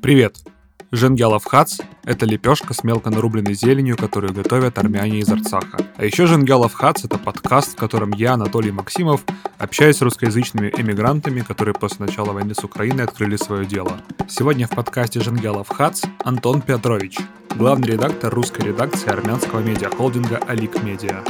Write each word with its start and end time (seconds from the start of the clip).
Привет! 0.00 0.36
Женгелов 0.90 1.44
хац– 1.44 1.78
это 2.04 2.24
лепешка 2.24 2.72
с 2.72 2.82
мелко 2.82 3.10
нарубленной 3.10 3.54
зеленью, 3.54 3.96
которую 3.96 4.32
готовят 4.32 4.78
армяне 4.78 5.20
из 5.20 5.28
Арцаха. 5.28 5.78
А 5.96 6.04
еще 6.04 6.26
Женгелов 6.26 6.72
хац– 6.72 7.04
это 7.04 7.18
подкаст, 7.18 7.72
в 7.72 7.76
котором 7.76 8.12
я, 8.12 8.32
Анатолий 8.32 8.72
Максимов, 8.72 9.22
общаюсь 9.58 9.98
с 9.98 10.02
русскоязычными 10.02 10.72
эмигрантами, 10.76 11.40
которые 11.40 11.74
после 11.74 12.06
начала 12.06 12.32
войны 12.32 12.54
с 12.54 12.64
Украиной 12.64 13.04
открыли 13.04 13.36
свое 13.36 13.66
дело. 13.66 14.00
Сегодня 14.28 14.66
в 14.66 14.70
подкасте 14.70 15.20
Женгелов 15.20 15.68
хац 15.68 16.02
Антон 16.24 16.62
Петрович, 16.62 17.18
главный 17.54 17.88
редактор 17.88 18.34
русской 18.34 18.62
редакции 18.62 19.10
армянского 19.10 19.60
медиахолдинга 19.60 20.40
«Алик 20.48 20.82
Медиа». 20.82 21.22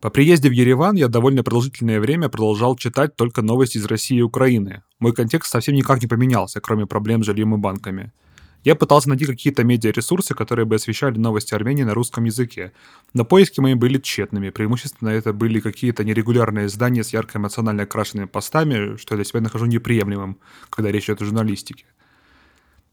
По 0.00 0.08
приезде 0.08 0.48
в 0.48 0.52
Ереван 0.52 0.96
я 0.96 1.08
довольно 1.08 1.42
продолжительное 1.42 2.00
время 2.00 2.30
продолжал 2.30 2.74
читать 2.74 3.16
только 3.16 3.42
новости 3.42 3.76
из 3.76 3.84
России 3.84 4.16
и 4.16 4.22
Украины. 4.22 4.82
Мой 4.98 5.12
контекст 5.12 5.52
совсем 5.52 5.74
никак 5.74 6.00
не 6.00 6.08
поменялся, 6.08 6.60
кроме 6.62 6.86
проблем 6.86 7.22
с 7.22 7.26
жильем 7.26 7.54
и 7.54 7.58
банками. 7.58 8.10
Я 8.64 8.76
пытался 8.76 9.10
найти 9.10 9.26
какие-то 9.26 9.62
медиаресурсы, 9.62 10.34
которые 10.34 10.64
бы 10.64 10.76
освещали 10.76 11.18
новости 11.18 11.54
Армении 11.54 11.82
на 11.82 11.92
русском 11.92 12.24
языке. 12.24 12.72
Но 13.12 13.26
поиски 13.26 13.60
мои 13.60 13.74
были 13.74 13.98
тщетными. 13.98 14.48
Преимущественно 14.48 15.10
это 15.10 15.34
были 15.34 15.60
какие-то 15.60 16.02
нерегулярные 16.02 16.66
издания 16.66 17.04
с 17.04 17.12
ярко 17.12 17.38
эмоционально 17.38 17.82
окрашенными 17.82 18.26
постами, 18.26 18.96
что 18.96 19.14
я 19.14 19.16
для 19.16 19.24
себя 19.24 19.40
нахожу 19.40 19.66
неприемлемым, 19.66 20.38
когда 20.70 20.90
речь 20.90 21.04
идет 21.04 21.20
о 21.20 21.26
журналистике. 21.26 21.84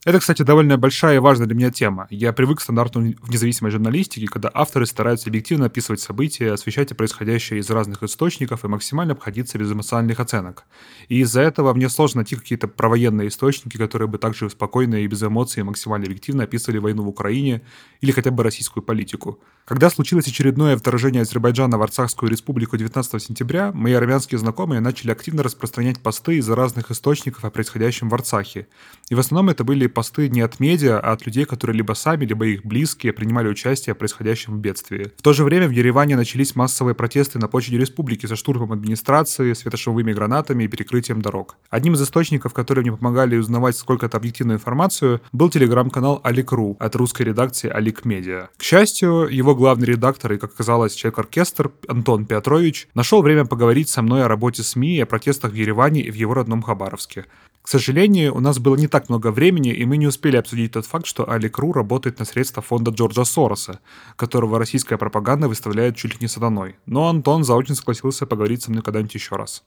Это, 0.05 0.19
кстати, 0.19 0.43
довольно 0.43 0.77
большая 0.77 1.15
и 1.15 1.19
важная 1.19 1.47
для 1.47 1.55
меня 1.55 1.71
тема. 1.71 2.07
Я 2.09 2.31
привык 2.31 2.59
к 2.59 2.61
стандарту 2.61 2.99
в 2.99 3.29
независимой 3.29 3.71
журналистике, 3.71 4.27
когда 4.27 4.49
авторы 4.53 4.85
стараются 4.85 5.29
объективно 5.29 5.65
описывать 5.65 5.99
события, 5.99 6.53
освещать 6.53 6.95
происходящее 6.95 7.59
из 7.59 7.69
разных 7.69 8.03
источников 8.03 8.63
и 8.63 8.67
максимально 8.67 9.13
обходиться 9.13 9.57
без 9.57 9.71
эмоциональных 9.71 10.19
оценок. 10.19 10.65
И 11.09 11.19
из-за 11.19 11.41
этого 11.41 11.73
мне 11.73 11.89
сложно 11.89 12.19
найти 12.19 12.35
какие-то 12.35 12.67
провоенные 12.67 13.27
источники, 13.27 13.75
которые 13.77 14.07
бы 14.07 14.17
также 14.17 14.49
спокойно 14.49 14.95
и 14.95 15.07
без 15.07 15.23
эмоций 15.23 15.63
максимально 15.63 16.05
объективно 16.05 16.43
описывали 16.43 16.77
войну 16.77 17.03
в 17.03 17.09
Украине 17.09 17.63
или 17.99 18.11
хотя 18.11 18.31
бы 18.31 18.43
российскую 18.43 18.83
политику. 18.83 19.41
Когда 19.67 19.89
случилось 19.89 20.25
очередное 20.25 20.77
вторжение 20.77 21.23
Азербайджана 21.23 21.77
в 21.77 21.81
Арцахскую 21.81 22.31
республику 22.31 22.77
19 22.77 23.21
сентября, 23.21 23.73
мои 23.73 23.91
армянские 23.91 24.39
знакомые 24.39 24.79
начали 24.79 25.11
активно 25.11 25.43
распространять 25.43 25.99
посты 25.99 26.37
из 26.37 26.47
разных 26.47 26.89
источников 26.89 27.43
о 27.43 27.49
происходящем 27.49 28.07
в 28.07 28.13
Арцахе. 28.13 28.69
И 29.09 29.15
в 29.15 29.19
основном 29.19 29.49
это 29.49 29.65
были 29.65 29.87
посты 29.87 30.29
не 30.29 30.39
от 30.39 30.61
медиа, 30.61 31.01
а 31.01 31.11
от 31.11 31.25
людей, 31.25 31.43
которые 31.43 31.75
либо 31.75 31.91
сами, 31.95 32.23
либо 32.23 32.45
их 32.45 32.63
близкие 32.63 33.11
принимали 33.11 33.49
участие 33.49 33.93
в 33.93 33.97
происходящем 33.97 34.57
бедствии. 34.57 35.11
В 35.17 35.21
то 35.21 35.33
же 35.33 35.43
время 35.43 35.67
в 35.67 35.71
Ереване 35.71 36.15
начались 36.15 36.55
массовые 36.55 36.95
протесты 36.95 37.37
на 37.37 37.49
площади 37.49 37.75
республики 37.75 38.25
со 38.25 38.37
штурмом 38.37 38.71
администрации, 38.71 39.51
светошумовыми 39.51 40.13
гранатами 40.13 40.63
и 40.63 40.69
перекрытием 40.69 41.21
дорог. 41.21 41.57
Одним 41.69 41.95
из 41.95 42.01
источников, 42.01 42.53
которые 42.53 42.83
мне 42.83 42.95
помогали 42.95 43.35
узнавать 43.35 43.75
сколько-то 43.75 44.15
объективную 44.15 44.59
информацию, 44.59 45.19
был 45.33 45.49
телеграм-канал 45.49 46.21
Алик.ру 46.23 46.77
от 46.79 46.95
русской 46.95 47.23
редакции 47.23 47.69
Алик 47.69 48.05
Медиа. 48.05 48.47
К 48.55 48.63
счастью, 48.63 49.27
его 49.29 49.56
главный 49.57 49.87
редактор 49.87 50.31
и, 50.31 50.37
как 50.37 50.53
оказалось, 50.53 50.93
человек-оркестр 50.93 51.71
Антон 51.87 52.25
Петрович 52.25 52.87
нашел 52.93 53.21
время 53.21 53.45
поговорить 53.45 53.89
со 53.89 54.01
мной 54.01 54.23
о 54.23 54.29
работе 54.29 54.63
СМИ 54.63 54.95
и 54.95 55.01
о 55.01 55.05
протестах 55.05 55.51
в 55.51 55.55
Ереване 55.55 56.01
и 56.01 56.11
в 56.11 56.15
его 56.15 56.33
родном 56.33 56.61
Хабаровске. 56.61 57.25
К 57.61 57.67
сожалению, 57.67 58.33
у 58.33 58.39
нас 58.39 58.59
было 58.59 58.77
не 58.77 58.87
так 58.87 59.09
много 59.09 59.29
времени, 59.29 59.73
и 59.73 59.83
мы 59.83 59.97
не 59.97 60.07
успели 60.07 60.37
обсудить 60.37 60.71
тот 60.71 60.85
факт, 60.85 61.05
что 61.05 61.29
Алик 61.29 61.57
Ру 61.57 61.73
работает 61.73 62.17
на 62.19 62.23
средства 62.23 62.63
фонда 62.63 62.91
Джорджа 62.91 63.25
Сороса, 63.25 63.81
которого 64.15 64.57
российская 64.57 64.97
пропаганда 64.97 65.49
выставляет 65.49 65.97
чуть 65.97 66.13
ли 66.13 66.19
не 66.21 66.29
сатаной. 66.29 66.77
Но 66.85 67.09
Антон 67.09 67.43
заочно 67.43 67.75
согласился 67.75 68.25
поговорить 68.25 68.63
со 68.63 68.71
мной 68.71 68.83
когда-нибудь 68.83 69.15
еще 69.15 69.35
раз. 69.35 69.63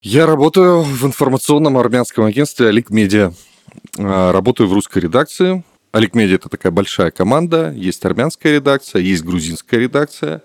Я 0.00 0.26
работаю 0.26 0.82
в 0.82 1.04
информационном 1.04 1.76
армянском 1.76 2.24
агентстве 2.24 2.68
Алик 2.68 2.90
Медиа. 2.90 3.32
А, 3.98 4.32
работаю 4.32 4.68
в 4.68 4.72
русской 4.72 5.00
редакции. 5.00 5.64
Алик 5.94 6.14
Медиа– 6.14 6.34
это 6.36 6.48
такая 6.48 6.70
большая 6.72 7.10
команда. 7.10 7.72
Есть 7.72 8.04
армянская 8.04 8.54
редакция, 8.54 9.02
есть 9.02 9.24
грузинская 9.24 9.80
редакция. 9.80 10.42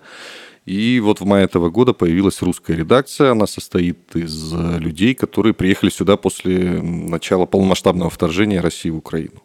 И 0.64 0.98
вот 1.00 1.20
в 1.20 1.26
мае 1.26 1.44
этого 1.44 1.68
года 1.68 1.92
появилась 1.92 2.40
русская 2.40 2.74
редакция. 2.74 3.30
Она 3.30 3.46
состоит 3.46 4.16
из 4.16 4.52
людей, 4.52 5.14
которые 5.14 5.52
приехали 5.52 5.90
сюда 5.90 6.16
после 6.16 6.80
начала 6.80 7.44
полномасштабного 7.44 8.10
вторжения 8.10 8.60
России 8.60 8.88
в 8.88 8.96
Украину. 8.96 9.42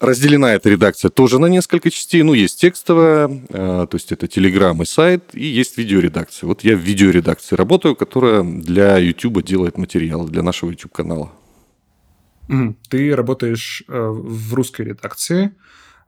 Разделена 0.00 0.54
эта 0.54 0.70
редакция 0.70 1.10
тоже 1.10 1.38
на 1.38 1.46
несколько 1.46 1.90
частей. 1.90 2.22
Ну, 2.22 2.32
есть 2.32 2.60
текстовая, 2.60 3.30
а, 3.50 3.86
то 3.86 3.96
есть 3.96 4.10
это 4.10 4.26
телеграм 4.26 4.82
и 4.82 4.86
сайт, 4.86 5.24
и 5.34 5.44
есть 5.44 5.76
видеоредакция. 5.76 6.46
Вот 6.46 6.64
я 6.64 6.74
в 6.74 6.80
видеоредакции 6.80 7.54
работаю, 7.54 7.94
которая 7.94 8.42
для 8.42 8.96
YouTube 8.98 9.42
делает 9.42 9.78
материалы, 9.78 10.28
для 10.28 10.42
нашего 10.42 10.70
YouTube-канала. 10.70 11.30
Ты 12.88 13.14
работаешь 13.14 13.82
э, 13.88 13.92
в 13.92 14.54
русской 14.54 14.82
редакции. 14.82 15.52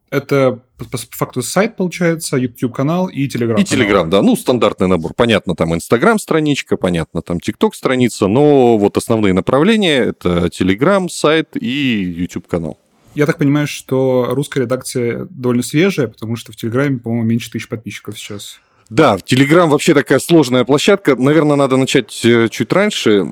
Это 0.09 0.61
по 0.79 0.99
факту 1.11 1.43
сайт, 1.43 1.77
получается, 1.77 2.37
YouTube-канал 2.37 3.09
и 3.09 3.27
Telegram. 3.27 3.61
И 3.61 3.65
Telegram, 3.65 4.09
да. 4.09 4.23
Ну, 4.23 4.37
стандартный 4.37 4.87
набор. 4.87 5.15
Понятно, 5.15 5.57
там 5.57 5.75
Instagram-страничка, 5.75 6.77
понятно, 6.77 7.23
там 7.23 7.39
TikTok-страница, 7.39 8.29
но 8.29 8.79
вот 8.79 8.97
основные 8.97 9.33
направления– 9.33 9.99
это 10.05 10.47
Telegram, 10.47 11.09
сайт 11.09 11.57
и 11.57 12.15
YouTube-канал. 12.19 12.79
Я 13.17 13.27
так 13.27 13.39
понимаю, 13.39 13.67
что 13.67 14.29
русская 14.31 14.61
редакция 14.61 15.27
довольно 15.31 15.63
свежая, 15.63 16.07
потому 16.07 16.37
что 16.37 16.53
в 16.53 16.57
Телеграме, 16.57 16.99
по-моему, 16.99 17.27
меньше 17.27 17.51
тысяч 17.51 17.69
подписчиков 17.69 18.19
сейчас. 18.19 18.61
Да, 18.91 19.17
Telegram 19.17 19.67
вообще 19.69 19.95
такая 19.95 20.21
сложная 20.21 20.65
площадка. 20.65 21.17
Наверное, 21.17 21.57
надо 21.57 21.77
начать 21.77 22.25
э, 22.25 22.49
чуть 22.49 22.73
раньше. 22.73 23.25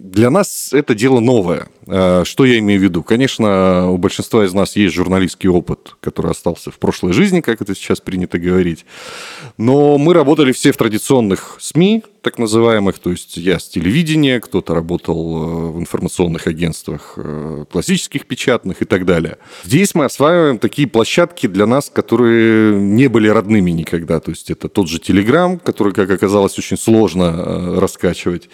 Для 0.00 0.30
нас 0.30 0.72
это 0.72 0.94
дело 0.94 1.18
новое. 1.18 1.66
Э, 1.88 2.22
что 2.24 2.44
я 2.44 2.58
имею 2.60 2.78
в 2.80 2.82
виду? 2.84 3.02
Конечно, 3.02 3.90
у 3.90 3.98
большинства 3.98 4.44
из 4.44 4.54
нас 4.54 4.76
есть 4.76 4.94
журналистский 4.94 5.48
опыт, 5.48 5.96
который 6.00 6.30
остался 6.30 6.70
в 6.70 6.78
прошлой 6.78 7.12
жизни, 7.12 7.40
как 7.40 7.60
это 7.60 7.74
сейчас 7.74 8.00
принято 8.00 8.38
говорить. 8.38 8.86
Но 9.56 9.98
мы 9.98 10.14
работали 10.14 10.52
все 10.52 10.70
в 10.70 10.76
традиционных 10.76 11.56
СМИ, 11.58 12.04
так 12.22 12.38
называемых, 12.38 12.98
то 13.00 13.10
есть 13.10 13.36
я 13.36 13.58
с 13.58 13.68
телевидения, 13.68 14.38
кто-то 14.38 14.72
работал 14.72 15.16
э, 15.16 15.72
в 15.72 15.80
информационных 15.80 16.46
агентствах 16.46 17.14
э, 17.16 17.64
классических 17.70 18.26
печатных 18.26 18.82
и 18.82 18.84
так 18.84 19.04
далее. 19.04 19.38
Здесь 19.64 19.96
мы 19.96 20.04
осваиваем 20.04 20.60
такие 20.60 20.86
площадки 20.86 21.48
для 21.48 21.66
нас, 21.66 21.90
которые 21.90 22.78
не 22.78 23.08
были 23.08 23.26
родными 23.26 23.72
никогда. 23.72 24.20
То 24.20 24.30
есть 24.30 24.48
это 24.50 24.68
тот 24.68 24.88
же 24.88 25.00
Телеграм, 25.00 25.58
который, 25.58 25.92
как 25.92 26.08
оказалось, 26.08 26.56
очень 26.56 26.76
сложно 26.76 27.80
раскачивать 27.80 28.48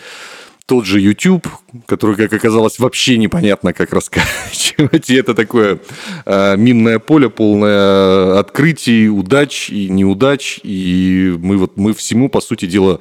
тот 0.66 0.86
же 0.86 1.00
YouTube, 1.00 1.46
который, 1.86 2.16
как 2.16 2.32
оказалось, 2.32 2.78
вообще 2.78 3.18
непонятно, 3.18 3.72
как 3.72 3.92
раскачивать. 3.92 5.10
И 5.10 5.14
это 5.14 5.34
такое 5.34 5.80
э, 6.24 6.56
минное 6.56 6.98
поле, 6.98 7.28
полное 7.28 8.38
открытий, 8.38 9.08
удач 9.08 9.68
и 9.68 9.88
неудач. 9.88 10.60
И 10.62 11.36
мы, 11.38 11.58
вот, 11.58 11.76
мы 11.76 11.92
всему, 11.92 12.30
по 12.30 12.40
сути 12.40 12.64
дела, 12.66 13.00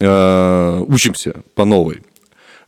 э, 0.00 0.84
учимся 0.88 1.42
по 1.54 1.64
новой. 1.64 2.02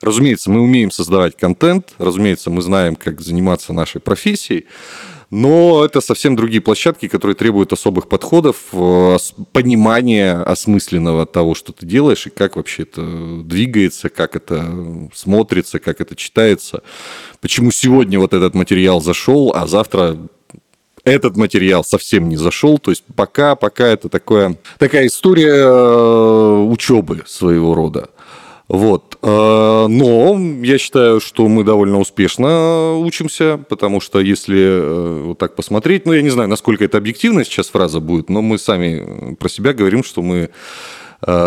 Разумеется, 0.00 0.50
мы 0.50 0.60
умеем 0.60 0.90
создавать 0.90 1.36
контент, 1.36 1.94
разумеется, 1.98 2.50
мы 2.50 2.60
знаем, 2.60 2.96
как 2.96 3.20
заниматься 3.20 3.72
нашей 3.72 4.00
профессией, 4.00 4.66
но 5.30 5.84
это 5.84 6.00
совсем 6.00 6.36
другие 6.36 6.60
площадки, 6.60 7.08
которые 7.08 7.34
требуют 7.34 7.72
особых 7.72 8.08
подходов, 8.08 8.56
э, 8.72 9.16
понимания 9.52 10.34
осмысленного 10.34 11.26
того, 11.26 11.54
что 11.54 11.72
ты 11.72 11.84
делаешь, 11.86 12.26
и 12.26 12.30
как 12.30 12.56
вообще 12.56 12.84
это 12.84 13.02
двигается, 13.42 14.08
как 14.08 14.36
это 14.36 15.10
смотрится, 15.14 15.78
как 15.78 16.00
это 16.00 16.14
читается. 16.14 16.82
Почему 17.40 17.70
сегодня 17.70 18.18
вот 18.20 18.34
этот 18.34 18.54
материал 18.54 19.00
зашел, 19.00 19.52
а 19.54 19.66
завтра 19.66 20.16
этот 21.06 21.36
материал 21.36 21.84
совсем 21.84 22.28
не 22.28 22.36
зашел. 22.36 22.78
То 22.78 22.90
есть 22.90 23.04
пока, 23.14 23.54
пока 23.54 23.86
это 23.86 24.08
такое, 24.08 24.56
такая 24.78 25.06
история 25.06 25.54
э, 25.54 26.66
учебы 26.68 27.22
своего 27.26 27.74
рода. 27.74 28.10
Вот. 28.68 29.18
Э, 29.22 29.86
но 29.88 30.38
я 30.62 30.78
считаю, 30.78 31.20
что 31.20 31.46
мы 31.48 31.62
довольно 31.62 32.00
успешно 32.00 32.96
учимся, 32.98 33.58
потому 33.68 34.00
что 34.00 34.20
если 34.20 34.58
э, 34.58 35.22
вот 35.26 35.38
так 35.38 35.54
посмотреть, 35.54 36.06
ну, 36.06 36.12
я 36.12 36.22
не 36.22 36.30
знаю, 36.30 36.48
насколько 36.48 36.84
это 36.84 36.98
объективно 36.98 37.44
сейчас 37.44 37.68
фраза 37.68 38.00
будет, 38.00 38.28
но 38.28 38.42
мы 38.42 38.58
сами 38.58 39.34
про 39.34 39.48
себя 39.48 39.72
говорим, 39.72 40.02
что 40.02 40.22
мы 40.22 40.36
Э, 40.46 40.50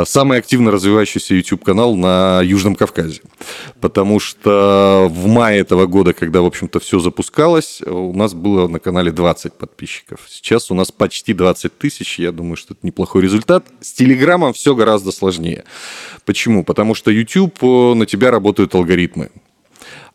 самый 0.06 0.38
активно 0.38 0.71
развивающийся 0.71 1.36
YouTube-канал 1.36 1.95
на 1.95 2.42
Южном 2.42 2.75
Кавказе. 2.75 3.21
Потому 3.80 4.19
что 4.19 5.07
в 5.10 5.27
мае 5.27 5.60
этого 5.60 5.86
года, 5.86 6.13
когда, 6.13 6.42
в 6.42 6.45
общем-то, 6.45 6.80
все 6.80 7.00
запускалось, 7.00 7.81
у 7.86 8.13
нас 8.13 8.33
было 8.33 8.68
на 8.68 8.80
канале 8.80 9.12
20 9.12 9.54
подписчиков. 9.54 10.21
Сейчас 10.27 10.71
у 10.71 10.74
нас 10.74 10.92
почти 10.92 11.33
20 11.33 11.77
тысяч. 11.77 12.19
Я 12.19 12.31
думаю, 12.31 12.56
что 12.56 12.74
это 12.74 12.86
неплохой 12.86 13.21
результат. 13.21 13.66
С 13.81 13.94
Телеграмом 13.94 14.54
все 14.54 14.75
гораздо 14.75 15.12
сложнее. 15.12 15.63
Почему? 16.25 16.63
Потому 16.63 16.95
что 16.95 17.12
YouTube, 17.12 17.63
э, 17.63 17.94
на 17.94 18.06
тебя 18.06 18.31
работают 18.31 18.75
алгоритмы. 18.75 19.30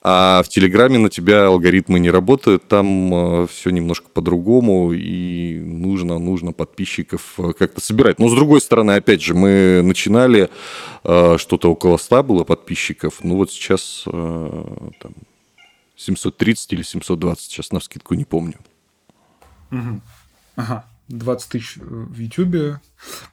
А 0.06 0.42
в 0.42 0.50
Телеграме 0.50 0.98
на 0.98 1.08
тебя 1.08 1.46
алгоритмы 1.46 1.98
не 1.98 2.10
работают, 2.10 2.68
там 2.68 3.14
э, 3.14 3.46
все 3.46 3.70
немножко 3.70 4.06
по-другому, 4.10 4.92
и 4.92 5.58
нужно, 5.58 6.18
нужно 6.18 6.52
подписчиков 6.52 7.32
э, 7.38 7.54
как-то 7.58 7.80
собирать. 7.80 8.18
Но 8.18 8.28
с 8.28 8.34
другой 8.34 8.60
стороны, 8.60 8.92
опять 8.92 9.22
же, 9.22 9.34
мы 9.34 9.80
начинали, 9.82 10.50
э, 11.04 11.36
что-то 11.38 11.72
около 11.72 11.96
100 11.96 12.22
было 12.22 12.44
подписчиков, 12.44 13.20
ну 13.22 13.36
вот 13.36 13.50
сейчас 13.50 14.02
там, 14.04 15.14
730 15.96 16.72
или 16.74 16.82
720, 16.82 17.42
сейчас 17.42 17.72
на 17.72 17.80
скидку 17.80 18.12
не 18.12 18.26
помню. 18.26 18.58
Угу. 19.72 20.00
Ага. 20.56 20.84
20 21.08 21.50
тысяч 21.50 21.76
в 21.76 22.18
Ютубе. 22.18 22.80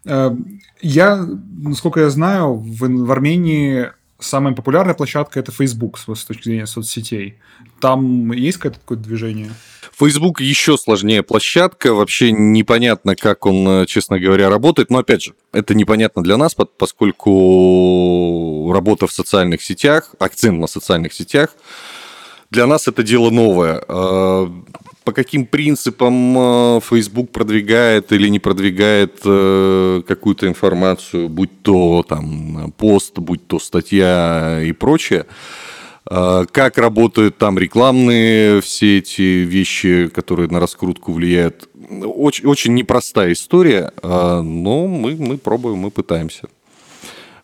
Я, 0.03 1.27
насколько 1.63 2.01
я 2.01 2.09
знаю, 2.09 2.55
в, 2.55 2.79
в 2.79 3.11
Армении 3.11 3.91
самая 4.21 4.53
популярная 4.53 4.93
площадка 4.93 5.39
это 5.39 5.51
Facebook 5.51 5.97
с 5.97 6.23
точки 6.25 6.43
зрения 6.43 6.67
соцсетей. 6.67 7.39
Там 7.79 8.31
есть 8.31 8.57
какое-то 8.57 8.79
такое 8.79 8.97
движение? 8.97 9.51
Facebook 9.97 10.41
еще 10.41 10.77
сложнее 10.77 11.23
площадка. 11.23 11.93
Вообще 11.93 12.31
непонятно, 12.31 13.15
как 13.15 13.45
он, 13.45 13.67
э, 13.67 13.85
честно 13.85 14.19
говоря, 14.19 14.49
работает. 14.49 14.89
Но 14.89 14.99
опять 14.99 15.23
же, 15.23 15.33
это 15.51 15.75
непонятно 15.75 16.23
для 16.23 16.37
нас, 16.37 16.55
поскольку 16.77 18.71
работа 18.73 19.07
в 19.07 19.11
социальных 19.13 19.61
сетях, 19.61 20.15
акцент 20.19 20.59
на 20.59 20.67
социальных 20.67 21.13
сетях, 21.13 21.55
для 22.49 22.67
нас 22.67 22.87
это 22.87 23.03
дело 23.03 23.29
новое. 23.29 23.83
По 25.03 25.13
каким 25.13 25.45
принципам 25.45 26.37
э, 26.37 26.79
Facebook 26.81 27.31
продвигает 27.31 28.11
или 28.11 28.27
не 28.27 28.39
продвигает 28.39 29.19
э, 29.25 30.01
какую-то 30.07 30.47
информацию, 30.47 31.27
будь 31.27 31.61
то 31.63 32.05
там 32.07 32.71
пост, 32.77 33.17
будь 33.17 33.47
то 33.47 33.59
статья 33.59 34.61
и 34.63 34.71
прочее. 34.71 35.25
Как 36.03 36.77
работают 36.79 37.37
там 37.37 37.59
рекламные 37.59 38.59
все 38.61 38.97
эти 38.97 39.45
вещи, 39.45 40.07
которые 40.07 40.49
на 40.49 40.59
раскрутку 40.59 41.13
влияют. 41.13 41.69
Очень, 42.03 42.47
очень 42.47 42.73
непростая 42.73 43.31
история, 43.31 43.93
но 44.01 44.87
мы, 44.87 45.15
мы 45.15 45.37
пробуем, 45.37 45.77
мы 45.77 45.91
пытаемся. 45.91 46.47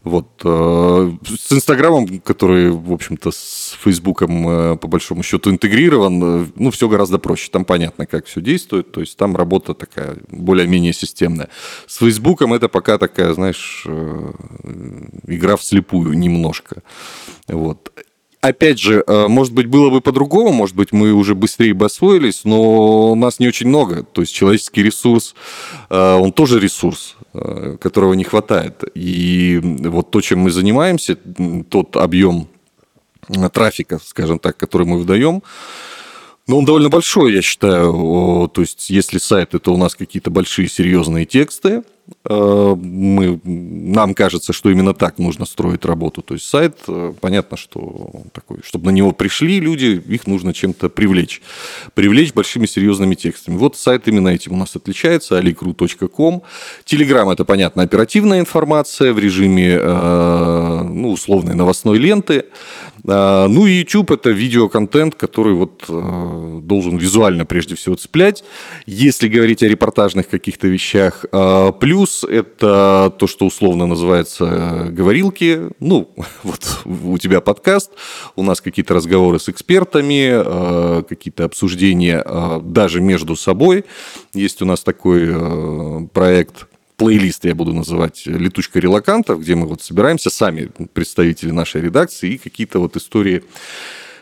Вот. 0.07 0.27
Э, 0.45 1.11
с 1.25 1.51
Инстаграмом, 1.51 2.19
который, 2.19 2.71
в 2.71 2.93
общем-то, 2.93 3.31
с 3.31 3.77
Фейсбуком, 3.83 4.47
э, 4.47 4.77
по 4.77 4.87
большому 4.87 5.21
счету, 5.21 5.51
интегрирован, 5.51 6.23
э, 6.23 6.45
ну, 6.55 6.71
все 6.71 6.87
гораздо 6.87 7.17
проще. 7.17 7.49
Там 7.51 7.65
понятно, 7.65 8.05
как 8.05 8.25
все 8.25 8.39
действует. 8.39 8.89
То 8.91 9.01
есть 9.01 9.17
там 9.17 9.35
работа 9.35 9.73
такая 9.73 10.15
более-менее 10.29 10.93
системная. 10.93 11.49
С 11.87 11.97
Фейсбуком 11.97 12.53
это 12.53 12.69
пока 12.69 12.97
такая, 12.97 13.33
знаешь, 13.33 13.85
игра 15.27 15.57
вслепую 15.57 16.17
немножко. 16.17 16.83
Вот 17.49 17.91
опять 18.41 18.79
же, 18.79 19.03
может 19.07 19.53
быть, 19.53 19.67
было 19.67 19.89
бы 19.89 20.01
по-другому, 20.01 20.51
может 20.51 20.75
быть, 20.75 20.91
мы 20.91 21.13
уже 21.13 21.35
быстрее 21.35 21.73
бы 21.73 21.85
освоились, 21.85 22.41
но 22.43 23.11
у 23.11 23.15
нас 23.15 23.39
не 23.39 23.47
очень 23.47 23.67
много. 23.67 24.03
То 24.03 24.21
есть 24.21 24.33
человеческий 24.33 24.83
ресурс, 24.83 25.35
он 25.89 26.31
тоже 26.31 26.59
ресурс. 26.59 27.17
Э, 27.39 27.77
которого 27.79 28.13
не 28.13 28.23
хватает. 28.23 28.83
И 28.95 29.59
вот 29.61 30.09
то, 30.09 30.21
чем 30.21 30.39
мы 30.39 30.49
занимаемся, 30.49 31.17
тот 31.69 31.95
объем 31.95 32.47
трафика, 33.53 33.99
скажем 34.03 34.39
так, 34.39 34.57
который 34.57 34.87
мы 34.87 34.97
выдаем, 34.97 35.43
ну, 36.47 36.57
он 36.57 36.65
довольно 36.65 36.89
большой, 36.89 37.33
я 37.33 37.41
считаю. 37.41 38.49
То 38.51 38.61
есть, 38.61 38.89
если 38.89 39.19
сайт 39.19 39.53
это 39.53 39.71
у 39.71 39.77
нас 39.77 39.93
какие-то 39.93 40.31
большие 40.31 40.67
серьезные 40.67 41.25
тексты, 41.25 41.69
Э, 41.79 41.96
мы, 42.29 43.39
нам 43.43 44.13
кажется, 44.13 44.53
что 44.53 44.69
именно 44.69 44.93
так 44.93 45.17
нужно 45.17 45.45
строить 45.45 45.85
работу. 45.85 46.21
То 46.21 46.33
есть 46.33 46.45
сайт, 46.47 46.77
э, 46.87 47.13
понятно, 47.19 47.57
что 47.57 48.23
такой, 48.33 48.59
чтобы 48.63 48.85
на 48.87 48.89
него 48.89 49.11
пришли 49.11 49.59
люди, 49.59 50.01
их 50.07 50.27
нужно 50.27 50.53
чем-то 50.53 50.89
привлечь. 50.89 51.41
Привлечь 51.93 52.33
большими 52.33 52.65
серьезными 52.65 53.15
текстами. 53.15 53.57
Вот 53.57 53.77
сайт 53.77 54.07
именно 54.07 54.29
этим 54.29 54.53
у 54.53 54.57
нас 54.57 54.75
отличается, 54.75 55.39
alikru.com. 55.39 56.41
Телеграм– 56.85 57.29
это, 57.31 57.45
понятно, 57.45 57.83
оперативная 57.83 58.39
информация 58.39 59.13
в 59.13 59.19
режиме 59.19 59.77
э, 59.79 60.81
ну, 60.83 61.11
условной 61.11 61.55
новостной 61.55 61.97
ленты. 61.97 62.45
Ну 63.07 63.65
и 63.65 63.79
YouTube– 63.79 64.11
это 64.11 64.29
видеоконтент, 64.29 65.15
который 65.15 65.53
вот 65.53 65.85
должен 65.87 66.97
визуально 66.97 67.45
прежде 67.45 67.75
всего 67.75 67.95
цеплять. 67.95 68.43
Если 68.85 69.27
говорить 69.27 69.63
о 69.63 69.67
репортажных 69.67 70.27
каких-то 70.27 70.67
вещах, 70.67 71.25
плюс 71.79 71.97
Плюс 71.97 72.23
это 72.23 73.11
то, 73.17 73.25
что 73.25 73.47
условно 73.47 73.87
называется 73.87 74.45
э, 74.45 74.89
говорилки. 74.91 75.69
Ну, 75.79 76.13
вот 76.43 76.81
у 76.85 77.17
тебя 77.17 77.41
подкаст, 77.41 77.91
у 78.35 78.43
нас 78.43 78.61
какие-то 78.61 78.93
разговоры 78.93 79.39
с 79.39 79.49
экспертами, 79.49 80.29
э, 80.29 81.03
какие-то 81.09 81.45
обсуждения 81.45 82.21
э, 82.23 82.59
даже 82.61 83.01
между 83.01 83.35
собой. 83.35 83.83
Есть 84.35 84.61
у 84.61 84.65
нас 84.65 84.81
такой 84.81 86.07
проект 86.13 86.67
плейлист 86.97 87.45
я 87.45 87.55
буду 87.55 87.73
называть 87.73 88.25
«Летучка 88.25 88.79
релакантов», 88.79 89.39
где 89.41 89.55
мы 89.55 89.67
вот 89.67 89.81
собираемся 89.81 90.29
сами, 90.29 90.69
представители 90.93 91.51
нашей 91.51 91.81
редакции, 91.81 92.33
и 92.33 92.37
какие-то 92.37 92.79
вот 92.79 92.97
истории 92.97 93.43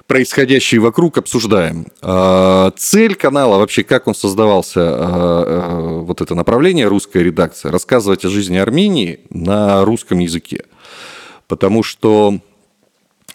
происходящие 0.07 0.81
вокруг 0.81 1.17
обсуждаем. 1.17 1.87
А, 2.01 2.71
цель 2.77 3.15
канала, 3.15 3.57
вообще 3.57 3.83
как 3.83 4.07
он 4.07 4.13
создавался, 4.13 4.81
а, 4.81 4.97
а, 4.99 5.99
вот 6.01 6.21
это 6.21 6.35
направление 6.35 6.87
русская 6.87 7.23
редакция, 7.23 7.71
рассказывать 7.71 8.23
о 8.25 8.29
жизни 8.29 8.57
Армении 8.57 9.21
на 9.29 9.83
русском 9.83 10.19
языке. 10.19 10.65
Потому 11.47 11.81
что 11.81 12.39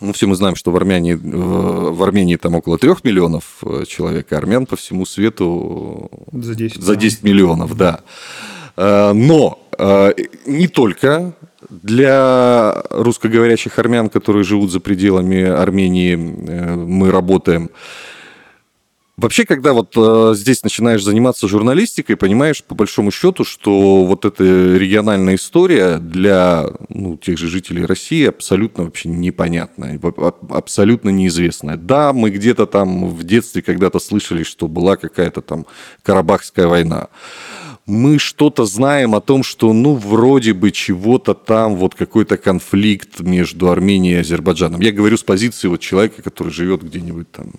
ну, 0.01 0.13
все 0.13 0.27
мы 0.27 0.35
знаем, 0.35 0.55
что 0.55 0.71
в 0.71 0.77
Армении, 0.77 1.15
в 1.15 2.03
Армении 2.03 2.37
там 2.37 2.55
около 2.55 2.79
трех 2.79 3.05
миллионов 3.05 3.59
э, 3.63 3.85
человек, 3.87 4.33
а 4.33 4.39
армян 4.39 4.65
по 4.65 4.77
всему 4.77 5.05
свету 5.05 6.11
за 6.33 6.55
10, 6.55 6.83
за 6.83 6.97
10 6.97 7.23
миллионов, 7.23 7.77
да. 7.77 8.01
Но 8.81 9.59
не 10.47 10.69
только 10.69 11.35
для 11.69 12.83
русскоговорящих 12.91 13.79
армян, 13.79 14.09
которые 14.09 14.45
живут 14.45 14.71
за 14.71 14.81
пределами 14.81 15.43
Армении, 15.43 16.15
э, 16.15 16.75
мы 16.77 17.11
работаем. 17.11 17.71
Вообще, 19.17 19.45
когда 19.45 19.75
вот 19.75 19.93
э, 19.97 20.33
здесь 20.35 20.63
начинаешь 20.63 21.05
заниматься 21.05 21.47
журналистикой, 21.47 22.17
понимаешь 22.17 22.65
по 22.65 22.75
большому 22.75 23.11
счету, 23.11 23.45
что 23.45 24.07
вот 24.07 24.25
эта 24.25 24.43
региональная 24.43 25.35
история 25.35 25.99
для 25.99 26.71
ну, 26.89 27.19
тех 27.19 27.37
же 27.37 27.49
жителей 27.49 27.85
России 27.85 28.25
абсолютно 28.27 28.85
вообще 28.85 29.11
непонятная, 29.11 30.01
абсолютно 30.49 31.11
неизвестная. 31.11 31.77
Да, 31.77 32.15
мы 32.15 32.31
где-то 32.31 32.65
там 32.65 33.11
в 33.11 33.23
детстве 33.25 33.61
когда-то 33.61 33.99
слышали, 33.99 34.43
что 34.43 34.69
была 34.69 34.97
какая-то 34.97 35.43
там 35.43 35.67
Карабахская 36.03 36.67
война 36.67 37.09
мы 37.87 38.19
что-то 38.19 38.65
знаем 38.65 39.15
о 39.15 39.21
том, 39.21 39.43
что, 39.43 39.73
ну, 39.73 39.95
вроде 39.95 40.53
бы 40.53 40.71
чего-то 40.71 41.35
там, 41.35 41.77
вот 41.77 41.95
какой-то 41.95 42.37
конфликт 42.37 43.21
между 43.21 43.71
Арменией 43.71 44.17
и 44.17 44.21
Азербайджаном. 44.21 44.81
Я 44.81 44.93
говорю 44.93 45.17
с 45.17 45.23
позиции 45.23 45.69
вот 45.69 45.81
человека, 45.81 46.23
который 46.23 46.53
живет 46.53 46.83
где-нибудь 46.83 47.31
там 47.33 47.51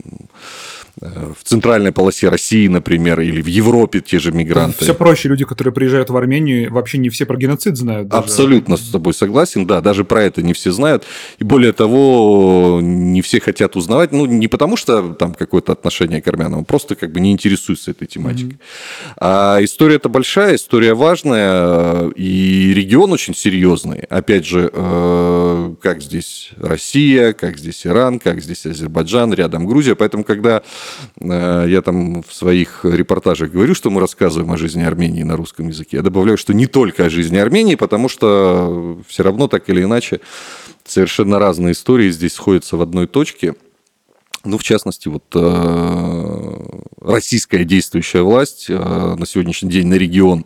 Э, 0.99 1.33
в 1.37 1.43
центральной 1.43 1.91
полосе 1.91 2.29
России, 2.29 2.67
например, 2.67 3.21
или 3.21 3.41
в 3.41 3.47
Европе 3.47 4.01
те 4.01 4.19
же 4.19 4.31
мигранты. 4.31 4.83
Все 4.83 4.93
проще. 4.93 5.29
Люди, 5.29 5.45
которые 5.45 5.73
приезжают 5.73 6.09
в 6.09 6.17
Армению, 6.17 6.71
вообще 6.71 6.97
не 6.97 7.09
все 7.09 7.25
про 7.25 7.37
геноцид 7.37 7.77
знают. 7.77 8.09
Даже. 8.09 8.23
Абсолютно 8.23 8.77
с 8.77 8.89
тобой 8.89 9.13
согласен, 9.13 9.65
да, 9.65 9.81
даже 9.81 10.03
про 10.03 10.23
это 10.23 10.41
не 10.41 10.53
все 10.53 10.71
знают. 10.71 11.05
И 11.39 11.43
более 11.43 11.71
того, 11.71 12.79
не 12.81 13.21
все 13.21 13.39
хотят 13.39 13.75
узнавать, 13.75 14.11
ну, 14.11 14.25
не 14.25 14.47
потому 14.47 14.75
что 14.75 15.13
там 15.13 15.33
какое-то 15.33 15.71
отношение 15.71 16.21
к 16.21 16.27
армянам, 16.27 16.65
просто 16.65 16.95
как 16.95 17.11
бы 17.11 17.19
не 17.19 17.31
интересуются 17.31 17.91
этой 17.91 18.07
тематикой. 18.07 18.53
Mm-hmm. 18.53 19.13
А 19.17 19.59
история 19.61 19.95
это 19.95 20.09
большая, 20.21 20.55
история 20.55 20.93
важная, 20.93 22.09
и 22.09 22.73
регион 22.75 23.11
очень 23.11 23.33
серьезный. 23.33 24.01
Опять 24.01 24.45
же, 24.45 24.69
э, 24.71 25.75
как 25.81 26.03
здесь 26.03 26.51
Россия, 26.57 27.33
как 27.33 27.57
здесь 27.57 27.87
Иран, 27.87 28.19
как 28.19 28.39
здесь 28.39 28.67
Азербайджан, 28.67 29.33
рядом 29.33 29.65
Грузия. 29.65 29.95
Поэтому, 29.95 30.23
когда 30.23 30.61
Э, 31.19 31.65
я 31.67 31.81
там 31.81 32.23
в 32.23 32.33
своих 32.33 32.83
репортажах 32.83 33.51
говорю, 33.51 33.75
что 33.75 33.89
мы 33.89 34.01
рассказываем 34.01 34.51
о 34.51 34.57
жизни 34.57 34.83
Армении 34.83 35.23
на 35.23 35.35
русском 35.35 35.67
языке. 35.67 35.97
Я 35.97 36.03
добавляю, 36.03 36.37
что 36.37 36.53
не 36.53 36.67
только 36.67 37.05
о 37.05 37.09
жизни 37.09 37.37
Армении, 37.37 37.75
потому 37.75 38.09
что 38.09 38.99
все 39.07 39.23
равно 39.23 39.47
так 39.47 39.69
или 39.69 39.83
иначе 39.83 40.19
совершенно 40.85 41.39
разные 41.39 41.73
истории 41.73 42.09
здесь 42.09 42.33
сходятся 42.33 42.77
в 42.77 42.81
одной 42.81 43.07
точке. 43.07 43.55
Ну, 44.43 44.57
в 44.57 44.63
частности, 44.63 45.07
вот 45.07 45.23
э, 45.35 46.57
российская 46.99 47.63
действующая 47.63 48.23
власть 48.23 48.65
э, 48.69 48.75
на 48.75 49.25
сегодняшний 49.25 49.69
день 49.69 49.87
на 49.87 49.95
регион 49.95 50.45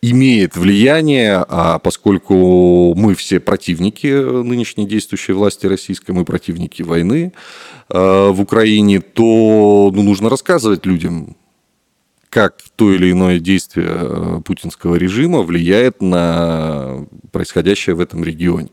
имеет 0.00 0.56
влияние, 0.56 1.44
а 1.48 1.78
поскольку 1.78 2.94
мы 2.94 3.14
все 3.14 3.38
противники 3.40 4.06
нынешней 4.06 4.86
действующей 4.86 5.34
власти 5.34 5.66
российской, 5.66 6.12
мы 6.12 6.24
противники 6.24 6.82
войны 6.82 7.32
э, 7.90 8.28
в 8.30 8.40
Украине, 8.40 9.00
то 9.00 9.90
ну, 9.94 10.02
нужно 10.02 10.30
рассказывать 10.30 10.86
людям, 10.86 11.36
как 12.30 12.56
то 12.76 12.92
или 12.92 13.10
иное 13.10 13.40
действие 13.40 14.42
путинского 14.42 14.94
режима 14.94 15.42
влияет 15.42 16.00
на 16.00 17.06
происходящее 17.30 17.94
в 17.94 18.00
этом 18.00 18.24
регионе. 18.24 18.70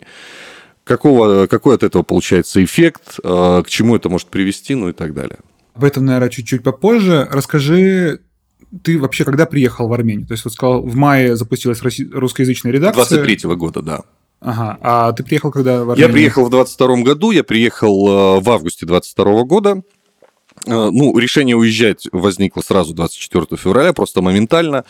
Какого, 0.85 1.47
какой 1.47 1.75
от 1.75 1.83
этого 1.83 2.03
получается 2.03 2.63
эффект, 2.63 3.19
э, 3.21 3.63
к 3.65 3.69
чему 3.69 3.97
это 3.97 4.07
может 4.07 4.29
привести, 4.29 4.75
ну 4.75 4.87
и 4.89 4.93
так 4.93 5.13
далее. 5.13 5.39
Об 5.73 5.83
этом, 5.83 6.05
наверное, 6.05 6.29
чуть-чуть 6.29 6.63
попозже. 6.63 7.27
Расскажи, 7.29 8.21
ты 8.83 8.97
вообще 8.97 9.25
когда 9.25 9.45
приехал 9.45 9.89
в 9.89 9.93
Армению? 9.93 10.25
То 10.25 10.33
есть, 10.33 10.45
вот 10.45 10.53
сказал, 10.53 10.81
в 10.81 10.95
мае 10.95 11.35
запустилась 11.35 11.81
русскоязычная 11.81 12.71
редакция. 12.71 13.17
23 13.17 13.55
года, 13.55 13.81
да. 13.81 14.01
Ага. 14.39 14.77
А 14.81 15.11
ты 15.11 15.23
приехал 15.23 15.51
когда 15.51 15.83
в 15.83 15.89
Армению? 15.89 16.07
Я 16.07 16.13
приехал 16.13 16.45
в 16.45 16.49
22 16.49 16.97
году, 17.01 17.31
я 17.31 17.43
приехал 17.43 18.37
э, 18.37 18.39
в 18.41 18.49
августе 18.49 18.85
22 18.85 19.43
года. 19.43 19.81
Э, 20.65 20.89
ну, 20.91 21.17
решение 21.17 21.55
уезжать 21.55 22.07
возникло 22.11 22.61
сразу 22.61 22.93
24 22.93 23.47
февраля, 23.57 23.91
просто 23.91 24.21
моментально. 24.21 24.85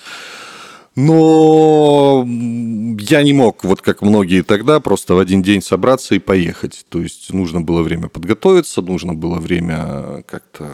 Но 0.95 2.25
я 2.25 3.23
не 3.23 3.33
мог, 3.33 3.65
вот 3.65 3.81
как 3.81 4.01
многие 4.01 4.43
тогда, 4.43 4.79
просто 4.79 5.15
в 5.15 5.19
один 5.19 5.41
день 5.41 5.61
собраться 5.61 6.15
и 6.15 6.19
поехать. 6.19 6.85
То 6.87 7.01
есть 7.01 7.33
нужно 7.33 7.59
было 7.59 7.83
время 7.83 8.07
подготовиться, 8.07 8.81
нужно 8.81 9.13
было 9.13 9.39
время 9.39 10.23
как-то 10.25 10.69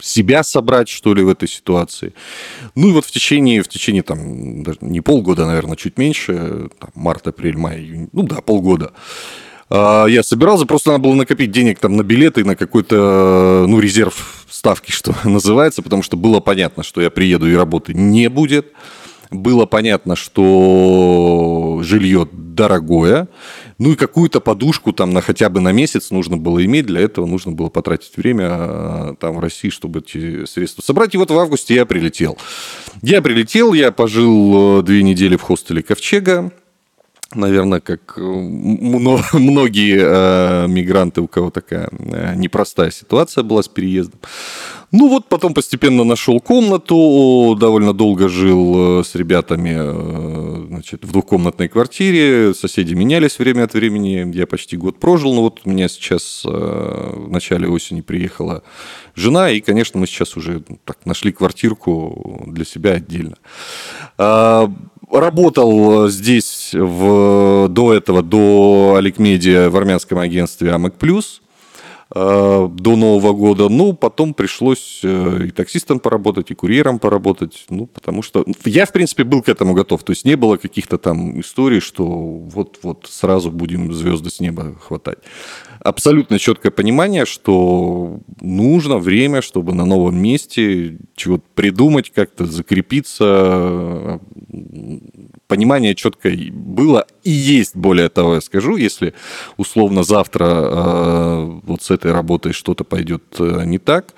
себя 0.00 0.42
собрать, 0.42 0.88
что 0.88 1.14
ли, 1.14 1.22
в 1.22 1.28
этой 1.28 1.48
ситуации. 1.48 2.12
Ну 2.74 2.88
и 2.88 2.92
вот 2.92 3.04
в 3.04 3.10
течение, 3.10 3.62
в 3.62 3.68
течение 3.68 4.02
там, 4.02 4.62
даже 4.62 4.78
не 4.80 5.00
полгода, 5.00 5.46
наверное, 5.46 5.76
чуть 5.76 5.98
меньше, 5.98 6.68
там, 6.78 6.90
март, 6.94 7.26
апрель, 7.26 7.56
май, 7.56 7.78
июнь, 7.78 8.08
ну 8.12 8.22
да, 8.22 8.40
полгода, 8.40 8.92
я 9.70 10.22
собирался, 10.22 10.64
просто 10.66 10.92
надо 10.92 11.04
было 11.04 11.14
накопить 11.14 11.50
денег 11.50 11.78
там 11.78 11.96
на 11.96 12.02
билеты, 12.02 12.44
на 12.44 12.56
какой-то, 12.56 13.66
ну, 13.68 13.80
резерв 13.80 14.46
ставки, 14.48 14.90
что 14.90 15.14
называется, 15.24 15.82
потому 15.82 16.02
что 16.02 16.16
было 16.16 16.40
понятно, 16.40 16.82
что 16.82 17.00
я 17.00 17.10
приеду 17.10 17.48
и 17.50 17.54
работы 17.54 17.94
не 17.94 18.28
будет. 18.28 18.72
Было 19.30 19.66
понятно, 19.66 20.16
что 20.16 21.80
жилье 21.82 22.26
дорогое. 22.32 23.28
Ну 23.76 23.92
и 23.92 23.94
какую-то 23.94 24.40
подушку 24.40 24.92
там 24.92 25.12
на 25.12 25.20
хотя 25.20 25.50
бы 25.50 25.60
на 25.60 25.70
месяц 25.70 26.10
нужно 26.10 26.38
было 26.38 26.64
иметь. 26.64 26.86
Для 26.86 27.02
этого 27.02 27.26
нужно 27.26 27.52
было 27.52 27.68
потратить 27.68 28.16
время 28.16 28.46
а, 28.48 29.16
там 29.20 29.36
в 29.36 29.40
России, 29.40 29.68
чтобы 29.68 29.98
эти 29.98 30.46
средства 30.46 30.80
собрать. 30.80 31.14
И 31.14 31.18
вот 31.18 31.30
в 31.30 31.38
августе 31.38 31.74
я 31.74 31.84
прилетел. 31.84 32.38
Я 33.02 33.20
прилетел, 33.20 33.74
я 33.74 33.92
пожил 33.92 34.80
э, 34.80 34.82
две 34.82 35.02
недели 35.02 35.36
в 35.36 35.42
хостеле 35.42 35.82
Ковчега 35.82 36.50
наверное, 37.34 37.80
как 37.80 38.14
э, 38.16 38.20
многие 39.32 39.98
э, 40.00 40.66
мигранты, 40.68 41.20
у 41.20 41.28
кого 41.28 41.50
такая 41.50 41.88
э, 41.90 42.34
непростая 42.36 42.90
ситуация 42.90 43.44
была 43.44 43.62
с 43.62 43.68
переездом. 43.68 44.20
Ну 44.90 45.10
вот 45.10 45.28
потом 45.28 45.52
постепенно 45.52 46.02
нашел 46.02 46.40
комнату, 46.40 47.54
довольно 47.60 47.92
долго 47.92 48.30
жил 48.30 49.04
с 49.04 49.14
ребятами 49.14 50.66
значит, 50.66 51.04
в 51.04 51.12
двухкомнатной 51.12 51.68
квартире, 51.68 52.54
соседи 52.54 52.94
менялись 52.94 53.38
время 53.38 53.64
от 53.64 53.74
времени, 53.74 54.34
я 54.34 54.46
почти 54.46 54.78
год 54.78 54.98
прожил, 54.98 55.34
но 55.34 55.42
вот 55.42 55.60
у 55.64 55.68
меня 55.68 55.88
сейчас 55.88 56.40
в 56.42 57.28
начале 57.28 57.68
осени 57.68 58.00
приехала 58.00 58.62
жена, 59.14 59.50
и, 59.50 59.60
конечно, 59.60 60.00
мы 60.00 60.06
сейчас 60.06 60.38
уже 60.38 60.62
так, 60.86 61.04
нашли 61.04 61.32
квартирку 61.32 62.44
для 62.46 62.64
себя 62.64 62.92
отдельно. 62.92 63.36
Работал 65.10 66.08
здесь 66.08 66.70
в, 66.74 67.68
до 67.68 67.94
этого, 67.94 68.22
до 68.22 68.96
Аликмедиа 68.98 69.70
в 69.70 69.76
армянском 69.76 70.18
агентстве 70.18 70.72
Амек 70.74 70.94
Плюс 70.94 71.40
э, 72.14 72.68
до 72.70 72.96
Нового 72.96 73.32
года. 73.32 73.70
Ну, 73.70 73.94
потом 73.94 74.34
пришлось 74.34 75.00
э, 75.02 75.46
и 75.46 75.50
таксистом 75.50 75.98
поработать, 75.98 76.50
и 76.50 76.54
курьером 76.54 76.98
поработать. 76.98 77.64
Ну, 77.70 77.86
потому 77.86 78.22
что 78.22 78.44
я, 78.66 78.84
в 78.84 78.92
принципе, 78.92 79.24
был 79.24 79.40
к 79.40 79.48
этому 79.48 79.72
готов. 79.72 80.02
То 80.02 80.12
есть 80.12 80.26
не 80.26 80.36
было 80.36 80.58
каких-то 80.58 80.98
там 80.98 81.40
историй, 81.40 81.80
что 81.80 82.04
вот-вот 82.04 83.06
сразу 83.08 83.50
будем 83.50 83.94
звезды 83.94 84.28
с 84.28 84.40
неба 84.40 84.74
хватать 84.78 85.18
абсолютно 85.88 86.38
четкое 86.38 86.70
понимание, 86.70 87.26
что 87.26 88.20
нужно 88.40 88.98
время, 88.98 89.42
чтобы 89.42 89.74
на 89.74 89.84
новом 89.84 90.16
месте 90.20 90.98
чего-то 91.16 91.44
придумать, 91.54 92.10
как-то 92.10 92.46
закрепиться. 92.46 94.20
Понимание 95.46 95.94
четкое 95.94 96.50
было 96.52 97.06
и 97.24 97.30
есть, 97.30 97.74
более 97.76 98.08
того, 98.08 98.34
я 98.34 98.40
скажу, 98.40 98.76
если 98.76 99.14
условно 99.56 100.02
завтра 100.02 100.44
э, 100.44 101.60
вот 101.62 101.82
с 101.82 101.90
этой 101.90 102.12
работой 102.12 102.52
что-то 102.52 102.84
пойдет 102.84 103.22
э, 103.38 103.62
не 103.64 103.78
так, 103.78 104.14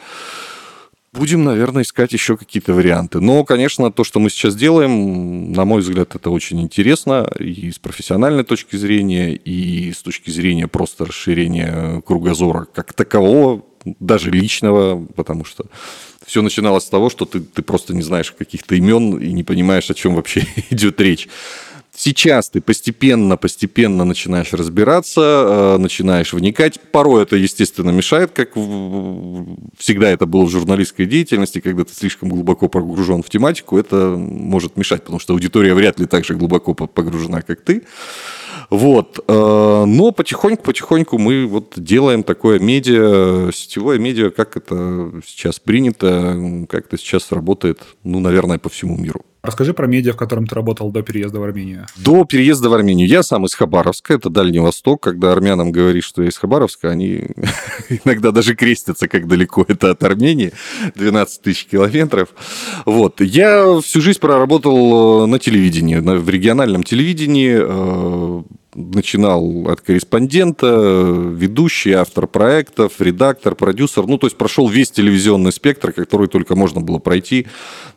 Будем, 1.12 1.42
наверное, 1.42 1.82
искать 1.82 2.12
еще 2.12 2.36
какие-то 2.36 2.72
варианты. 2.72 3.20
Но, 3.20 3.44
конечно, 3.44 3.90
то, 3.90 4.04
что 4.04 4.20
мы 4.20 4.30
сейчас 4.30 4.54
делаем, 4.54 5.52
на 5.52 5.64
мой 5.64 5.80
взгляд, 5.80 6.14
это 6.14 6.30
очень 6.30 6.60
интересно 6.60 7.28
и 7.38 7.72
с 7.72 7.80
профессиональной 7.80 8.44
точки 8.44 8.76
зрения, 8.76 9.34
и 9.34 9.92
с 9.92 10.02
точки 10.02 10.30
зрения 10.30 10.68
просто 10.68 11.06
расширения 11.06 12.00
кругозора 12.02 12.66
как 12.72 12.92
такового, 12.92 13.64
даже 13.84 14.30
личного, 14.30 15.04
потому 15.16 15.44
что 15.44 15.64
все 16.24 16.42
начиналось 16.42 16.84
с 16.84 16.88
того, 16.88 17.10
что 17.10 17.24
ты, 17.24 17.40
ты 17.40 17.62
просто 17.62 17.92
не 17.92 18.02
знаешь 18.02 18.30
каких-то 18.30 18.76
имен 18.76 19.18
и 19.18 19.32
не 19.32 19.42
понимаешь, 19.42 19.90
о 19.90 19.94
чем 19.94 20.14
вообще 20.14 20.46
идет 20.70 21.00
речь. 21.00 21.28
Сейчас 22.02 22.48
ты 22.48 22.62
постепенно, 22.62 23.36
постепенно 23.36 24.06
начинаешь 24.06 24.54
разбираться, 24.54 25.20
э, 25.20 25.76
начинаешь 25.76 26.32
вникать. 26.32 26.80
Порой 26.80 27.24
это, 27.24 27.36
естественно, 27.36 27.90
мешает, 27.90 28.30
как 28.30 28.52
всегда 29.76 30.08
это 30.08 30.24
было 30.24 30.46
в 30.46 30.48
журналистской 30.48 31.04
деятельности, 31.04 31.60
когда 31.60 31.84
ты 31.84 31.92
слишком 31.92 32.30
глубоко 32.30 32.70
погружен 32.70 33.22
в 33.22 33.28
тематику, 33.28 33.76
это 33.76 34.16
может 34.16 34.78
мешать, 34.78 35.02
потому 35.02 35.18
что 35.18 35.34
аудитория 35.34 35.74
вряд 35.74 36.00
ли 36.00 36.06
так 36.06 36.24
же 36.24 36.36
глубоко 36.36 36.72
погружена, 36.72 37.42
как 37.42 37.60
ты. 37.60 37.82
Вот. 38.70 39.22
Э, 39.28 39.84
но 39.86 40.10
потихоньку-потихоньку 40.12 41.18
мы 41.18 41.44
вот 41.44 41.74
делаем 41.76 42.22
такое 42.22 42.60
медиа, 42.60 43.50
сетевое 43.52 43.98
медиа, 43.98 44.30
как 44.30 44.56
это 44.56 45.20
сейчас 45.26 45.60
принято, 45.60 46.66
как 46.66 46.86
это 46.86 46.96
сейчас 46.96 47.30
работает, 47.30 47.82
ну, 48.04 48.20
наверное, 48.20 48.58
по 48.58 48.70
всему 48.70 48.96
миру. 48.96 49.22
Расскажи 49.42 49.72
про 49.72 49.86
медиа, 49.86 50.12
в 50.12 50.16
котором 50.16 50.46
ты 50.46 50.54
работал 50.54 50.92
до 50.92 51.02
переезда 51.02 51.40
в 51.40 51.42
Армению. 51.42 51.86
До 51.96 52.24
переезда 52.24 52.68
в 52.68 52.74
Армению. 52.74 53.08
Я 53.08 53.22
сам 53.22 53.46
из 53.46 53.54
Хабаровска, 53.54 54.14
это 54.14 54.28
Дальний 54.28 54.58
Восток. 54.58 55.02
Когда 55.02 55.32
армянам 55.32 55.72
говоришь, 55.72 56.04
что 56.04 56.22
я 56.22 56.28
из 56.28 56.36
Хабаровска, 56.36 56.90
они 56.90 57.28
иногда 58.04 58.32
даже 58.32 58.54
крестятся, 58.54 59.08
как 59.08 59.26
далеко 59.26 59.64
это 59.66 59.92
от 59.92 60.02
Армении. 60.02 60.52
12 60.94 61.42
тысяч 61.42 61.66
километров. 61.66 62.28
Вот. 62.84 63.22
Я 63.22 63.80
всю 63.80 64.02
жизнь 64.02 64.20
проработал 64.20 65.26
на 65.26 65.38
телевидении, 65.38 65.96
в 65.96 66.28
региональном 66.28 66.82
телевидении, 66.82 67.58
э, 67.60 68.42
начинал 68.74 69.68
от 69.68 69.80
корреспондента, 69.80 70.66
ведущий, 70.66 71.92
автор 71.92 72.26
проектов, 72.26 73.00
редактор, 73.00 73.54
продюсер. 73.54 74.06
Ну, 74.06 74.18
то 74.18 74.26
есть 74.26 74.36
прошел 74.36 74.68
весь 74.68 74.90
телевизионный 74.90 75.52
спектр, 75.52 75.92
который 75.92 76.28
только 76.28 76.54
можно 76.54 76.80
было 76.80 76.98
пройти 76.98 77.46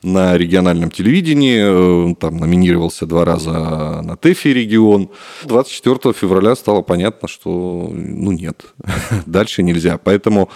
на 0.01 0.37
региональном 0.37 0.89
телевидении. 0.89 2.11
Э, 2.11 2.15
там 2.15 2.37
номинировался 2.37 3.05
два 3.05 3.25
раза 3.25 4.01
на 4.01 4.17
ТЭФИ 4.17 4.47
регион. 4.49 5.09
24 5.45 6.13
февраля 6.13 6.55
стало 6.55 6.81
понятно, 6.81 7.27
что 7.27 7.89
ну 7.91 8.31
нет, 8.31 8.65
дальше 9.25 9.63
нельзя. 9.63 9.97
Поэтому 9.97 10.49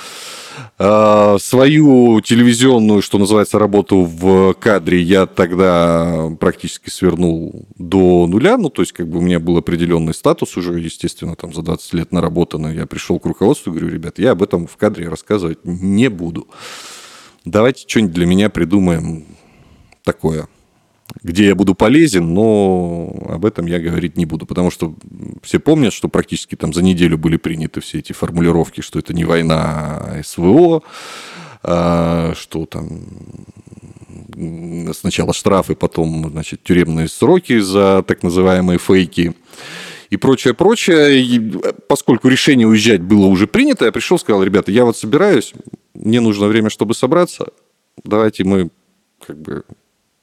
свою 0.78 2.22
телевизионную, 2.22 3.02
что 3.02 3.18
называется, 3.18 3.60
работу 3.60 4.04
в 4.04 4.54
кадре 4.54 5.02
я 5.02 5.26
тогда 5.26 6.30
практически 6.40 6.90
свернул 6.90 7.68
до 7.78 8.28
нуля. 8.28 8.58
Ну, 8.58 8.70
то 8.70 8.82
есть, 8.82 8.92
как 8.92 9.08
бы 9.08 9.20
у 9.20 9.22
меня 9.22 9.40
был 9.40 9.58
определенный 9.58 10.14
статус 10.14 10.58
уже, 10.58 10.80
естественно, 10.80 11.36
там 11.36 11.54
за 11.54 11.62
20 11.62 11.94
лет 11.94 12.12
наработанный. 12.12 12.76
Я 12.76 12.86
пришел 12.86 13.20
к 13.20 13.26
руководству 13.26 13.72
и 13.72 13.74
говорю, 13.78 13.94
ребят, 13.94 14.20
я 14.20 14.32
об 14.32 14.44
этом 14.44 14.68
в 14.68 14.78
кадре 14.78 15.10
рассказывать 15.10 15.60
не 15.64 16.10
буду. 16.10 16.48
Давайте 17.46 17.86
что-нибудь 17.88 18.14
для 18.14 18.26
меня 18.26 18.50
придумаем 18.50 19.26
такое 20.04 20.48
где 21.24 21.48
я 21.48 21.56
буду 21.56 21.74
полезен, 21.74 22.34
но 22.34 23.14
об 23.30 23.46
этом 23.46 23.66
я 23.66 23.80
говорить 23.80 24.18
не 24.18 24.26
буду, 24.26 24.46
потому 24.46 24.72
что 24.72 24.96
все 25.42 25.60
помнят, 25.60 25.94
что 25.94 26.10
практически 26.10 26.56
там 26.56 26.74
за 26.74 26.84
неделю 26.84 27.18
были 27.18 27.38
приняты 27.38 27.82
все 27.82 28.00
эти 28.00 28.14
формулировки, 28.14 28.82
что 28.82 29.00
это 29.00 29.14
не 29.14 29.26
война, 29.26 29.64
а 29.64 30.22
СВО, 30.24 30.84
а, 31.64 32.34
что 32.36 32.66
там 32.66 33.02
сначала 34.94 35.34
штрафы, 35.34 35.76
потом, 35.76 36.30
значит, 36.30 36.64
тюремные 36.64 37.08
сроки 37.08 37.60
за 37.60 38.04
так 38.08 38.24
называемые 38.24 38.78
фейки 38.78 39.34
и 40.10 40.18
прочее, 40.18 40.54
прочее. 40.54 41.20
И 41.22 41.40
поскольку 41.88 42.28
решение 42.28 42.68
уезжать 42.68 43.02
было 43.02 43.26
уже 43.26 43.48
принято, 43.48 43.86
я 43.86 43.92
пришел, 43.92 44.20
сказал, 44.20 44.44
ребята, 44.44 44.72
я 44.72 44.86
вот 44.86 44.98
собираюсь, 44.98 45.54
мне 45.94 46.22
нужно 46.22 46.48
время, 46.48 46.70
чтобы 46.70 46.94
собраться, 46.94 47.48
давайте 48.04 48.44
мы 48.44 48.70
как 49.26 49.38
бы 49.40 49.64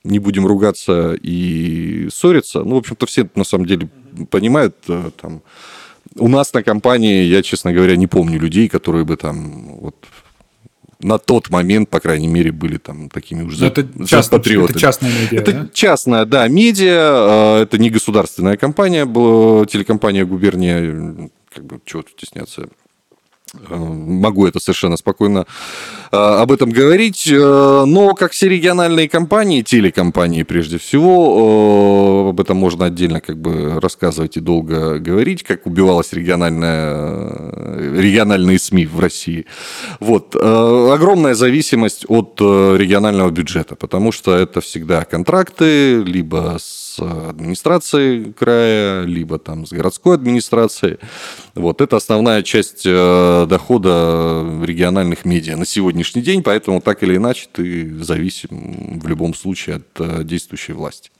не 0.04 0.18
будем 0.18 0.46
ругаться 0.46 1.14
и 1.14 2.08
ссориться. 2.12 2.62
Ну, 2.62 2.76
в 2.76 2.78
общем-то, 2.78 3.06
все 3.06 3.28
на 3.34 3.44
самом 3.44 3.66
деле 3.66 3.88
понимают. 4.30 4.76
Э, 4.88 5.10
там, 5.20 5.42
у 6.16 6.28
нас 6.28 6.52
на 6.52 6.62
компании, 6.62 7.24
я, 7.24 7.42
честно 7.42 7.72
говоря, 7.72 7.96
не 7.96 8.06
помню 8.06 8.38
людей, 8.38 8.68
которые 8.68 9.04
бы 9.04 9.16
там 9.16 9.76
вот 9.78 9.96
на 11.00 11.18
тот 11.18 11.50
момент, 11.50 11.90
по 11.90 12.00
крайней 12.00 12.28
мере, 12.28 12.52
были 12.52 12.78
там 12.78 13.08
такими 13.10 13.42
уже 13.42 13.66
это 13.66 13.86
частно, 14.06 14.38
патриотами. 14.38 14.70
Это 14.70 14.80
частная 14.80 15.10
медиа, 15.10 15.40
Это 15.40 15.52
да? 15.52 15.68
частная, 15.72 16.24
да, 16.24 16.48
медиа. 16.48 17.60
Это 17.62 17.78
не 17.78 17.90
государственная 17.90 18.56
компания, 18.56 19.04
была 19.04 19.66
телекомпания 19.66 20.24
«Губерния». 20.24 21.30
Как 21.52 21.64
бы, 21.64 21.80
чего 21.84 22.02
тут 22.02 22.12
стесняться? 22.16 22.68
Э, 23.68 23.76
могу 23.76 24.46
это 24.46 24.60
совершенно 24.60 24.96
спокойно 24.96 25.46
э, 26.12 26.16
об 26.16 26.52
этом 26.52 26.70
говорить. 26.70 27.28
Э, 27.30 27.84
но 27.86 28.14
как 28.14 28.32
все 28.32 28.48
региональные 28.48 29.08
компании, 29.08 29.62
телекомпании 29.62 30.42
прежде 30.42 30.78
всего, 30.78 32.30
об 32.30 32.40
этом 32.40 32.56
можно 32.56 32.86
отдельно 32.86 33.20
как 33.20 33.38
бы 33.38 33.80
рассказывать 33.80 34.36
и 34.36 34.40
долго 34.40 34.98
говорить, 34.98 35.42
как 35.42 35.66
убивалась 35.66 36.12
региональная, 36.12 38.00
региональные 38.00 38.58
СМИ 38.58 38.86
в 38.86 39.00
России. 39.00 39.46
Вот. 40.00 40.34
Огромная 40.36 41.34
зависимость 41.34 42.04
от 42.08 42.40
регионального 42.40 43.30
бюджета, 43.30 43.76
потому 43.76 44.12
что 44.12 44.36
это 44.36 44.60
всегда 44.60 45.04
контракты, 45.04 46.02
либо 46.02 46.56
с 46.58 46.93
администрацией 46.98 48.32
края, 48.32 49.04
либо 49.04 49.38
там 49.38 49.66
с 49.66 49.72
городской 49.72 50.14
администрацией. 50.14 50.98
Вот 51.54 51.80
это 51.80 51.96
основная 51.96 52.42
часть 52.42 52.82
э, 52.84 53.46
дохода 53.48 54.44
региональных 54.62 55.24
медиа 55.24 55.56
на 55.56 55.66
сегодняшний 55.66 56.22
день, 56.22 56.42
поэтому 56.42 56.80
так 56.80 57.02
или 57.02 57.16
иначе 57.16 57.48
ты 57.52 58.02
зависим 58.02 59.00
в 59.00 59.06
любом 59.06 59.34
случае 59.34 59.76
от 59.76 60.00
э, 60.00 60.24
действующей 60.24 60.74
власти. 60.74 61.10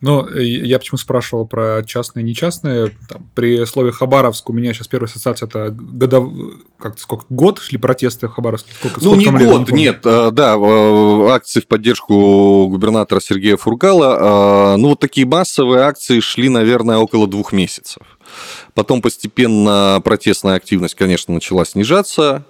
Ну, 0.00 0.28
э, 0.28 0.44
я 0.44 0.78
почему 0.78 0.96
спрашивал 0.96 1.46
про 1.46 1.82
частные 1.84 2.24
и 2.24 2.28
нечастные. 2.28 2.94
Там, 3.08 3.28
при 3.34 3.64
слове 3.66 3.90
Хабаровск 3.90 4.48
у 4.48 4.52
меня 4.52 4.72
сейчас 4.72 4.86
первая 4.86 5.08
ассоциация 5.08 5.48
это 5.48 5.70
годов... 5.70 6.32
как 6.78 6.98
сколько 6.98 7.24
год 7.28 7.58
шли 7.58 7.78
протесты 7.78 8.28
в 8.28 8.30
Хабаровске? 8.30 8.70
Сколько, 8.78 9.04
ну, 9.04 9.14
не 9.16 9.26
год, 9.26 9.70
не 9.70 9.82
нет, 9.82 10.00
э, 10.04 10.30
да, 10.30 10.54
э, 10.54 11.28
акции 11.30 11.60
в 11.60 11.66
поддержку 11.66 12.68
губернатора 12.68 13.20
Сергея 13.20 13.56
Фургала. 13.56 14.76
Ну, 14.78 14.90
вот 14.90 15.00
такие 15.00 15.26
массовые 15.26 15.82
акции 15.82 16.20
шли, 16.20 16.48
наверное, 16.48 16.98
около 16.98 17.26
двух 17.26 17.52
месяцев. 17.52 18.02
Потом 18.74 19.02
постепенно 19.02 20.00
протестная 20.04 20.54
активность, 20.54 20.94
конечно, 20.94 21.34
начала 21.34 21.64
снижаться. 21.64 22.44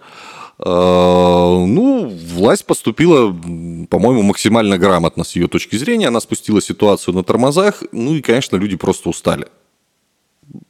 А, 0.60 1.64
ну, 1.64 2.08
власть 2.08 2.66
поступила, 2.66 3.32
по-моему, 3.90 4.22
максимально 4.22 4.78
грамотно 4.78 5.24
с 5.24 5.36
ее 5.36 5.48
точки 5.48 5.76
зрения. 5.76 6.08
Она 6.08 6.20
спустила 6.20 6.60
ситуацию 6.60 7.14
на 7.14 7.22
тормозах. 7.22 7.82
Ну 7.92 8.14
и, 8.14 8.22
конечно, 8.22 8.56
люди 8.56 8.76
просто 8.76 9.08
устали. 9.08 9.46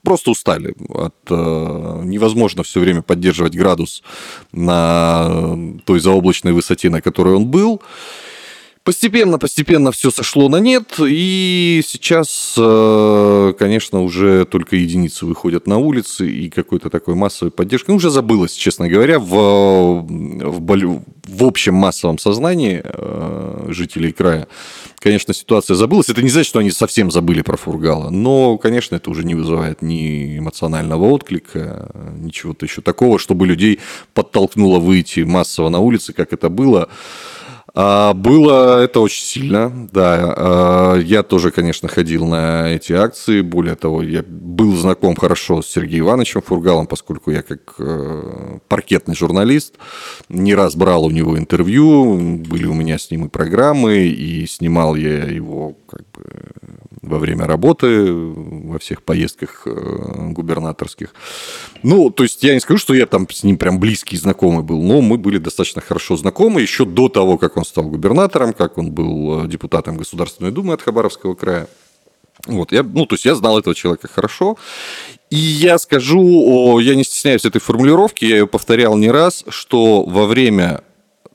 Просто 0.03 0.31
устали. 0.31 0.75
От, 0.89 1.15
э, 1.31 2.01
невозможно 2.05 2.63
все 2.63 2.81
время 2.81 3.03
поддерживать 3.03 3.57
градус 3.57 4.03
на 4.53 5.57
той 5.85 6.01
заоблачной 6.01 6.53
высоте, 6.53 6.91
на 6.91 7.01
которой 7.01 7.35
он 7.35 7.47
был. 7.47 7.81
Постепенно 9.39 9.93
все 9.93 10.11
сошло 10.11 10.49
на 10.49 10.57
нет, 10.57 10.99
и 10.99 11.83
сейчас, 11.87 12.55
э, 12.57 13.53
конечно, 13.59 14.03
уже 14.03 14.47
только 14.47 14.77
единицы 14.77 15.27
выходят 15.27 15.67
на 15.67 15.77
улицы, 15.77 16.27
и 16.27 16.49
какой-то 16.49 16.89
такой 16.89 17.15
массовой 17.15 17.51
поддержки, 17.51 17.91
ну, 17.91 17.97
уже 17.97 18.09
забылось, 18.09 18.55
честно 18.55 18.89
говоря, 18.89 19.19
в, 19.19 20.07
в, 20.07 21.03
в 21.29 21.45
общем 21.45 21.75
массовом 21.75 22.19
сознании 22.19 22.81
э, 22.83 23.67
жителей 23.69 24.13
края. 24.13 24.49
Конечно, 25.01 25.35
ситуация 25.35 25.75
забылась. 25.75 26.09
Это 26.09 26.23
не 26.23 26.31
значит, 26.31 26.49
что 26.49 26.59
они 26.59 26.71
совсем 26.71 27.11
забыли 27.11 27.43
про 27.43 27.57
Фургала, 27.57 28.09
но, 28.11 28.57
конечно, 28.57 28.97
это 28.97 29.11
уже 29.11 29.25
не 29.25 29.35
вызывает 29.35 29.83
ни 29.83 30.39
эмоционального 30.39 31.05
отклика, 31.05 31.91
ничего-то 32.17 32.65
еще 32.65 32.81
такого, 32.81 33.19
чтобы 33.19 33.47
людей 33.47 33.81
подтолкнуло 34.15 34.79
выйти 34.79 35.21
массово 35.21 35.69
на 35.69 35.79
улицы, 35.79 36.15
как 36.15 36.33
это 36.33 36.49
было. 36.49 36.89
А, 37.81 38.13
было 38.13 38.83
это 38.83 38.99
очень 38.99 39.23
сильно, 39.23 39.89
да. 39.93 40.35
А, 40.37 40.97
я 40.97 41.23
тоже, 41.23 41.53
конечно, 41.53 41.89
ходил 41.89 42.27
на 42.27 42.73
эти 42.75 42.93
акции. 42.93 43.41
Более 43.41 43.77
того, 43.77 44.03
я 44.03 44.25
был 44.27 44.75
знаком 44.75 45.15
хорошо 45.15 45.63
с 45.63 45.69
Сергеем 45.69 46.07
Ивановичем 46.07 46.43
Фургалом, 46.43 46.89
поскольку 46.89 47.31
я 47.31 47.43
как 47.43 47.77
э, 47.79 48.59
паркетный 48.67 49.15
журналист 49.15 49.75
не 50.29 50.57
раз 50.57 50.75
брал 50.75 51.05
у 51.05 51.11
него 51.13 51.39
интервью, 51.39 52.17
были 52.39 52.67
у 52.67 52.75
меня 52.75 52.99
с 52.99 53.13
ним 53.13 53.27
и 53.27 53.29
программы, 53.29 54.09
и 54.09 54.45
снимал 54.49 54.97
я 54.97 55.27
его 55.27 55.77
как 55.89 56.03
бы 56.11 56.25
во 57.09 57.19
время 57.19 57.47
работы, 57.47 58.13
во 58.13 58.79
всех 58.79 59.03
поездках 59.03 59.63
э, 59.67 60.31
губернаторских. 60.31 61.15
Ну, 61.83 62.11
то 62.11 62.23
есть 62.23 62.43
я 62.45 62.55
не 62.55 62.61
скажу, 62.61 62.79
что 62.79 62.95
я 62.95 63.07
там 63.07 63.29
с 63.29 63.43
ним 63.43 63.57
прям 63.57 63.81
близкий 63.81 64.17
знакомый 64.17 64.63
был, 64.63 64.83
но 64.83 65.01
мы 65.01 65.19
были 65.19 65.39
достаточно 65.39 65.83
хорошо 65.83 66.17
знакомы 66.17 66.61
еще 66.61 66.85
до 66.85 67.09
того, 67.09 67.39
как 67.39 67.57
он 67.57 67.65
стал 67.65 67.85
губернатором, 67.85 68.53
как 68.53 68.79
он 68.79 68.93
был 68.93 69.45
э, 69.45 69.49
депутатом 69.49 69.97
Государственной 69.97 70.53
Думы 70.53 70.75
от 70.75 70.83
Хабаровского 70.83 71.35
края. 71.35 71.69
Вот, 72.47 72.73
я, 72.73 72.83
ну, 72.83 73.05
то 73.07 73.15
есть 73.15 73.25
я 73.25 73.35
знал 73.35 73.59
этого 73.59 73.75
человека 73.75 74.09
хорошо. 74.09 74.57
И 75.31 75.37
я 75.37 75.79
скажу, 75.79 76.79
я 76.79 76.95
не 76.95 77.05
стесняюсь 77.05 77.45
этой 77.45 77.61
формулировки, 77.61 78.25
я 78.25 78.39
ее 78.39 78.47
повторял 78.47 78.97
не 78.97 79.11
раз, 79.11 79.45
что 79.49 80.05
во 80.05 80.27
время 80.27 80.83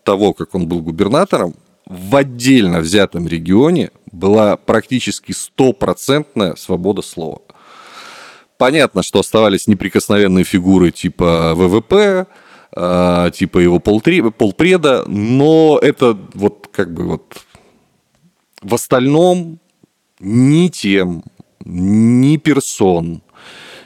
того, 0.03 0.33
как 0.33 0.55
он 0.55 0.67
был 0.67 0.81
губернатором, 0.81 1.55
в 1.85 2.15
отдельно 2.15 2.79
взятом 2.79 3.27
регионе 3.27 3.91
была 4.13 4.55
практически 4.55 5.31
стопроцентная 5.31 6.55
свобода 6.55 7.01
слова. 7.01 7.41
Понятно, 8.57 9.03
что 9.03 9.19
оставались 9.19 9.67
неприкосновенные 9.67 10.45
фигуры 10.45 10.91
типа 10.91 11.53
ВВП, 11.55 12.27
а, 12.71 13.31
типа 13.31 13.59
его 13.59 13.79
полпреда, 13.79 15.03
но 15.07 15.79
это 15.81 16.17
вот 16.33 16.69
как 16.71 16.93
бы 16.93 17.03
вот 17.03 17.37
в 18.61 18.73
остальном 18.73 19.59
ни 20.19 20.69
тем, 20.69 21.23
ни 21.65 22.37
персон, 22.37 23.23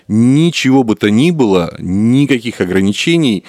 ничего 0.08 0.84
бы 0.84 0.96
то 0.96 1.10
ни 1.10 1.32
было, 1.32 1.74
никаких 1.80 2.62
ограничений, 2.62 3.46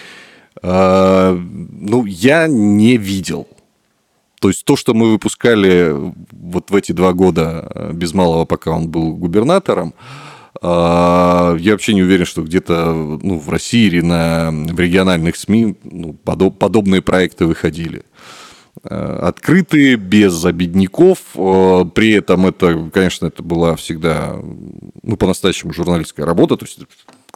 а, 0.63 1.35
ну, 1.35 2.05
я 2.07 2.47
не 2.47 2.97
видел. 2.97 3.49
То 4.41 4.49
есть 4.49 4.65
то, 4.65 4.77
что 4.77 4.95
мы 4.95 5.13
выпускали 5.13 5.95
вот 6.33 6.71
в 6.71 6.77
эти 6.77 6.93
два 6.93 7.13
года 7.13 7.71
э, 7.75 7.93
без 7.93 8.15
малого, 8.15 8.45
пока 8.45 8.71
он 8.71 8.89
был 8.89 9.15
губернатором, 9.15 9.95
а, 10.61 11.57
я 11.59 11.73
вообще 11.73 11.95
не 11.95 12.03
уверен, 12.03 12.25
что 12.25 12.43
где-то 12.43 12.93
ну, 13.23 13.39
в 13.39 13.49
России 13.49 13.87
или 13.87 14.01
на, 14.01 14.51
в 14.51 14.81
региональных 14.81 15.37
СМИ 15.37 15.77
ну, 15.85 16.15
подоб, 16.15 16.59
подобные 16.59 17.01
проекты 17.01 17.47
выходили. 17.47 18.03
Э, 18.85 19.21
открытые, 19.23 19.97
без 19.97 20.45
обедняков. 20.45 21.19
Э, 21.35 21.85
при 21.95 22.13
этом 22.13 22.47
это, 22.47 22.91
конечно, 22.93 23.27
это 23.27 23.43
была 23.43 23.77
всегда 23.77 24.37
ну, 25.03 25.17
по-настоящему 25.17 25.73
журналистская 25.73 26.27
работа. 26.27 26.57
То 26.57 26.67
есть 26.67 26.81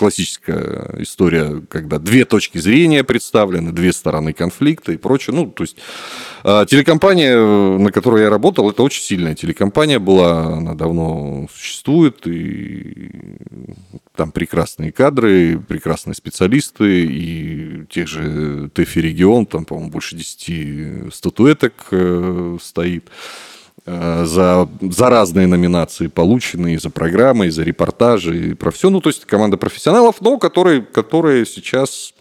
классическая 0.03 0.97
история, 0.99 1.62
когда 1.69 2.01
две 2.01 2.25
точки 2.25 2.59
зрения 2.59 3.05
представлены, 3.05 3.71
две 3.71 3.93
стороны 3.93 4.33
конфликта 4.33 4.91
и 4.91 4.97
прочее. 4.97 5.37
Ну, 5.37 5.47
то 5.47 5.62
есть 5.62 5.77
а, 6.43 6.67
телекомпания, 6.67 7.37
на 7.79 7.93
которой 7.93 8.23
я 8.23 8.29
работал, 8.29 8.69
это 8.69 8.83
очень 8.83 9.05
сильная 9.05 9.37
телекомпания 9.37 10.01
была, 10.01 10.57
она 10.57 10.75
давно 10.75 11.47
существует, 11.55 12.27
и 12.27 13.12
там 14.17 14.33
прекрасные 14.33 14.91
кадры, 14.91 15.61
прекрасные 15.69 16.17
специалисты, 16.17 17.07
и 17.07 17.87
тех 17.88 18.09
же 18.09 18.71
ТЭФИ 18.75 18.99
регион, 18.99 19.47
там, 19.47 19.65
по-моему, 19.65 19.93
больше 19.93 20.17
10 20.17 21.15
статуэток 21.15 21.75
э, 21.93 22.59
стоит. 22.61 23.09
Э, 23.85 24.25
за, 24.25 24.68
за 24.81 25.11
разные 25.11 25.49
номинации 25.49 26.07
полученные, 26.07 26.79
за 26.79 26.88
программы, 26.88 27.51
за 27.51 27.64
репортажи, 27.64 28.51
и 28.51 28.55
про 28.55 28.71
все. 28.71 28.90
Ну, 28.90 29.01
то 29.01 29.11
есть 29.11 29.25
команда 29.25 29.57
профессионалов, 29.57 30.16
но 30.21 30.38
которые, 30.38 30.83
которые 30.83 31.45
сейчас 31.47 32.14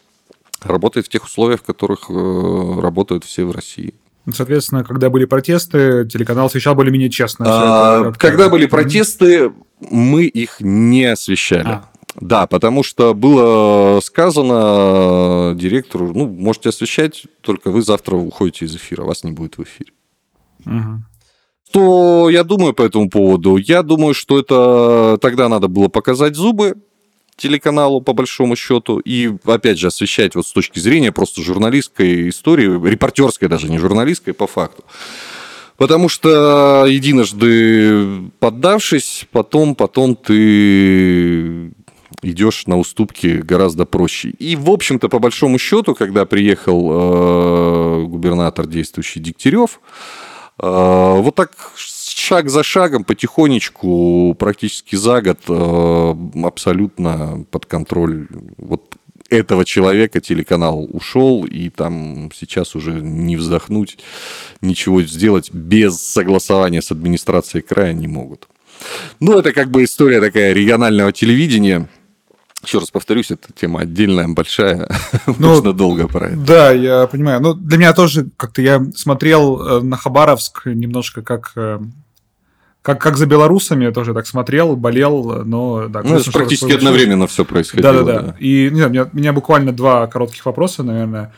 работают 0.63 1.05
в 1.05 1.09
тех 1.09 1.23
условиях, 1.23 1.59
в 1.59 1.63
которых 1.63 2.09
э, 2.09 2.79
работают 2.81 3.25
все 3.25 3.45
в 3.45 3.51
России. 3.51 3.93
Соответственно, 4.33 4.83
когда 4.83 5.11
были 5.11 5.25
протесты, 5.25 6.07
телеканал 6.07 6.47
освещал 6.47 6.73
более-менее 6.73 7.09
честно. 7.11 7.45
А, 7.47 8.09
это, 8.09 8.19
когда 8.19 8.49
были 8.49 8.65
протесты, 8.65 9.51
мы 9.79 10.25
их 10.25 10.57
не 10.61 11.05
освещали. 11.05 11.67
А. 11.67 11.85
Да, 12.15 12.47
потому 12.47 12.81
что 12.81 13.13
было 13.13 13.99
сказано 14.01 15.53
директору, 15.55 16.11
ну, 16.13 16.27
можете 16.27 16.69
освещать, 16.69 17.25
только 17.41 17.69
вы 17.69 17.83
завтра 17.83 18.15
уходите 18.15 18.65
из 18.65 18.75
эфира, 18.75 19.03
вас 19.03 19.23
не 19.23 19.31
будет 19.31 19.57
в 19.57 19.63
эфире. 19.63 19.91
Угу. 20.65 21.03
Что 21.71 22.29
я 22.29 22.43
думаю 22.43 22.73
по 22.73 22.81
этому 22.81 23.09
поводу? 23.09 23.55
Я 23.55 23.81
думаю, 23.81 24.13
что 24.13 24.37
это 24.37 25.17
тогда 25.21 25.47
надо 25.47 25.69
было 25.69 25.87
показать 25.87 26.35
зубы 26.35 26.75
телеканалу, 27.37 28.01
по 28.01 28.11
большому 28.11 28.57
счету, 28.57 28.99
и, 28.99 29.31
опять 29.45 29.79
же, 29.79 29.87
освещать 29.87 30.35
вот 30.35 30.45
с 30.45 30.51
точки 30.51 30.79
зрения 30.79 31.13
просто 31.13 31.41
журналистской 31.41 32.27
истории, 32.27 32.89
репортерской 32.89 33.47
даже, 33.47 33.69
не 33.69 33.77
журналистской, 33.77 34.33
по 34.33 34.47
факту. 34.47 34.83
Потому 35.77 36.09
что 36.09 36.85
единожды 36.87 38.29
поддавшись, 38.39 39.25
потом, 39.31 39.73
потом 39.73 40.17
ты 40.17 41.71
идешь 42.21 42.67
на 42.67 42.79
уступки 42.79 43.37
гораздо 43.37 43.85
проще. 43.85 44.31
И, 44.31 44.57
в 44.57 44.69
общем-то, 44.69 45.07
по 45.07 45.19
большому 45.19 45.57
счету, 45.57 45.95
когда 45.95 46.25
приехал 46.25 46.89
э, 46.91 48.03
губернатор 48.07 48.67
действующий 48.67 49.21
Дегтярев, 49.21 49.79
э, 49.79 50.30
вот 50.67 51.35
так 51.35 51.51
шаг 51.77 52.49
за 52.49 52.63
шагом, 52.63 53.03
потихонечку, 53.03 54.35
практически 54.37 54.95
за 54.95 55.21
год, 55.21 55.39
э, 55.47 56.15
абсолютно 56.43 57.45
под 57.49 57.65
контроль 57.65 58.27
вот 58.57 58.95
этого 59.29 59.65
человека 59.65 60.19
телеканал 60.19 60.87
ушел, 60.91 61.45
и 61.45 61.69
там 61.69 62.29
сейчас 62.35 62.75
уже 62.75 62.91
не 63.01 63.37
вздохнуть, 63.37 63.97
ничего 64.61 65.01
сделать 65.01 65.51
без 65.51 66.01
согласования 66.01 66.81
с 66.81 66.91
администрацией 66.91 67.63
края 67.63 67.93
не 67.93 68.07
могут. 68.07 68.47
Ну, 69.19 69.39
это 69.39 69.53
как 69.53 69.71
бы 69.71 69.83
история 69.83 70.19
такая 70.19 70.53
регионального 70.53 71.11
телевидения. 71.11 71.87
Еще 72.63 72.77
раз 72.77 72.91
повторюсь, 72.91 73.31
эта 73.31 73.51
тема 73.53 73.81
отдельная, 73.81 74.27
большая, 74.27 74.87
ну, 75.25 75.35
можно 75.49 75.73
долго 75.73 76.07
про 76.07 76.27
это. 76.27 76.37
Да, 76.37 76.71
я 76.71 77.07
понимаю. 77.07 77.41
Ну, 77.41 77.53
для 77.53 77.77
меня 77.77 77.93
тоже 77.93 78.27
как-то 78.37 78.61
я 78.61 78.85
смотрел 78.95 79.61
э, 79.61 79.81
на 79.81 79.97
Хабаровск 79.97 80.67
немножко 80.67 81.23
как 81.23 81.53
э, 81.55 81.79
как, 82.81 82.99
как 82.99 83.17
за 83.17 83.27
белорусами 83.27 83.85
я 83.85 83.91
тоже 83.91 84.13
так 84.13 84.25
смотрел, 84.25 84.75
болел, 84.75 85.43
но... 85.45 85.87
Да, 85.87 86.01
ну, 86.03 86.17
это 86.17 86.31
практически 86.31 86.71
одновременно 86.71 87.27
все 87.27 87.45
происходило. 87.45 87.93
Да-да-да. 87.93 88.21
Да. 88.21 88.35
И 88.39 88.69
не 88.71 88.77
знаю, 88.77 88.89
у, 88.89 88.93
меня, 88.93 89.09
у 89.11 89.17
меня 89.17 89.33
буквально 89.33 89.71
два 89.71 90.07
коротких 90.07 90.45
вопроса, 90.45 90.81
наверное. 90.81 91.31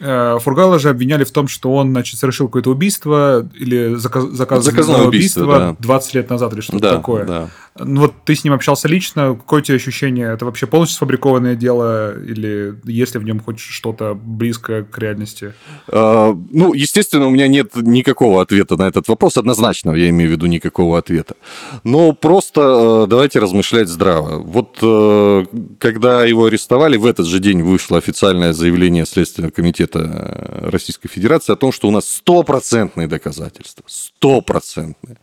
Э, 0.00 0.38
Фургала 0.40 0.78
же 0.78 0.90
обвиняли 0.90 1.24
в 1.24 1.30
том, 1.30 1.48
что 1.48 1.74
он, 1.74 1.90
значит, 1.90 2.18
совершил 2.18 2.48
какое-то 2.48 2.70
убийство 2.70 3.48
или 3.54 3.94
заказ, 3.94 4.24
заказ, 4.24 4.64
заказное 4.64 5.02
убийство, 5.02 5.44
убийство 5.44 5.58
да. 5.58 5.76
20 5.78 6.14
лет 6.14 6.30
назад 6.30 6.52
или 6.54 6.60
что-то 6.60 6.78
да, 6.78 6.96
такое. 6.96 7.24
Да. 7.24 7.48
Ну 7.78 8.00
вот 8.02 8.24
ты 8.24 8.34
с 8.34 8.42
ним 8.42 8.52
общался 8.52 8.88
лично, 8.88 9.34
какое 9.34 9.60
у 9.60 9.62
тебя 9.62 9.76
ощущение? 9.76 10.32
Это 10.32 10.44
вообще 10.44 10.66
полностью 10.66 10.96
сфабрикованное 10.96 11.54
дело 11.54 12.20
или 12.20 12.74
есть 12.84 13.14
ли 13.14 13.20
в 13.20 13.24
нем 13.24 13.40
хоть 13.40 13.60
что-то 13.60 14.14
близкое 14.14 14.82
к 14.82 14.98
реальности? 14.98 15.54
А, 15.88 16.36
ну, 16.50 16.74
естественно, 16.74 17.26
у 17.26 17.30
меня 17.30 17.46
нет 17.46 17.76
никакого 17.76 18.42
ответа 18.42 18.76
на 18.76 18.88
этот 18.88 19.06
вопрос, 19.08 19.36
однозначно, 19.36 19.92
я 19.92 20.08
имею 20.10 20.30
в 20.30 20.32
виду 20.32 20.46
никакого 20.46 20.98
ответа. 20.98 21.36
Но 21.84 22.12
просто 22.12 23.04
э, 23.04 23.06
давайте 23.08 23.38
размышлять 23.38 23.88
здраво. 23.88 24.38
Вот 24.38 24.78
э, 24.82 25.44
когда 25.78 26.24
его 26.24 26.46
арестовали, 26.46 26.96
в 26.96 27.06
этот 27.06 27.26
же 27.26 27.38
день 27.38 27.62
вышло 27.62 27.98
официальное 27.98 28.52
заявление 28.52 29.06
Следственного 29.06 29.52
комитета 29.52 30.60
Российской 30.62 31.08
Федерации 31.08 31.52
о 31.52 31.56
том, 31.56 31.72
что 31.72 31.88
у 31.88 31.92
нас 31.92 32.08
стопроцентные 32.08 33.06
доказательства. 33.06 33.84
Стопроцентные. 33.86 35.18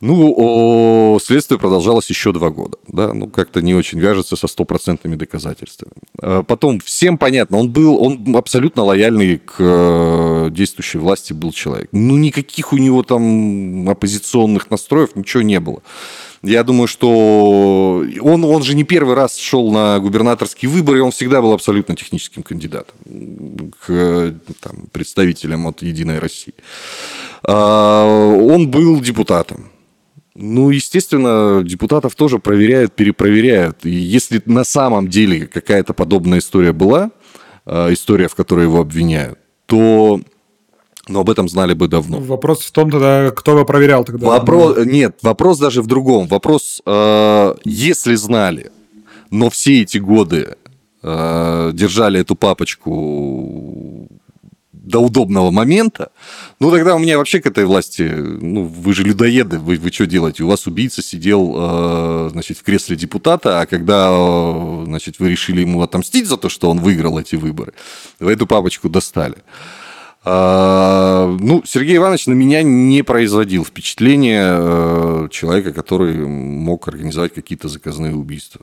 Ну, 0.00 0.34
о, 0.36 1.18
следствие 1.22 1.58
продолжалось 1.58 2.08
еще 2.10 2.32
два 2.32 2.50
года. 2.50 2.78
Да? 2.88 3.12
Ну, 3.14 3.28
как-то 3.28 3.62
не 3.62 3.74
очень 3.74 3.98
вяжется 3.98 4.36
со 4.36 4.48
стопроцентными 4.48 5.16
доказательствами. 5.16 5.92
А 6.20 6.42
потом, 6.42 6.80
всем 6.80 7.18
понятно, 7.18 7.58
он 7.58 7.70
был, 7.70 8.02
он 8.02 8.36
абсолютно 8.36 8.82
лояльный 8.84 9.38
к 9.38 9.54
э, 9.58 10.48
действующей 10.50 11.00
власти 11.00 11.32
был 11.32 11.52
человек. 11.52 11.88
Ну, 11.92 12.16
никаких 12.16 12.72
у 12.72 12.76
него 12.76 13.02
там 13.02 13.88
оппозиционных 13.88 14.70
настроев, 14.70 15.16
ничего 15.16 15.42
не 15.42 15.60
было. 15.60 15.82
Я 16.44 16.62
думаю, 16.62 16.88
что 16.88 18.04
он, 18.20 18.44
он 18.44 18.62
же 18.62 18.74
не 18.74 18.84
первый 18.84 19.14
раз 19.14 19.38
шел 19.38 19.72
на 19.72 19.98
губернаторские 19.98 20.70
выборы, 20.70 21.02
он 21.02 21.10
всегда 21.10 21.40
был 21.40 21.54
абсолютно 21.54 21.96
техническим 21.96 22.42
кандидатом 22.42 22.94
к 23.80 24.34
там, 24.60 24.76
представителям 24.92 25.66
от 25.66 25.80
«Единой 25.80 26.18
России». 26.18 26.52
А, 27.44 28.04
он 28.06 28.70
был 28.70 29.00
депутатом. 29.00 29.70
Ну, 30.36 30.70
естественно, 30.70 31.62
депутатов 31.64 32.16
тоже 32.16 32.38
проверяют, 32.38 32.94
перепроверяют. 32.94 33.86
И 33.86 33.90
если 33.90 34.42
на 34.46 34.64
самом 34.64 35.08
деле 35.08 35.46
какая-то 35.46 35.94
подобная 35.94 36.40
история 36.40 36.72
была, 36.72 37.10
э, 37.66 37.92
история, 37.92 38.26
в 38.26 38.34
которой 38.34 38.64
его 38.64 38.80
обвиняют, 38.80 39.38
то 39.66 40.20
но 41.06 41.20
об 41.20 41.28
этом 41.28 41.48
знали 41.48 41.74
бы 41.74 41.86
давно. 41.86 42.18
Вопрос 42.18 42.62
в 42.62 42.72
том 42.72 42.90
тогда, 42.90 43.30
кто 43.30 43.52
его 43.52 43.64
проверял 43.66 44.04
тогда? 44.04 44.26
Вопрос, 44.26 44.86
нет, 44.86 45.18
вопрос 45.22 45.58
даже 45.58 45.82
в 45.82 45.86
другом. 45.86 46.26
Вопрос, 46.28 46.80
э, 46.84 47.54
если 47.64 48.14
знали, 48.14 48.72
но 49.30 49.50
все 49.50 49.82
эти 49.82 49.98
годы 49.98 50.56
э, 51.02 51.70
держали 51.74 52.20
эту 52.20 52.34
папочку 52.36 52.90
до 54.84 55.00
удобного 55.00 55.50
момента, 55.50 56.10
ну 56.60 56.70
тогда 56.70 56.94
у 56.94 56.98
меня 56.98 57.18
вообще 57.18 57.40
к 57.40 57.46
этой 57.46 57.64
власти, 57.64 58.02
ну 58.02 58.64
вы 58.64 58.94
же 58.94 59.02
людоеды, 59.02 59.58
вы, 59.58 59.76
вы 59.76 59.90
что 59.90 60.06
делаете? 60.06 60.44
У 60.44 60.48
вас 60.48 60.66
убийца 60.66 61.02
сидел, 61.02 61.54
э, 61.56 62.28
значит, 62.32 62.58
в 62.58 62.62
кресле 62.62 62.96
депутата, 62.96 63.60
а 63.60 63.66
когда, 63.66 64.10
э, 64.10 64.84
значит, 64.86 65.18
вы 65.18 65.30
решили 65.30 65.62
ему 65.62 65.82
отомстить 65.82 66.26
за 66.26 66.36
то, 66.36 66.48
что 66.48 66.70
он 66.70 66.80
выиграл 66.80 67.18
эти 67.18 67.36
выборы, 67.36 67.72
вы 68.20 68.32
эту 68.32 68.46
папочку 68.46 68.88
достали. 68.88 69.36
А, 70.26 71.36
ну, 71.38 71.62
Сергей 71.66 71.96
Иванович 71.96 72.26
на 72.28 72.32
меня 72.32 72.62
не 72.62 73.02
производил 73.02 73.64
впечатления 73.64 74.56
э, 74.56 75.28
человека, 75.30 75.72
который 75.72 76.14
мог 76.16 76.88
организовать 76.88 77.34
какие-то 77.34 77.68
заказные 77.68 78.14
убийства. 78.14 78.62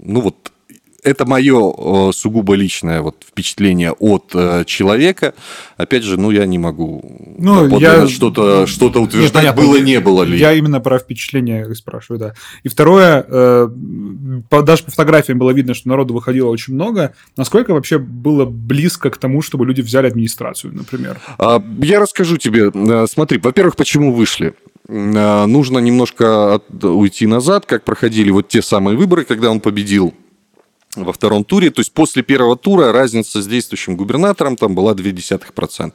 Ну 0.00 0.20
вот 0.20 0.52
это 1.06 1.24
мое 1.24 1.72
э, 1.72 2.12
сугубо 2.12 2.54
личное 2.54 3.00
вот 3.00 3.24
впечатление 3.26 3.92
от 3.92 4.32
э, 4.34 4.64
человека. 4.66 5.34
Опять 5.76 6.02
же, 6.02 6.18
ну, 6.18 6.32
я 6.32 6.46
не 6.46 6.58
могу 6.58 7.36
ну, 7.38 7.78
я... 7.78 8.08
что-то 8.08 8.66
что 8.66 8.88
утверждать, 8.88 9.44
Нет, 9.44 9.54
было, 9.54 9.76
не 9.76 10.00
было 10.00 10.24
ли. 10.24 10.36
Я 10.36 10.52
именно 10.52 10.80
про 10.80 10.98
впечатление 10.98 11.72
спрашиваю, 11.76 12.18
да. 12.18 12.34
И 12.64 12.68
второе, 12.68 13.24
э, 13.28 13.68
даже 14.50 14.82
по 14.82 14.90
фотографиям 14.90 15.38
было 15.38 15.52
видно, 15.52 15.74
что 15.74 15.88
народу 15.88 16.12
выходило 16.12 16.48
очень 16.48 16.74
много. 16.74 17.14
Насколько 17.36 17.72
вообще 17.72 17.98
было 17.98 18.44
близко 18.44 19.10
к 19.10 19.16
тому, 19.16 19.42
чтобы 19.42 19.64
люди 19.64 19.82
взяли 19.82 20.08
администрацию, 20.08 20.74
например? 20.74 21.20
А, 21.38 21.62
я 21.80 22.00
расскажу 22.00 22.36
тебе. 22.36 22.72
Смотри, 23.06 23.38
во-первых, 23.38 23.76
почему 23.76 24.12
вышли 24.12 24.54
нужно 24.88 25.80
немножко 25.80 26.60
уйти 26.80 27.26
назад, 27.26 27.66
как 27.66 27.82
проходили 27.82 28.30
вот 28.30 28.46
те 28.46 28.62
самые 28.62 28.96
выборы, 28.96 29.24
когда 29.24 29.50
он 29.50 29.58
победил 29.58 30.14
во 31.04 31.12
втором 31.12 31.44
туре. 31.44 31.70
То 31.70 31.80
есть 31.80 31.92
после 31.92 32.22
первого 32.22 32.56
тура 32.56 32.92
разница 32.92 33.42
с 33.42 33.46
действующим 33.46 33.96
губернатором 33.96 34.56
там 34.56 34.74
была 34.74 34.92
0,2%. 34.94 35.92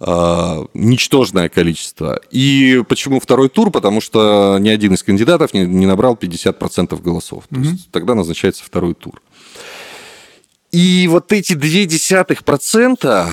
Uh, 0.00 0.70
ничтожное 0.74 1.48
количество. 1.48 2.20
И 2.30 2.84
почему 2.88 3.18
второй 3.18 3.48
тур? 3.48 3.72
Потому 3.72 4.00
что 4.00 4.56
ни 4.60 4.68
один 4.68 4.94
из 4.94 5.02
кандидатов 5.02 5.52
не, 5.52 5.66
не 5.66 5.86
набрал 5.86 6.14
50% 6.14 7.02
голосов. 7.02 7.44
Mm-hmm. 7.50 7.62
То 7.62 7.70
есть 7.70 7.90
тогда 7.90 8.14
назначается 8.14 8.62
второй 8.62 8.94
тур. 8.94 9.20
И 10.70 11.08
вот 11.10 11.32
эти 11.32 11.54
0,2%, 11.54 13.28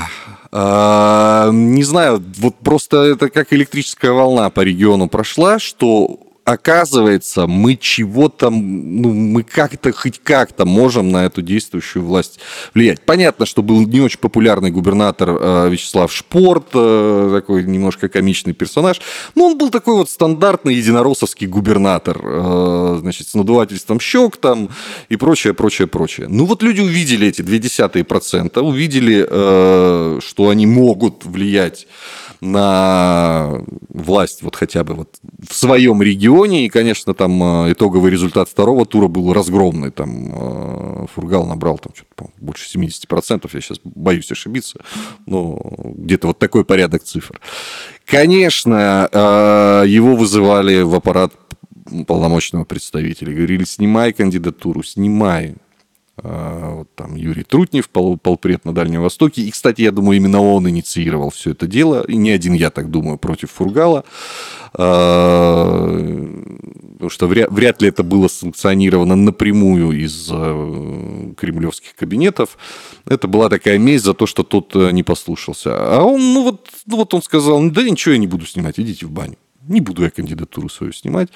uh, 0.51 1.51
не 1.53 1.83
знаю, 1.83 2.23
вот 2.37 2.55
просто 2.55 2.97
это 3.03 3.29
как 3.29 3.53
электрическая 3.53 4.13
волна 4.13 4.49
по 4.49 4.61
региону 4.61 5.07
прошла, 5.07 5.59
что 5.59 6.24
оказывается, 6.45 7.47
мы 7.47 7.75
чего-то, 7.75 8.51
ну, 8.51 9.11
мы 9.11 9.41
как-то, 9.41 9.91
хоть 9.91 10.19
как-то 10.23 10.65
можем 10.65 11.11
на 11.11 11.25
эту 11.25 11.41
действующую 11.41 12.05
власть 12.05 12.39
влиять. 12.75 13.01
Понятно, 13.01 13.47
что 13.47 13.63
был 13.63 13.81
не 13.81 13.99
очень 13.99 14.19
популярный 14.19 14.69
губернатор 14.69 15.29
э, 15.29 15.69
Вячеслав 15.69 16.13
Шпорт, 16.13 16.67
э, 16.73 17.31
такой 17.33 17.63
немножко 17.63 18.09
комичный 18.09 18.53
персонаж, 18.53 19.01
но 19.33 19.47
он 19.47 19.57
был 19.57 19.71
такой 19.71 19.95
вот 19.95 20.09
стандартный 20.09 20.75
единороссовский 20.75 21.47
губернатор, 21.47 22.21
э, 22.23 22.97
значит, 23.01 23.27
с 23.27 23.33
надувательством 23.33 23.99
щек 23.99 24.37
там 24.37 24.69
и 25.09 25.15
прочее, 25.15 25.55
прочее, 25.55 25.87
прочее. 25.87 26.27
Ну 26.29 26.45
вот 26.45 26.61
люди 26.61 26.79
увидели 26.79 27.27
эти 27.27 27.41
0,2%, 27.41 28.59
увидели, 28.59 29.25
э, 29.27 30.19
что 30.21 30.49
они 30.49 30.67
могут 30.67 31.25
влиять 31.25 31.87
на 32.41 33.61
власть 33.89 34.43
вот 34.43 34.55
хотя 34.55 34.83
бы 34.83 34.93
вот 34.93 35.19
в 35.47 35.53
своем 35.53 36.01
регионе. 36.01 36.65
И, 36.65 36.69
конечно, 36.69 37.13
там 37.13 37.41
э, 37.67 37.73
итоговый 37.73 38.11
результат 38.11 38.49
второго 38.49 38.85
тура 38.85 39.07
был 39.07 39.33
разгромный. 39.33 39.91
Там 39.91 40.31
э, 40.33 41.05
Фургал 41.13 41.45
набрал 41.45 41.79
там 41.79 41.93
больше 42.39 42.77
70%. 42.77 43.49
Я 43.53 43.61
сейчас 43.61 43.79
боюсь 43.83 44.31
ошибиться. 44.31 44.79
Но 45.25 45.59
где-то 45.95 46.27
вот 46.27 46.39
такой 46.39 46.65
порядок 46.65 47.03
цифр. 47.03 47.39
Конечно, 48.05 49.09
э, 49.11 49.83
его 49.87 50.15
вызывали 50.15 50.81
в 50.81 50.95
аппарат 50.95 51.33
полномочного 52.07 52.65
представителя. 52.65 53.33
Говорили, 53.33 53.63
снимай 53.63 54.13
кандидатуру, 54.13 54.83
снимай. 54.83 55.55
А, 56.23 56.75
вот 56.75 56.95
там 56.95 57.15
Юрий 57.15 57.43
Трутнев, 57.43 57.89
пол, 57.89 58.17
полпред 58.17 58.63
на 58.63 58.73
Дальнем 58.73 59.01
Востоке. 59.01 59.41
И, 59.41 59.51
кстати, 59.51 59.81
я 59.81 59.91
думаю, 59.91 60.17
именно 60.17 60.41
он 60.41 60.69
инициировал 60.69 61.29
все 61.29 61.51
это 61.51 61.67
дело. 61.67 62.03
И 62.07 62.15
не 62.15 62.31
один, 62.31 62.53
я 62.53 62.69
так 62.69 62.89
думаю, 62.89 63.17
против 63.17 63.51
Фургала. 63.51 64.05
А, 64.73 65.87
потому 66.93 67.09
что 67.09 67.27
вряд, 67.27 67.51
вряд 67.51 67.81
ли 67.81 67.89
это 67.89 68.03
было 68.03 68.27
санкционировано 68.27 69.15
напрямую 69.15 69.91
из 69.91 70.29
а, 70.31 71.33
кремлевских 71.35 71.95
кабинетов. 71.95 72.57
Это 73.05 73.27
была 73.27 73.49
такая 73.49 73.77
месть 73.77 74.05
за 74.05 74.13
то, 74.13 74.25
что 74.25 74.43
тот 74.43 74.75
э, 74.75 74.91
не 74.91 75.03
послушался. 75.03 75.71
А 75.75 76.03
он, 76.03 76.33
ну 76.33 76.43
вот, 76.43 76.69
ну 76.85 76.97
вот 76.97 77.13
он 77.13 77.21
сказал, 77.21 77.61
да 77.69 77.83
ничего 77.83 78.13
я 78.13 78.19
не 78.19 78.27
буду 78.27 78.45
снимать, 78.45 78.79
идите 78.79 79.05
в 79.05 79.11
баню. 79.11 79.35
Не 79.67 79.81
буду 79.81 80.03
я 80.03 80.09
кандидатуру 80.09 80.69
свою 80.69 80.93
снимать. 80.93 81.29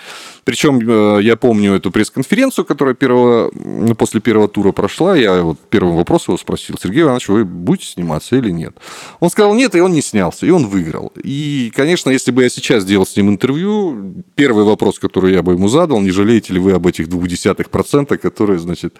Причем 0.43 0.79
э, 0.79 1.23
я 1.23 1.35
помню 1.35 1.73
эту 1.73 1.91
пресс-конференцию, 1.91 2.65
которая 2.65 2.95
первого, 2.95 3.51
ну, 3.53 3.95
после 3.95 4.19
первого 4.21 4.47
тура 4.47 4.71
прошла. 4.71 5.15
Я 5.15 5.41
вот 5.41 5.59
первым 5.69 5.95
вопросом 5.95 6.33
его 6.33 6.37
спросил, 6.37 6.75
Сергей 6.81 7.03
Иванович, 7.03 7.29
вы 7.29 7.45
будете 7.45 7.87
сниматься 7.87 8.35
или 8.35 8.51
нет? 8.51 8.75
Он 9.19 9.29
сказал 9.29 9.53
нет, 9.53 9.75
и 9.75 9.79
он 9.79 9.93
не 9.93 10.01
снялся, 10.01 10.45
и 10.45 10.49
он 10.49 10.67
выиграл. 10.67 11.11
И, 11.23 11.71
конечно, 11.75 12.09
если 12.09 12.31
бы 12.31 12.43
я 12.43 12.49
сейчас 12.49 12.83
сделал 12.83 13.05
с 13.05 13.15
ним 13.15 13.29
интервью, 13.29 14.23
первый 14.35 14.63
вопрос, 14.63 14.99
который 14.99 15.33
я 15.33 15.41
бы 15.41 15.53
ему 15.53 15.67
задал, 15.67 15.99
не 16.01 16.11
жалеете 16.11 16.53
ли 16.53 16.59
вы 16.59 16.73
об 16.73 16.85
этих 16.87 17.07
двух 17.09 17.27
десятых 17.27 17.69
процента, 17.69 18.17
которые, 18.17 18.59
значит, 18.59 18.95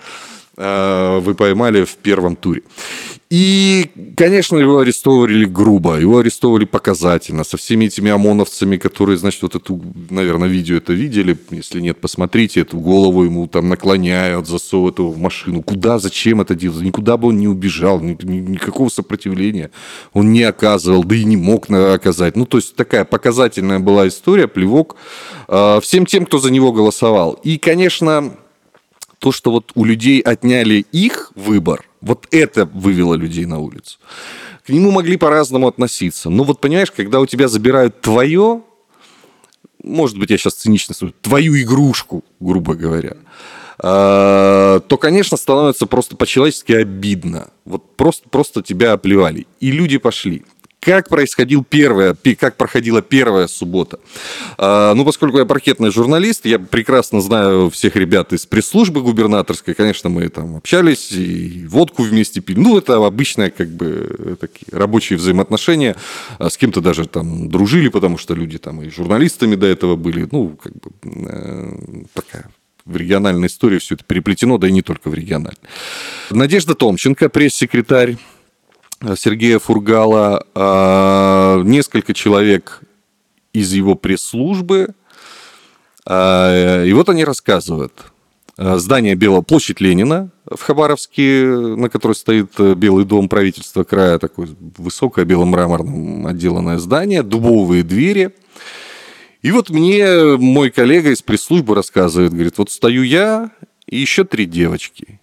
вы 0.57 1.35
поймали 1.35 1.85
в 1.85 1.95
первом 1.95 2.35
туре. 2.35 2.63
И, 3.29 3.91
конечно, 4.17 4.57
его 4.57 4.79
арестовывали 4.79 5.45
грубо, 5.45 5.99
его 5.99 6.17
арестовывали 6.17 6.65
показательно, 6.65 7.43
со 7.43 7.57
всеми 7.57 7.85
этими 7.85 8.09
ОМОНовцами, 8.09 8.77
которые, 8.77 9.17
значит, 9.17 9.43
вот 9.43 9.55
эту, 9.55 9.79
наверное, 10.09 10.47
видео 10.47 10.77
это 10.77 10.93
видели, 10.93 11.37
если 11.51 11.79
нет, 11.79 12.01
посмотрите, 12.01 12.61
эту 12.61 12.79
голову 12.79 13.23
ему 13.23 13.47
там 13.47 13.69
наклоняют, 13.69 14.47
засовывают 14.47 14.97
его 14.97 15.11
в 15.11 15.19
машину. 15.19 15.61
Куда, 15.61 15.99
зачем 15.99 16.41
это 16.41 16.55
делать? 16.55 16.81
Никуда 16.81 17.17
бы 17.17 17.27
он 17.27 17.37
не 17.37 17.47
убежал, 17.47 17.99
никакого 18.01 18.89
сопротивления 18.89 19.69
он 20.13 20.31
не 20.31 20.41
оказывал, 20.41 21.03
да 21.03 21.15
и 21.15 21.23
не 21.23 21.37
мог 21.37 21.69
оказать. 21.69 22.35
Ну, 22.35 22.47
то 22.47 22.57
есть 22.57 22.75
такая 22.75 23.05
показательная 23.05 23.77
была 23.77 24.07
история, 24.07 24.47
плевок 24.47 24.95
э, 25.47 25.79
всем 25.83 26.07
тем, 26.07 26.25
кто 26.25 26.39
за 26.39 26.49
него 26.49 26.71
голосовал. 26.71 27.33
И, 27.43 27.59
конечно, 27.59 28.33
то, 29.19 29.31
что 29.31 29.51
вот 29.51 29.71
у 29.75 29.85
людей 29.85 30.21
отняли 30.21 30.85
их 30.91 31.31
выбор, 31.35 31.85
вот 32.01 32.27
это 32.31 32.65
вывело 32.65 33.15
людей 33.15 33.45
на 33.45 33.59
улицу. 33.59 33.99
К 34.65 34.69
нему 34.69 34.91
могли 34.91 35.17
по-разному 35.17 35.67
относиться. 35.67 36.29
Но 36.29 36.43
вот 36.43 36.61
понимаешь, 36.61 36.91
когда 36.91 37.19
у 37.19 37.25
тебя 37.25 37.47
забирают 37.47 38.01
твое, 38.01 38.61
может 39.83 40.17
быть, 40.17 40.29
я 40.29 40.37
сейчас 40.37 40.53
цинично 40.53 40.93
скажу, 40.93 41.13
твою 41.21 41.59
игрушку, 41.59 42.23
грубо 42.39 42.75
говоря, 42.75 43.17
а, 43.81 44.79
то, 44.81 44.97
конечно, 44.97 45.37
становится 45.37 45.85
просто 45.85 46.15
по-человечески 46.15 46.73
обидно. 46.73 47.49
Вот 47.65 47.95
просто, 47.95 48.27
просто 48.29 48.61
тебя 48.61 48.93
оплевали. 48.93 49.47
И 49.59 49.71
люди 49.71 49.97
пошли. 49.97 50.43
Как 50.79 51.09
происходил 51.09 51.65
первая, 51.65 52.15
как 52.39 52.55
проходила 52.55 53.01
первая 53.01 53.47
суббота? 53.47 53.99
А, 54.57 54.93
ну, 54.93 55.03
поскольку 55.03 55.37
я 55.37 55.45
паркетный 55.45 55.91
журналист, 55.91 56.45
я 56.45 56.57
прекрасно 56.57 57.19
знаю 57.19 57.69
всех 57.69 57.97
ребят 57.97 58.31
из 58.31 58.45
пресс-службы 58.45 59.01
губернаторской. 59.01 59.73
Конечно, 59.73 60.09
мы 60.09 60.29
там 60.29 60.55
общались 60.55 61.11
и 61.11 61.65
водку 61.67 62.03
вместе 62.03 62.39
пили. 62.39 62.59
Ну, 62.59 62.77
это 62.77 63.05
обычные 63.05 63.51
как 63.51 63.67
бы 63.69 64.37
такие 64.39 64.67
рабочие 64.71 65.17
взаимоотношения. 65.17 65.97
А 66.37 66.49
с 66.49 66.55
кем-то 66.55 66.79
даже 66.79 67.07
там 67.07 67.49
дружили, 67.49 67.89
потому 67.89 68.17
что 68.17 68.33
люди 68.33 68.57
там 68.57 68.81
и 68.81 68.89
журналистами 68.89 69.55
до 69.55 69.67
этого 69.67 69.97
были. 69.97 70.29
Ну, 70.31 70.57
как 70.61 70.71
бы 70.73 70.91
э, 71.03 72.03
такая 72.13 72.49
в 72.85 72.95
региональной 72.95 73.47
истории 73.47 73.79
все 73.79 73.95
это 73.95 74.03
переплетено, 74.03 74.57
да 74.57 74.67
и 74.67 74.71
не 74.71 74.81
только 74.81 75.09
в 75.09 75.13
региональной. 75.13 75.59
Надежда 76.31 76.73
Томченко, 76.73 77.29
пресс-секретарь 77.29 78.17
Сергея 79.15 79.59
Фургала, 79.59 80.45
а, 80.53 81.61
несколько 81.63 82.13
человек 82.13 82.81
из 83.53 83.71
его 83.71 83.95
пресс-службы. 83.95 84.89
А, 86.05 86.83
и 86.83 86.91
вот 86.91 87.07
они 87.09 87.23
рассказывают. 87.23 87.93
А, 88.57 88.77
здание 88.77 89.15
Белого, 89.15 89.41
площадь 89.41 89.79
Ленина 89.79 90.31
в 90.45 90.61
Хабаровске, 90.61 91.45
на 91.45 91.89
которой 91.89 92.13
стоит 92.13 92.59
Белый 92.59 93.05
дом 93.05 93.29
правительства 93.29 93.83
края, 93.83 94.19
такое 94.19 94.49
высокое 94.77 95.23
беломраморным 95.23 96.27
отделанное 96.27 96.77
здание, 96.77 97.23
дубовые 97.23 97.83
двери. 97.83 98.35
И 99.41 99.51
вот 99.51 99.69
мне 99.69 100.35
мой 100.37 100.69
коллега 100.69 101.11
из 101.11 101.21
пресс-службы 101.21 101.73
рассказывает, 101.73 102.33
говорит, 102.33 102.57
вот 102.57 102.69
стою 102.69 103.03
я 103.03 103.51
и 103.87 103.97
еще 103.97 104.25
три 104.25 104.45
девочки. 104.45 105.18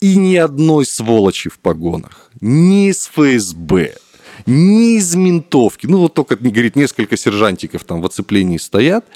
И 0.00 0.16
ни 0.16 0.36
одной 0.36 0.84
сволочи 0.84 1.48
в 1.48 1.58
погонах. 1.58 2.30
Ни 2.40 2.90
из 2.90 3.06
ФСБ, 3.06 3.96
ни 4.44 4.96
из 4.96 5.14
ментовки. 5.14 5.86
Ну, 5.86 5.98
вот 5.98 6.14
только, 6.14 6.36
говорит, 6.36 6.76
несколько 6.76 7.16
сержантиков 7.16 7.84
там 7.84 8.02
в 8.02 8.06
оцеплении 8.06 8.58
стоят, 8.58 9.06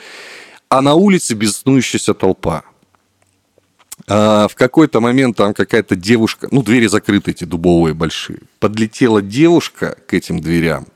а 0.68 0.80
на 0.80 0.94
улице 0.94 1.34
беснующаяся 1.34 2.14
толпа. 2.14 2.64
А 4.08 4.48
в 4.48 4.54
какой-то 4.54 5.00
момент 5.00 5.36
там 5.36 5.52
какая-то 5.52 5.94
девушка, 5.96 6.48
ну, 6.50 6.62
двери 6.62 6.86
закрыты 6.86 7.32
эти 7.32 7.44
дубовые 7.44 7.94
большие, 7.94 8.40
подлетела 8.58 9.20
девушка 9.20 9.98
к 10.06 10.14
этим 10.14 10.40
дверям, 10.40 10.86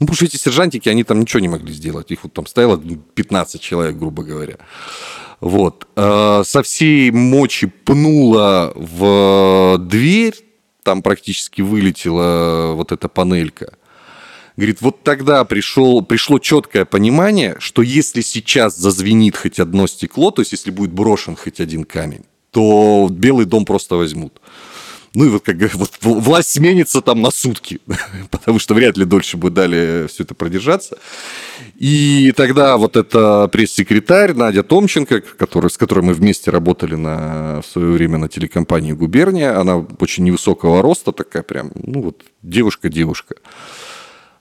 ну, 0.00 0.06
потому 0.06 0.16
что 0.16 0.24
эти 0.24 0.36
сержантики, 0.36 0.88
они 0.88 1.04
там 1.04 1.20
ничего 1.20 1.40
не 1.40 1.48
могли 1.48 1.74
сделать. 1.74 2.10
Их 2.10 2.22
вот 2.22 2.32
там 2.32 2.46
стояло 2.46 2.78
15 2.78 3.60
человек, 3.60 3.96
грубо 3.96 4.22
говоря. 4.22 4.56
Вот. 5.40 5.88
Э, 5.96 6.42
со 6.44 6.62
всей 6.62 7.10
мочи 7.10 7.66
пнула 7.66 8.72
в 8.74 9.78
дверь, 9.78 10.34
там 10.82 11.02
практически 11.02 11.62
вылетела 11.62 12.72
вот 12.74 12.92
эта 12.92 13.08
панелька. 13.08 13.74
Говорит, 14.56 14.82
вот 14.82 15.02
тогда 15.02 15.44
пришел, 15.44 16.02
пришло 16.02 16.38
четкое 16.38 16.84
понимание, 16.84 17.56
что 17.60 17.80
если 17.82 18.20
сейчас 18.20 18.76
зазвенит 18.76 19.36
хоть 19.36 19.58
одно 19.58 19.86
стекло, 19.86 20.30
то 20.30 20.42
есть 20.42 20.52
если 20.52 20.70
будет 20.70 20.92
брошен 20.92 21.36
хоть 21.36 21.60
один 21.60 21.84
камень, 21.84 22.24
то 22.50 23.08
Белый 23.10 23.46
дом 23.46 23.64
просто 23.64 23.96
возьмут. 23.96 24.39
Ну 25.14 25.24
и 25.24 25.28
вот 25.28 25.42
как 25.42 25.56
вот 25.74 25.90
власть 26.02 26.50
сменится 26.50 27.00
там 27.00 27.20
на 27.20 27.30
сутки, 27.30 27.80
потому 28.30 28.58
что 28.58 28.74
вряд 28.74 28.96
ли 28.96 29.04
дольше 29.04 29.36
бы 29.36 29.50
дали 29.50 30.06
все 30.08 30.22
это 30.22 30.34
продержаться. 30.34 30.98
И 31.76 32.32
тогда 32.36 32.76
вот 32.76 32.96
эта 32.96 33.48
пресс-секретарь 33.48 34.34
Надя 34.34 34.62
Томченко, 34.62 35.20
который, 35.20 35.70
с 35.70 35.76
которой 35.76 36.00
мы 36.00 36.14
вместе 36.14 36.50
работали 36.50 36.94
на, 36.94 37.60
в 37.62 37.66
свое 37.66 37.90
время 37.90 38.18
на 38.18 38.28
телекомпании 38.28 38.92
«Губерния», 38.92 39.58
она 39.58 39.78
очень 39.98 40.24
невысокого 40.24 40.80
роста, 40.80 41.12
такая 41.12 41.42
прям, 41.42 41.72
ну 41.74 42.02
вот 42.02 42.22
девушка-девушка. 42.42 43.34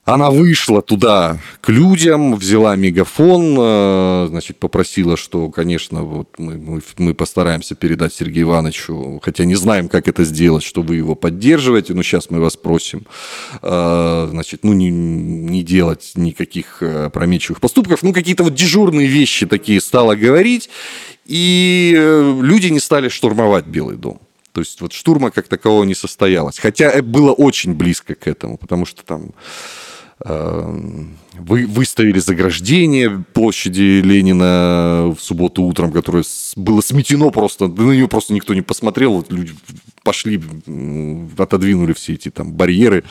Она 0.10 0.32
вышла 0.32 0.82
туда 0.82 1.38
к 1.62 1.70
людям, 1.70 2.36
взяла 2.36 2.76
мегафон, 2.76 3.56
э, 3.60 4.28
значит, 4.30 4.58
попросила, 4.58 5.16
что, 5.16 5.50
конечно, 5.52 6.04
вот 6.04 6.30
мы, 6.40 6.58
мы, 6.58 6.82
мы 6.98 7.14
постараемся 7.14 7.76
передать 7.76 8.14
Сергею 8.14 8.48
Ивановичу, 8.48 9.20
хотя 9.22 9.46
не 9.46 9.54
знаем, 9.54 9.88
как 9.88 10.08
это 10.08 10.24
сделать, 10.24 10.64
что 10.64 10.82
вы 10.82 10.96
его 10.96 11.14
поддерживаете, 11.14 11.94
но 11.94 12.02
сейчас 12.02 12.32
мы 12.32 12.40
вас 12.40 12.58
просим, 12.58 13.06
э, 13.62 14.28
значит, 14.32 14.64
ну, 14.64 14.74
не, 14.74 14.90
не 14.90 15.62
делать 15.62 16.14
никаких 16.16 16.82
э, 16.82 17.12
промечивых 17.12 17.62
поступков, 17.62 18.02
ну, 18.02 18.12
какие-то 18.12 18.44
вот 18.44 18.56
дежурные 18.56 19.08
вещи 19.08 19.46
такие 19.46 19.80
стала 19.80 20.16
говорить, 20.16 20.72
и 21.26 21.94
люди 22.42 22.68
не 22.68 22.80
стали 22.80 23.10
штурмовать 23.10 23.68
Белый 23.68 23.96
дом. 23.96 24.20
То 24.54 24.62
есть 24.62 24.82
вот 24.82 24.94
штурма 24.94 25.30
как 25.30 25.48
такового 25.48 25.84
не 25.84 25.94
состоялось. 25.94 26.58
Хотя 26.58 27.04
было 27.04 27.32
очень 27.32 27.76
близко 27.76 28.16
к 28.16 28.28
этому, 28.28 28.58
потому 28.58 28.88
что 28.88 29.06
там 29.06 29.34
вы 30.22 31.66
выставили 31.66 32.20
заграждение 32.20 33.24
площади 33.34 34.02
Ленина 34.02 35.16
в 35.18 35.22
субботу 35.22 35.64
утром, 35.64 35.94
которое 35.94 36.26
было 36.58 36.82
сметено 36.82 37.30
просто, 37.30 37.68
на 37.68 37.92
нее 37.94 38.08
просто 38.10 38.34
никто 38.34 38.54
не 38.54 38.62
посмотрел, 38.62 39.26
люди 39.30 39.54
пошли, 40.04 40.42
отодвинули 41.38 41.94
все 41.94 42.14
эти 42.14 42.30
там 42.30 42.52
барьеры, 42.52 43.04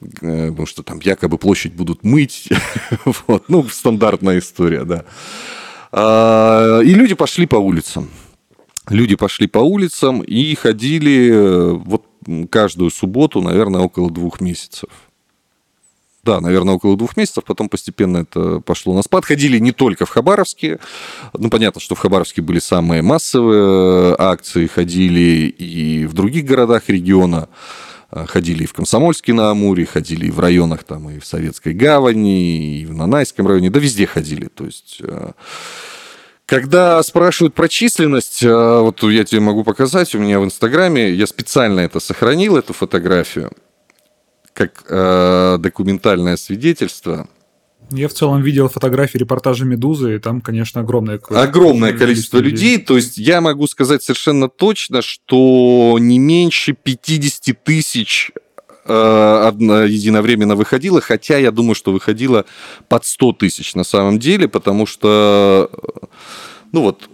э, 0.00 0.48
потому 0.48 0.66
что 0.66 0.82
там 0.82 0.98
якобы 1.00 1.38
площадь 1.38 1.74
будут 1.74 2.04
мыть, 2.04 2.48
вот, 3.26 3.48
ну, 3.48 3.68
стандартная 3.68 4.38
история, 4.38 4.84
да. 4.84 5.04
А, 5.92 6.80
и 6.80 6.94
люди 6.94 7.14
пошли 7.14 7.46
по 7.46 7.56
улицам. 7.56 8.08
Люди 8.88 9.16
пошли 9.16 9.46
по 9.46 9.58
улицам 9.58 10.22
и 10.22 10.54
ходили 10.54 11.30
э, 11.30 11.72
вот 11.72 12.04
каждую 12.50 12.90
субботу, 12.90 13.42
наверное, 13.42 13.82
около 13.82 14.10
двух 14.10 14.40
месяцев. 14.40 14.88
Да, 16.24 16.40
наверное, 16.40 16.74
около 16.74 16.96
двух 16.96 17.16
месяцев, 17.16 17.44
потом 17.44 17.68
постепенно 17.68 18.18
это 18.18 18.60
пошло 18.60 18.94
на 18.94 19.02
спад. 19.02 19.24
Ходили 19.24 19.58
не 19.58 19.72
только 19.72 20.04
в 20.04 20.10
Хабаровске. 20.10 20.78
Ну, 21.32 21.48
понятно, 21.48 21.80
что 21.80 21.94
в 21.94 22.00
Хабаровске 22.00 22.42
были 22.42 22.58
самые 22.58 23.02
массовые 23.02 24.16
акции, 24.18 24.66
ходили 24.66 25.46
и 25.46 26.06
в 26.06 26.14
других 26.14 26.44
городах 26.44 26.88
региона. 26.88 27.48
Ходили 28.10 28.64
и 28.64 28.66
в 28.66 28.72
Комсомольске 28.72 29.34
на 29.34 29.50
Амуре, 29.50 29.84
ходили 29.84 30.26
и 30.26 30.30
в 30.30 30.40
районах 30.40 30.82
там, 30.84 31.10
и 31.10 31.18
в 31.18 31.26
Советской 31.26 31.74
Гавани, 31.74 32.80
и 32.80 32.86
в 32.86 32.94
Нанайском 32.94 33.46
районе, 33.46 33.68
да 33.68 33.78
везде 33.80 34.06
ходили. 34.06 34.46
То 34.46 34.64
есть 34.64 34.96
э, 35.02 35.32
когда 36.46 37.02
спрашивают 37.02 37.54
про 37.54 37.68
численность, 37.68 38.42
э, 38.42 38.80
вот 38.80 39.02
я 39.02 39.24
тебе 39.24 39.42
могу 39.42 39.62
показать, 39.62 40.14
у 40.14 40.18
меня 40.18 40.40
в 40.40 40.44
Инстаграме, 40.44 41.12
я 41.12 41.26
специально 41.26 41.80
это 41.80 42.00
сохранил, 42.00 42.56
эту 42.56 42.72
фотографию– 42.72 43.52
как 44.58 44.82
э, 44.88 45.56
документальное 45.60 46.36
свидетельство. 46.36 47.28
Я 47.90 48.08
в 48.08 48.12
целом 48.12 48.42
видел 48.42 48.68
фотографии 48.68 49.16
репортажа 49.16 49.64
«Медузы», 49.64 50.16
и 50.16 50.18
там, 50.18 50.40
конечно, 50.40 50.80
огромное 50.80 51.18
количество 51.18 51.42
Огромное 51.42 51.92
количество 51.92 52.38
людей. 52.38 52.72
людей. 52.72 52.84
То 52.84 52.96
есть 52.96 53.18
я 53.18 53.40
могу 53.40 53.68
сказать 53.68 54.02
совершенно 54.02 54.48
точно, 54.48 55.00
что 55.00 55.96
не 56.00 56.18
меньше 56.18 56.72
50 56.72 57.62
тысяч 57.62 58.32
э, 58.84 58.92
единовременно 58.92 60.56
выходило, 60.56 61.00
хотя 61.00 61.38
я 61.38 61.52
думаю, 61.52 61.76
что 61.76 61.92
выходило 61.92 62.44
под 62.88 63.06
100 63.06 63.32
тысяч 63.34 63.76
на 63.76 63.84
самом 63.84 64.18
деле, 64.18 64.48
потому 64.48 64.84
что, 64.86 65.70
ну 66.72 66.82
вот, 66.82 67.08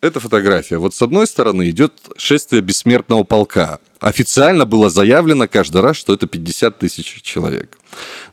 эта 0.00 0.20
фотография. 0.20 0.78
Вот 0.78 0.94
с 0.94 1.02
одной 1.02 1.26
стороны 1.26 1.68
идет 1.68 1.92
шествие 2.16 2.62
бессмертного 2.62 3.24
полка. 3.24 3.80
Официально 4.00 4.64
было 4.64 4.88
заявлено 4.88 5.46
каждый 5.46 5.82
раз, 5.82 5.96
что 5.96 6.14
это 6.14 6.26
50 6.26 6.78
тысяч 6.78 7.20
человек. 7.22 7.76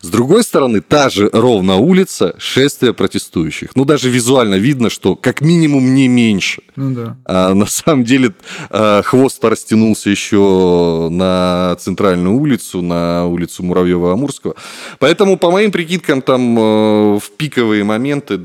С 0.01 0.07
другой 0.07 0.43
стороны, 0.43 0.81
та 0.81 1.09
же 1.09 1.29
ровно 1.33 1.75
улица, 1.75 2.35
шествие 2.37 2.93
протестующих. 2.93 3.75
Ну, 3.75 3.83
даже 3.83 4.09
визуально 4.09 4.55
видно, 4.55 4.89
что 4.89 5.15
как 5.15 5.41
минимум 5.41 5.93
не 5.93 6.07
меньше. 6.07 6.61
Ну 6.75 6.91
да. 6.91 7.17
А 7.25 7.53
на 7.53 7.65
самом 7.65 8.05
деле 8.05 8.33
а, 8.69 9.01
хвост 9.01 9.43
растянулся 9.43 10.09
еще 10.09 11.09
на 11.11 11.75
центральную 11.79 12.35
улицу, 12.35 12.81
на 12.81 13.25
улицу 13.25 13.63
Муравьева-Амурского. 13.63 14.55
Поэтому, 14.99 15.37
по 15.37 15.51
моим 15.51 15.71
прикидкам, 15.71 16.21
там 16.21 16.57
э, 16.57 17.19
в 17.19 17.31
пиковые 17.37 17.83
моменты 17.83 18.39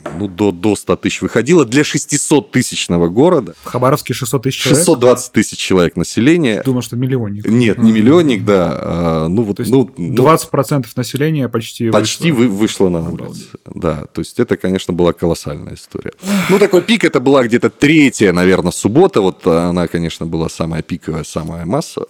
там, 0.00 0.18
ну, 0.18 0.28
до, 0.28 0.52
до 0.52 0.76
100 0.76 0.96
тысяч 0.96 1.22
выходило 1.22 1.64
для 1.64 1.82
600-тысячного 1.82 3.08
города. 3.08 3.54
В 3.62 3.66
Хабаровске 3.66 4.14
600 4.14 4.42
тысяч 4.42 4.62
человек? 4.62 4.78
620 4.78 5.32
тысяч 5.32 5.58
человек 5.58 5.96
населения. 5.96 6.62
Думаю, 6.64 6.82
что 6.82 6.96
миллионник. 6.96 7.46
Нет, 7.46 7.78
не 7.78 7.92
миллионник, 7.92 8.44
да. 8.44 8.78
А, 8.80 9.28
ну, 9.28 9.42
вот, 9.42 9.58
ну, 9.58 9.90
20% 9.96 10.86
населения 10.96 11.48
почти 11.48 11.90
Почти 11.90 12.32
вышло, 12.32 12.54
вышло 12.54 12.88
на 12.88 13.08
улицу. 13.08 13.46
Да, 13.66 14.06
то 14.12 14.20
есть 14.20 14.38
это, 14.38 14.56
конечно, 14.56 14.92
была 14.92 15.12
колоссальная 15.12 15.74
история. 15.74 16.12
Ну, 16.48 16.58
такой 16.58 16.82
пик, 16.82 17.04
это 17.04 17.20
была 17.20 17.44
где-то 17.44 17.70
третья, 17.70 18.32
наверное, 18.32 18.72
суббота. 18.72 19.20
Вот 19.20 19.46
она, 19.46 19.86
конечно, 19.88 20.26
была 20.26 20.48
самая 20.48 20.82
пиковая, 20.82 21.24
самая 21.24 21.64
массовая. 21.64 22.08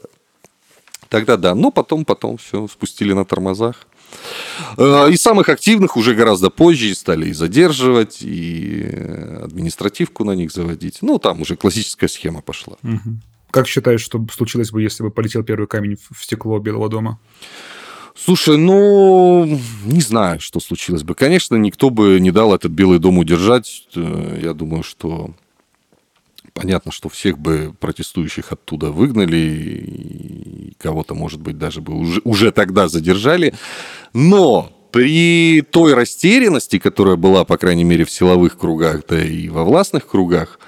Тогда 1.08 1.36
да, 1.36 1.54
но 1.54 1.70
потом, 1.70 2.06
потом 2.06 2.38
все 2.38 2.66
спустили 2.68 3.12
на 3.12 3.26
тормозах. 3.26 3.86
Э, 4.76 5.10
и 5.10 5.16
самых 5.16 5.48
активных 5.48 5.96
уже 5.96 6.14
гораздо 6.14 6.50
позже 6.50 6.94
стали 6.94 7.28
и 7.28 7.32
задерживать, 7.32 8.18
и 8.22 8.84
административку 9.42 10.24
на 10.24 10.32
них 10.32 10.52
заводить. 10.52 10.98
Ну, 11.02 11.18
там 11.18 11.40
уже 11.40 11.56
классическая 11.56 12.08
схема 12.08 12.42
пошла. 12.42 12.76
Как 13.50 13.68
считаешь, 13.68 14.00
что 14.00 14.24
случилось 14.32 14.70
бы, 14.70 14.80
если 14.80 15.02
бы 15.02 15.10
полетел 15.10 15.44
первый 15.44 15.66
камень 15.66 15.98
в 16.10 16.24
стекло 16.24 16.58
Белого 16.58 16.88
дома? 16.88 17.18
Слушай, 18.14 18.56
ну, 18.56 19.58
не 19.84 20.00
знаю, 20.00 20.40
что 20.40 20.60
случилось 20.60 21.02
бы. 21.02 21.14
Конечно, 21.14 21.56
никто 21.56 21.90
бы 21.90 22.20
не 22.20 22.30
дал 22.30 22.54
этот 22.54 22.72
Белый 22.72 22.98
дом 22.98 23.18
удержать. 23.18 23.86
Э, 23.94 24.38
я 24.42 24.54
думаю, 24.54 24.82
что 24.82 25.34
понятно, 26.54 26.92
что 26.92 27.08
всех 27.08 27.38
бы 27.38 27.74
протестующих 27.78 28.52
оттуда 28.52 28.90
выгнали, 28.90 29.36
и 29.36 30.74
кого-то, 30.78 31.14
может 31.14 31.40
быть, 31.40 31.58
даже 31.58 31.80
бы 31.80 31.94
уже, 31.94 32.20
уже 32.24 32.52
тогда 32.52 32.88
задержали. 32.88 33.54
Но 34.12 34.72
при 34.92 35.62
той 35.62 35.94
растерянности, 35.94 36.78
которая 36.78 37.16
была, 37.16 37.44
по 37.44 37.56
крайней 37.56 37.84
мере, 37.84 38.04
в 38.04 38.10
силовых 38.10 38.58
кругах, 38.58 39.02
да 39.08 39.22
и 39.22 39.48
во 39.48 39.64
властных 39.64 40.06
кругах, 40.06 40.60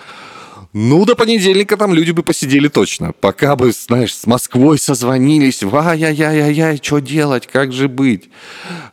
ну, 0.77 1.05
до 1.05 1.15
понедельника 1.15 1.77
там 1.77 1.95
люди 1.95 2.11
бы 2.11 2.25
посидели 2.25 2.67
точно. 2.67 3.13
Пока 3.21 3.55
бы, 3.55 3.71
знаешь, 3.71 4.13
с 4.13 4.27
Москвой 4.27 4.77
созвонились, 4.77 5.63
ай-яй-яй-яй, 5.63 6.81
что 6.83 6.99
делать, 6.99 7.47
как 7.47 7.73
же 7.73 7.89
быть. 7.89 8.29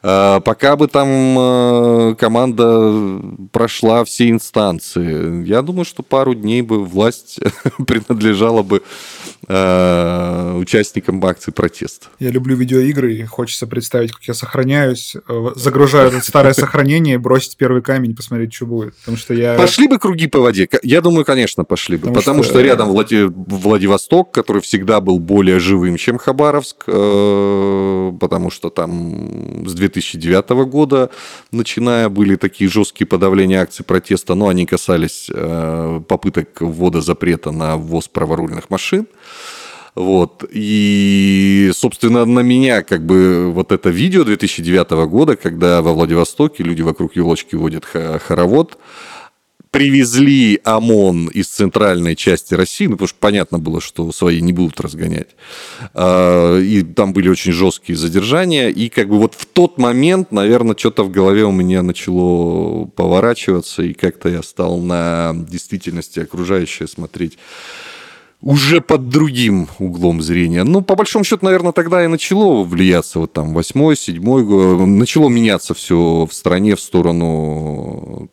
А, 0.04 0.42
пока 0.42 0.76
бы 0.76 0.88
там 0.88 1.10
а, 1.10 2.14
команда 2.14 3.20
прошла 3.52 4.06
все 4.06 4.30
инстанции. 4.30 5.44
Я 5.48 5.64
думаю, 5.64 5.86
что 5.86 6.04
пару 6.04 6.36
дней 6.36 6.62
бы 6.62 6.86
власть 6.86 7.40
принадлежала 7.88 8.62
бы 8.62 8.84
а, 9.48 10.56
участникам 10.56 11.24
акции 11.26 11.52
протеста. 11.52 12.08
Я 12.20 12.30
люблю 12.30 12.56
видеоигры, 12.56 13.14
и 13.14 13.26
хочется 13.26 13.68
представить, 13.68 14.12
как 14.12 14.24
я 14.24 14.34
сохраняюсь, 14.34 15.16
э, 15.28 15.48
загружаю 15.56 16.22
старое 16.22 16.54
сохранение, 16.54 17.18
бросить 17.18 17.58
первый 17.58 17.82
камень, 17.82 18.16
посмотреть, 18.16 18.54
что 18.54 18.66
будет. 18.66 18.96
Потому 18.98 19.18
что 19.18 19.34
я... 19.34 19.56
Пошли 19.56 19.88
бы 19.88 20.00
круги 20.00 20.28
по 20.28 20.40
воде. 20.40 20.68
Я 20.84 21.02
думаю, 21.02 21.26
конечно, 21.26 21.64
пошли 21.64 21.98
бы. 21.98 22.08
Потому, 22.08 22.16
потому 22.16 22.44
что... 22.44 22.54
что 22.54 22.62
рядом 22.62 22.90
Влади... 22.90 23.24
Владивосток, 23.26 24.32
который 24.32 24.62
всегда 24.62 25.02
был 25.02 25.20
более 25.20 25.60
живым, 25.60 25.98
чем 25.98 26.18
Хабаровск, 26.18 26.84
э, 26.88 28.14
потому 28.20 28.52
что 28.52 28.70
там 28.70 29.68
с 29.68 29.74
2009 29.74 30.50
года, 30.70 31.10
начиная, 31.52 32.10
были 32.10 32.36
такие 32.36 32.70
жесткие 32.70 33.08
подавления 33.08 33.62
акций 33.62 33.84
протеста, 33.84 34.36
но 34.36 34.48
они 34.48 34.66
касались 34.66 35.30
э, 35.34 36.02
попыток 36.08 36.62
ввода 36.62 37.02
запрета 37.02 37.52
на 37.52 37.78
ввоз 37.78 38.08
праворульных 38.08 38.70
машин. 38.70 39.08
Вот. 39.96 40.46
И, 40.52 41.72
собственно, 41.74 42.26
на 42.26 42.40
меня 42.40 42.82
как 42.82 43.06
бы 43.06 43.52
вот 43.52 43.72
это 43.72 43.90
видео 43.90 44.24
2009 44.24 44.92
года, 45.10 45.36
когда 45.36 45.82
во 45.82 45.94
Владивостоке 45.94 46.64
люди 46.64 46.82
вокруг 46.82 47.16
елочки 47.16 47.56
водят 47.56 47.86
хоровод, 47.86 48.78
привезли 49.72 50.60
ОМОН 50.66 51.28
из 51.30 51.48
центральной 51.48 52.18
части 52.18 52.54
России, 52.54 52.88
ну, 52.88 52.94
потому 52.94 53.08
что 53.08 53.18
понятно 53.20 53.58
было, 53.58 53.80
что 53.80 54.12
свои 54.12 54.42
не 54.42 54.52
будут 54.52 54.82
разгонять. 54.82 55.30
А, 55.94 56.60
и 56.60 56.84
там 56.84 57.14
были 57.14 57.30
очень 57.30 57.54
жесткие 57.54 57.98
задержания. 57.98 58.68
И 58.68 58.90
как 58.90 59.08
бы 59.08 59.18
вот 59.18 59.34
в 59.36 59.46
тот 59.46 59.78
момент, 59.78 60.34
наверное, 60.34 60.76
что-то 60.78 61.04
в 61.04 61.10
голове 61.10 61.46
у 61.46 61.52
меня 61.52 61.84
начало 61.84 62.86
поворачиваться, 62.86 63.82
и 63.82 63.94
как-то 63.94 64.28
я 64.28 64.44
стал 64.44 64.78
на 64.80 65.34
действительности 65.34 66.20
окружающее 66.20 66.88
смотреть 66.88 67.38
уже 68.42 68.82
под 68.82 69.10
другим 69.10 69.68
углом 69.80 70.22
зрения. 70.22 70.64
Ну, 70.64 70.82
по 70.82 70.96
большому 70.96 71.24
счету, 71.24 71.46
наверное, 71.46 71.72
тогда 71.72 72.04
и 72.04 72.08
начало 72.08 72.64
влияться 72.64 73.20
вот 73.20 73.34
там 73.34 73.54
восьмой, 73.54 73.96
седьмой, 73.96 74.44
начало 74.88 75.30
меняться 75.30 75.74
все 75.74 76.28
в 76.30 76.34
стране 76.34 76.76
в 76.76 76.82
сторону 76.82 78.30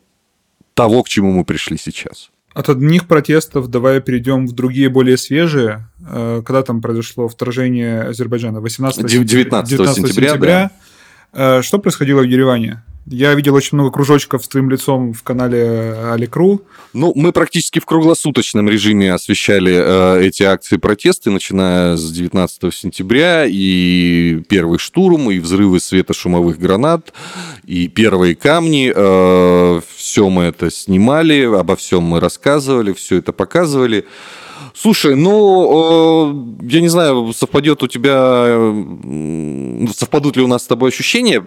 того, 0.73 1.03
к 1.03 1.09
чему 1.09 1.31
мы 1.31 1.45
пришли 1.45 1.77
сейчас. 1.77 2.31
От 2.53 2.69
одних 2.69 3.07
протестов 3.07 3.67
давай 3.67 4.01
перейдем 4.01 4.47
в 4.47 4.53
другие, 4.53 4.89
более 4.89 5.17
свежие. 5.17 5.87
Э, 6.05 6.41
когда 6.43 6.63
там 6.63 6.81
произошло 6.81 7.27
вторжение 7.27 8.01
Азербайджана? 8.01 8.59
18 8.59 9.05
19, 9.05 9.69
19 9.69 9.95
сентября. 9.95 10.29
сентября. 10.29 10.71
Да. 11.31 11.59
Э, 11.59 11.61
что 11.61 11.77
происходило 11.77 12.21
в 12.21 12.23
Ереване? 12.23 12.83
Я 13.11 13.33
видел 13.33 13.55
очень 13.55 13.75
много 13.75 13.89
кружочков 13.89 14.45
с 14.45 14.47
твоим 14.47 14.69
лицом 14.69 15.13
в 15.13 15.23
канале 15.23 15.95
Аликру. 16.11 16.61
Ну, 16.93 17.11
мы 17.15 17.31
практически 17.31 17.79
в 17.79 17.85
круглосуточном 17.85 18.69
режиме 18.69 19.11
освещали 19.11 19.73
э, 19.73 20.27
эти 20.27 20.43
акции 20.43 20.77
протесты, 20.77 21.31
начиная 21.31 21.97
с 21.97 22.11
19 22.11 22.71
сентября, 22.71 23.45
и 23.47 24.43
первый 24.47 24.77
штурм, 24.77 25.31
и 25.31 25.39
взрывы 25.39 25.79
светошумовых 25.79 26.59
гранат, 26.59 27.11
и 27.65 27.87
первые 27.87 28.35
камни. 28.35 28.93
Э, 28.95 29.81
все 29.95 30.29
мы 30.29 30.43
это 30.43 30.69
снимали, 30.69 31.45
обо 31.45 31.75
всем 31.75 32.03
мы 32.03 32.19
рассказывали, 32.19 32.93
все 32.93 33.17
это 33.17 33.33
показывали. 33.33 34.05
Слушай, 34.73 35.15
ну, 35.15 36.61
э, 36.61 36.67
я 36.69 36.81
не 36.81 36.87
знаю, 36.87 37.33
совпадет 37.33 37.83
у 37.83 37.87
тебя, 37.87 38.73
совпадут 39.93 40.37
ли 40.37 40.43
у 40.43 40.47
нас 40.47 40.63
с 40.63 40.67
тобой 40.67 40.89
ощущения. 40.89 41.43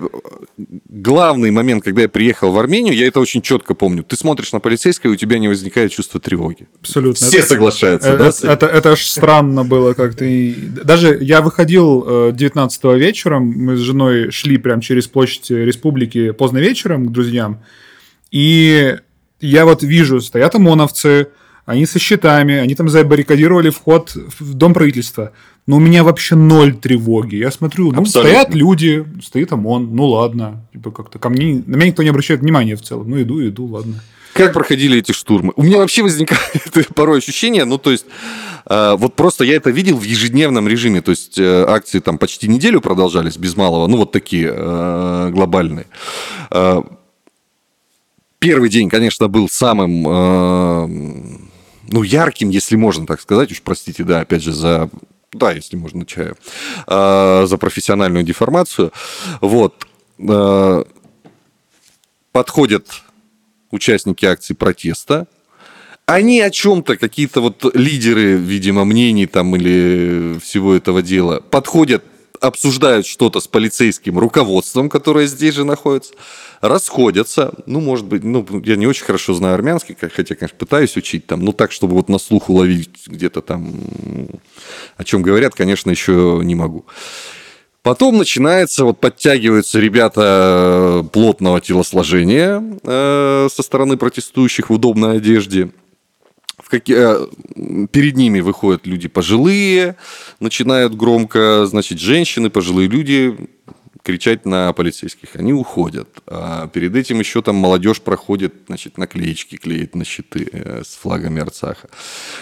Главный 0.88 1.50
момент, 1.50 1.84
когда 1.84 2.02
я 2.02 2.08
приехал 2.08 2.52
в 2.52 2.58
Армению, 2.58 2.94
я 2.94 3.06
это 3.06 3.20
очень 3.20 3.42
четко 3.42 3.74
помню. 3.74 4.02
Ты 4.02 4.16
смотришь 4.16 4.52
на 4.52 4.60
полицейского, 4.60 5.10
и 5.10 5.14
у 5.14 5.16
тебя 5.16 5.38
не 5.38 5.48
возникает 5.48 5.92
чувство 5.92 6.20
тревоги. 6.20 6.68
Абсолютно. 6.80 7.26
Все 7.26 7.38
это, 7.38 7.48
соглашаются, 7.48 8.08
это, 8.10 8.18
да? 8.18 8.28
Это, 8.28 8.46
это, 8.46 8.66
это 8.66 8.92
аж 8.92 9.06
странно 9.06 9.64
было 9.64 9.94
как-то. 9.94 10.24
Даже 10.84 11.18
я 11.20 11.40
выходил 11.40 12.32
19 12.32 12.80
э, 12.84 12.98
вечером, 12.98 13.52
мы 13.56 13.76
с 13.76 13.80
женой 13.80 14.30
шли 14.30 14.58
прямо 14.58 14.82
через 14.82 15.06
площадь 15.06 15.50
Республики 15.50 16.32
поздно 16.32 16.58
вечером 16.58 17.06
к 17.06 17.12
друзьям, 17.12 17.62
и 18.30 18.96
я 19.40 19.64
вот 19.64 19.82
вижу, 19.82 20.20
стоят 20.20 20.54
ОМОНовцы, 20.54 21.28
они 21.64 21.86
со 21.86 21.98
щитами, 21.98 22.56
они 22.56 22.74
там 22.74 22.88
забаррикадировали 22.88 23.70
вход 23.70 24.14
в 24.14 24.54
дом 24.54 24.74
правительства. 24.74 25.32
Но 25.66 25.76
у 25.76 25.80
меня 25.80 26.02
вообще 26.02 26.34
ноль 26.34 26.74
тревоги. 26.74 27.36
Я 27.36 27.52
смотрю, 27.52 27.92
ну, 27.92 28.00
Абсолютно. 28.00 28.32
стоят 28.32 28.54
люди, 28.54 29.06
стоит 29.22 29.52
ОМОН, 29.52 29.94
ну 29.94 30.06
ладно. 30.06 30.66
Типа 30.72 30.90
как-то 30.90 31.20
ко 31.20 31.28
мне, 31.28 31.62
на 31.66 31.76
меня 31.76 31.86
никто 31.86 32.02
не 32.02 32.08
обращает 32.08 32.40
внимания 32.40 32.74
в 32.74 32.82
целом. 32.82 33.08
Ну, 33.08 33.22
иду, 33.22 33.46
иду, 33.46 33.66
ладно. 33.66 34.02
Как 34.32 34.52
проходили 34.52 34.98
эти 34.98 35.12
штурмы? 35.12 35.52
У 35.56 35.62
меня 35.62 35.78
вообще 35.78 36.02
возникает 36.02 36.88
порой 36.94 37.18
ощущение, 37.18 37.64
ну, 37.64 37.78
то 37.78 37.92
есть, 37.92 38.06
э, 38.66 38.94
вот 38.96 39.14
просто 39.14 39.44
я 39.44 39.56
это 39.56 39.70
видел 39.70 39.98
в 39.98 40.04
ежедневном 40.04 40.66
режиме, 40.66 41.02
то 41.02 41.10
есть, 41.10 41.38
э, 41.38 41.64
акции 41.68 42.00
там 42.00 42.16
почти 42.18 42.48
неделю 42.48 42.80
продолжались 42.80 43.36
без 43.36 43.56
малого, 43.56 43.86
ну, 43.86 43.98
вот 43.98 44.10
такие 44.10 44.50
э, 44.50 45.30
глобальные. 45.32 45.86
Э, 46.50 46.80
первый 48.38 48.70
день, 48.70 48.88
конечно, 48.88 49.28
был 49.28 49.50
самым 49.50 50.08
э, 50.08 51.51
ну, 51.92 52.02
ярким, 52.02 52.48
если 52.50 52.76
можно 52.76 53.06
так 53.06 53.20
сказать, 53.20 53.52
уж 53.52 53.62
простите, 53.62 54.02
да, 54.04 54.20
опять 54.20 54.42
же, 54.42 54.52
за 54.52 54.90
да, 55.32 55.52
если 55.52 55.76
можно 55.76 56.04
чаю, 56.04 56.36
э, 56.86 57.44
за 57.46 57.56
профессиональную 57.56 58.22
деформацию. 58.24 58.92
Вот. 59.40 59.86
Э, 60.18 60.84
подходят 62.32 63.02
участники 63.70 64.26
акции 64.26 64.54
протеста, 64.54 65.26
они 66.04 66.40
о 66.40 66.50
чем-то, 66.50 66.96
какие-то 66.96 67.40
вот 67.40 67.64
лидеры, 67.74 68.34
видимо, 68.34 68.84
мнений 68.84 69.26
там 69.26 69.56
или 69.56 70.38
всего 70.40 70.74
этого 70.74 71.00
дела, 71.00 71.40
подходят 71.40 72.04
обсуждают 72.42 73.06
что-то 73.06 73.40
с 73.40 73.46
полицейским 73.46 74.18
руководством, 74.18 74.88
которое 74.88 75.26
здесь 75.26 75.54
же 75.54 75.64
находится, 75.64 76.14
расходятся. 76.60 77.54
Ну, 77.66 77.80
может 77.80 78.06
быть, 78.06 78.24
ну, 78.24 78.44
я 78.64 78.76
не 78.76 78.86
очень 78.86 79.04
хорошо 79.04 79.34
знаю 79.34 79.54
армянский, 79.54 79.96
хотя, 79.98 80.34
конечно, 80.34 80.56
пытаюсь 80.58 80.96
учить 80.96 81.26
там, 81.26 81.44
ну, 81.44 81.52
так, 81.52 81.72
чтобы 81.72 81.94
вот 81.94 82.08
на 82.08 82.18
слух 82.18 82.50
уловить 82.50 83.06
где-то 83.06 83.42
там, 83.42 83.72
о 84.96 85.04
чем 85.04 85.22
говорят, 85.22 85.54
конечно, 85.54 85.90
еще 85.90 86.40
не 86.42 86.54
могу. 86.54 86.84
Потом 87.82 88.16
начинается, 88.16 88.84
вот 88.84 89.00
подтягиваются 89.00 89.80
ребята 89.80 91.04
плотного 91.12 91.60
телосложения 91.60 92.62
э, 92.84 93.48
со 93.50 93.62
стороны 93.62 93.96
протестующих 93.96 94.70
в 94.70 94.72
удобной 94.72 95.16
одежде. 95.16 95.72
В 96.72 96.74
какие, 96.74 96.96
э, 96.96 97.86
перед 97.88 98.16
ними 98.16 98.40
выходят 98.40 98.86
люди 98.86 99.06
пожилые, 99.06 99.96
начинают 100.40 100.94
громко, 100.94 101.66
значит, 101.66 101.98
женщины, 101.98 102.48
пожилые 102.48 102.88
люди 102.88 103.36
кричать 104.02 104.46
на 104.46 104.72
полицейских. 104.72 105.36
Они 105.36 105.52
уходят. 105.52 106.08
А 106.26 106.68
перед 106.68 106.96
этим 106.96 107.18
еще 107.18 107.42
там 107.42 107.56
молодежь 107.56 108.00
проходит, 108.00 108.54
значит, 108.68 108.96
наклеечки 108.96 109.56
клеит 109.56 109.94
на 109.94 110.06
щиты 110.06 110.48
э, 110.50 110.82
с 110.82 110.94
флагами 110.96 111.42
Арцаха. 111.42 111.90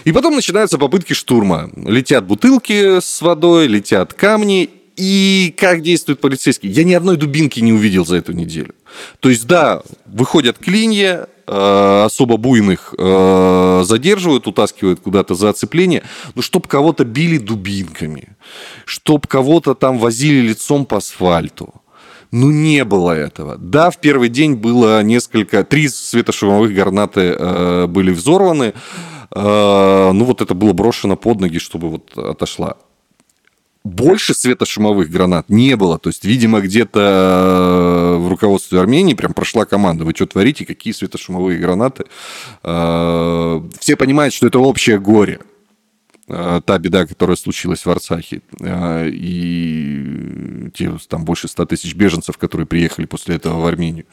И 0.05 0.13
потом 0.13 0.37
начинаются 0.37 0.79
попытки 0.79 1.13
штурма. 1.13 1.69
Летят 1.75 2.25
бутылки 2.25 3.01
с 3.01 3.21
водой, 3.23 3.67
летят 3.67 4.15
камни, 4.15 4.71
и 5.01 5.55
как 5.57 5.83
действуют 5.83 6.21
полицейские? 6.21 6.71
Я 6.71 6.85
ни 6.85 6.93
одной 6.93 7.17
дубинки 7.17 7.59
не 7.59 7.73
увидел 7.73 8.05
за 8.05 8.17
эту 8.17 8.33
неделю. 8.33 8.75
То 9.21 9.31
есть, 9.31 9.47
да, 9.47 9.83
выходят 10.05 10.59
клинья, 10.59 11.27
особо 11.51 12.37
буйных 12.37 12.95
э, 12.97 13.83
задерживают, 13.85 14.47
утаскивают 14.47 15.01
куда-то 15.01 15.35
за 15.35 15.51
оцепление, 15.51 16.03
но 16.35 16.43
чтоб 16.43 16.67
кого-то 16.67 17.05
били 17.05 17.39
дубинками, 17.39 18.37
чтоб 18.85 19.27
кого-то 19.27 19.75
там 19.75 19.99
возили 19.99 20.49
лицом 20.49 20.85
по 20.85 20.99
асфальту. 20.99 21.75
Ну, 22.33 22.51
не 22.51 22.85
было 22.85 23.11
этого. 23.11 23.57
Да, 23.59 23.91
в 23.91 23.99
первый 23.99 24.29
день 24.29 24.55
было 24.55 25.03
несколько... 25.03 25.65
Три 25.65 25.89
светошумовых 25.89 26.73
гранаты 26.73 27.35
э, 27.37 27.87
были 27.89 28.13
взорваны. 28.13 28.73
Э, 29.35 30.11
ну, 30.13 30.25
вот 30.25 30.41
это 30.41 30.55
было 30.55 30.73
брошено 30.73 31.17
под 31.17 31.41
ноги, 31.41 31.59
чтобы 31.59 31.89
вот 31.89 32.17
отошла 32.17 32.77
больше 33.85 34.35
светошумовых 34.35 35.11
гранат 35.11 35.49
не 35.49 35.77
было. 35.77 35.99
То 35.99 36.11
есть, 36.11 36.25
видимо, 36.25 36.61
где-то 36.61 37.01
э, 37.01 38.17
в 38.19 38.29
руководстве 38.29 38.81
Армении 38.81 39.15
прям 39.15 39.33
прошла 39.33 39.65
команда. 39.65 40.05
Вы 40.05 40.13
что 40.15 40.27
творите? 40.27 40.67
Какие 40.67 40.93
светошумовые 40.93 41.59
гранаты? 41.59 42.05
Э, 42.63 43.63
все 43.79 43.97
понимают, 43.97 44.35
что 44.35 44.47
это 44.47 44.59
общее 44.59 44.99
горе. 44.99 45.41
Э, 46.29 46.61
та 46.65 46.79
беда, 46.79 47.07
которая 47.07 47.37
случилась 47.37 47.87
в 47.87 47.91
Арцахе. 47.91 48.43
И 48.63 50.71
те 50.75 50.93
там 51.09 51.25
больше 51.25 51.49
100 51.49 51.67
тысяч 51.67 51.95
беженцев, 51.95 52.37
которые 52.37 52.67
приехали 52.67 53.07
после 53.07 53.37
этого 53.37 53.61
в 53.61 53.67
Армению. 53.67 54.05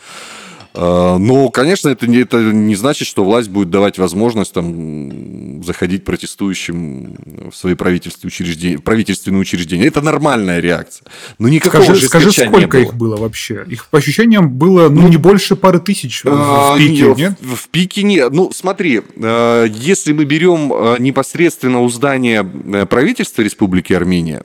А, 0.80 1.18
ну, 1.18 1.50
конечно, 1.50 1.90
это 1.90 2.06
не, 2.06 2.20
это 2.20 2.38
не 2.38 2.76
значит, 2.76 3.08
что 3.08 3.24
власть 3.24 3.50
будет 3.50 3.72
давать 3.72 3.98
возможность 3.98 4.54
там, 4.54 5.64
заходить 5.64 6.06
протестующим 6.06 7.50
в 7.52 7.56
свои 7.56 7.74
правительственные 7.74 8.28
учреждения. 8.28 8.78
Правительственные 8.78 9.42
учреждения. 9.42 9.88
Это 9.88 10.02
нормальная 10.02 10.60
реакция. 10.60 11.08
Но 11.40 11.48
никакого 11.48 11.84
скажи, 11.84 12.06
скажи 12.06 12.32
сколько 12.32 12.78
было. 12.78 12.82
их 12.82 12.94
было 12.94 13.18
вообще? 13.18 13.66
Их, 13.68 13.88
по 13.88 13.98
ощущениям, 13.98 14.52
было 14.52 14.88
ну, 14.90 15.02
ну 15.02 15.08
не 15.08 15.18
больше 15.18 15.56
пары 15.56 15.80
тысяч 15.80 16.24
в, 16.24 16.28
а, 16.28 16.76
в 16.76 16.78
пике, 16.78 17.14
нет? 17.18 17.34
В, 17.42 17.56
в 17.56 17.70
пике 17.70 18.04
нет. 18.04 18.32
Ну, 18.32 18.52
смотри, 18.54 19.02
а, 19.20 19.66
если 19.66 20.14
мы 20.14 20.26
берем 20.26 21.02
непосредственно 21.02 21.82
у 21.82 21.90
здания 21.90 22.44
э, 22.44 22.86
правительства 22.86 23.42
Республики 23.42 23.94
Армения, 23.94 24.44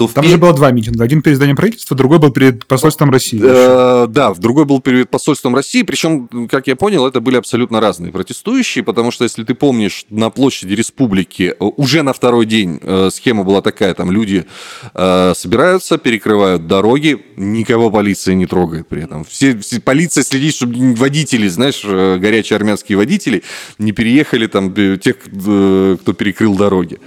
то 0.00 0.08
Там 0.08 0.24
в... 0.24 0.28
же 0.28 0.38
было 0.38 0.54
два 0.54 0.70
митинга. 0.70 1.04
Один 1.04 1.20
перед 1.20 1.36
зданием 1.36 1.56
правительства, 1.56 1.94
другой 1.94 2.18
был 2.18 2.30
перед 2.30 2.64
посольством 2.64 3.10
России. 3.10 3.38
Э, 3.42 4.06
да, 4.08 4.32
другой 4.32 4.64
был 4.64 4.80
перед 4.80 5.10
посольством 5.10 5.54
России. 5.54 5.82
Причем, 5.82 6.48
как 6.48 6.68
я 6.68 6.74
понял, 6.76 7.06
это 7.06 7.20
были 7.20 7.36
абсолютно 7.36 7.80
разные 7.80 8.10
протестующие, 8.10 8.82
потому 8.82 9.10
что, 9.10 9.24
если 9.24 9.44
ты 9.44 9.54
помнишь, 9.54 10.06
на 10.08 10.30
площади 10.30 10.72
республики 10.72 11.52
э, 11.52 11.64
уже 11.76 12.02
на 12.02 12.14
второй 12.14 12.46
день 12.46 12.80
э, 12.82 13.10
схема 13.12 13.44
была 13.44 13.60
такая, 13.60 13.92
там 13.92 14.10
люди 14.10 14.46
собираются, 14.92 15.98
перекрывают 15.98 16.66
дороги, 16.66 17.22
никого 17.36 17.90
полиция 17.90 18.34
не 18.34 18.46
трогает 18.46 18.88
при 18.88 19.02
этом. 19.02 19.24
Все, 19.24 19.56
все, 19.58 19.80
полиция 19.80 20.24
следит, 20.24 20.54
чтобы 20.54 20.94
водители, 20.94 21.48
знаешь, 21.48 21.84
горячие 21.84 22.56
армянские 22.56 22.96
водители 22.96 23.42
не 23.78 23.92
переехали 23.92 24.46
там 24.46 24.74
тех, 24.98 25.16
кто 25.18 26.12
перекрыл 26.16 26.54
дороги. 26.56 26.98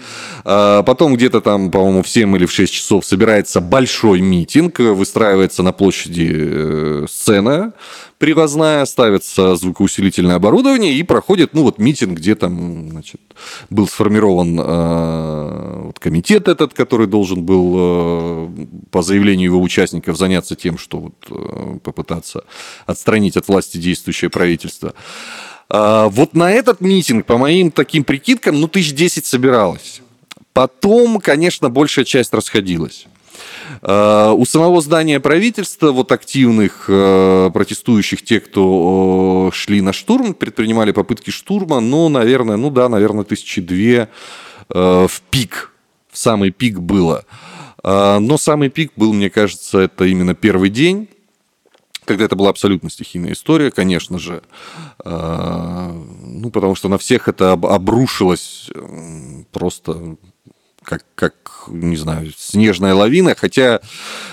А 0.44 0.84
потом 0.84 1.16
где-то 1.16 1.41
там, 1.41 1.72
по-моему, 1.72 2.04
в 2.04 2.10
7 2.10 2.36
или 2.36 2.46
в 2.46 2.52
6 2.52 2.74
часов 2.74 2.83
собирается 3.02 3.62
большой 3.62 4.22
митинг, 4.22 4.80
выстраивается 4.80 5.64
на 5.64 5.72
площади 5.72 6.32
э, 6.34 7.06
сцена 7.10 7.74
привозная, 8.18 8.86
ставится 8.86 9.56
звукоусилительное 9.56 10.36
оборудование 10.36 10.94
и 10.94 11.04
проходит, 11.04 11.54
ну, 11.54 11.64
вот 11.64 11.78
митинг, 11.78 12.18
где 12.20 12.36
там, 12.36 12.90
значит, 12.90 13.20
был 13.70 13.88
сформирован 13.88 14.60
э, 14.60 15.82
вот 15.88 16.00
комитет 16.00 16.48
этот, 16.48 16.74
который 16.74 17.08
должен 17.08 17.44
был 17.44 17.74
э, 17.76 18.50
по 18.92 19.02
заявлению 19.02 19.52
его 19.52 19.62
участников 19.62 20.18
заняться 20.18 20.56
тем, 20.56 20.78
что 20.78 21.00
вот 21.00 21.82
попытаться 21.82 22.44
отстранить 22.86 23.36
от 23.36 23.48
власти 23.48 23.78
действующее 23.78 24.30
правительство. 24.30 24.94
А, 25.70 26.08
вот 26.08 26.36
на 26.36 26.52
этот 26.52 26.82
митинг, 26.82 27.26
по 27.26 27.40
моим 27.40 27.72
таким 27.72 28.04
прикидкам, 28.04 28.62
ну, 28.62 28.68
тысяч 28.68 28.94
десять 28.94 29.26
собиралось. 29.26 30.03
Потом, 30.54 31.20
конечно, 31.20 31.70
большая 31.70 32.06
часть 32.06 32.34
расходилась. 32.34 33.08
Э, 33.82 34.32
у 34.36 34.45
самого 34.45 34.82
здания 34.82 35.20
правительства, 35.20 35.91
вот 35.91 36.12
активных 36.12 36.86
э, 36.88 37.49
протестующих, 37.54 38.24
те, 38.24 38.39
кто 38.39 39.49
шли 39.54 39.82
на 39.82 39.93
штурм, 39.93 40.34
предпринимали 40.34 40.91
попытки 40.91 41.32
штурма, 41.32 41.80
но, 41.80 42.10
наверное, 42.10 42.58
ну 42.58 42.70
да, 42.70 42.88
наверное, 42.89 43.24
тысячи 43.24 43.62
две 43.62 44.10
э, 44.70 45.08
в 45.10 45.22
пик, 45.30 45.72
в 46.12 46.18
самый 46.18 46.51
пик 46.51 46.80
было. 46.80 47.26
Но 47.86 48.38
самый 48.38 48.70
пик 48.70 48.93
был, 48.95 49.12
мне 49.12 49.30
кажется, 49.30 49.80
это 49.80 50.06
именно 50.06 50.36
первый 50.36 50.70
день, 50.70 51.10
когда 52.06 52.24
это 52.24 52.38
была 52.38 52.49
абсолютно 52.49 52.89
стихийная 52.89 53.34
история, 53.34 53.72
конечно 53.72 54.20
же. 54.20 54.41
Ну, 55.04 56.49
потому 56.54 56.76
что 56.76 56.88
на 56.88 56.97
всех 56.97 57.28
это 57.28 57.51
обрушилось 57.51 58.70
просто 59.51 60.16
как, 60.84 61.04
как, 61.16 61.36
не 61.68 61.98
знаю, 61.98 62.32
снежная 62.38 62.94
лавина, 62.94 63.36
хотя 63.36 63.82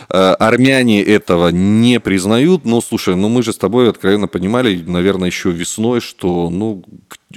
э, 0.09 0.16
армяне 0.16 1.03
этого 1.03 1.48
не 1.48 2.01
признают, 2.01 2.64
но, 2.64 2.80
слушай, 2.80 3.16
ну 3.16 3.28
мы 3.28 3.42
же 3.42 3.53
с 3.53 3.59
тобой 3.59 3.88
откровенно 3.88 4.28
понимали, 4.28 4.82
наверное, 4.86 5.28
еще 5.28 5.51
весной, 5.51 6.01
что, 6.01 6.51
ну, 6.51 6.84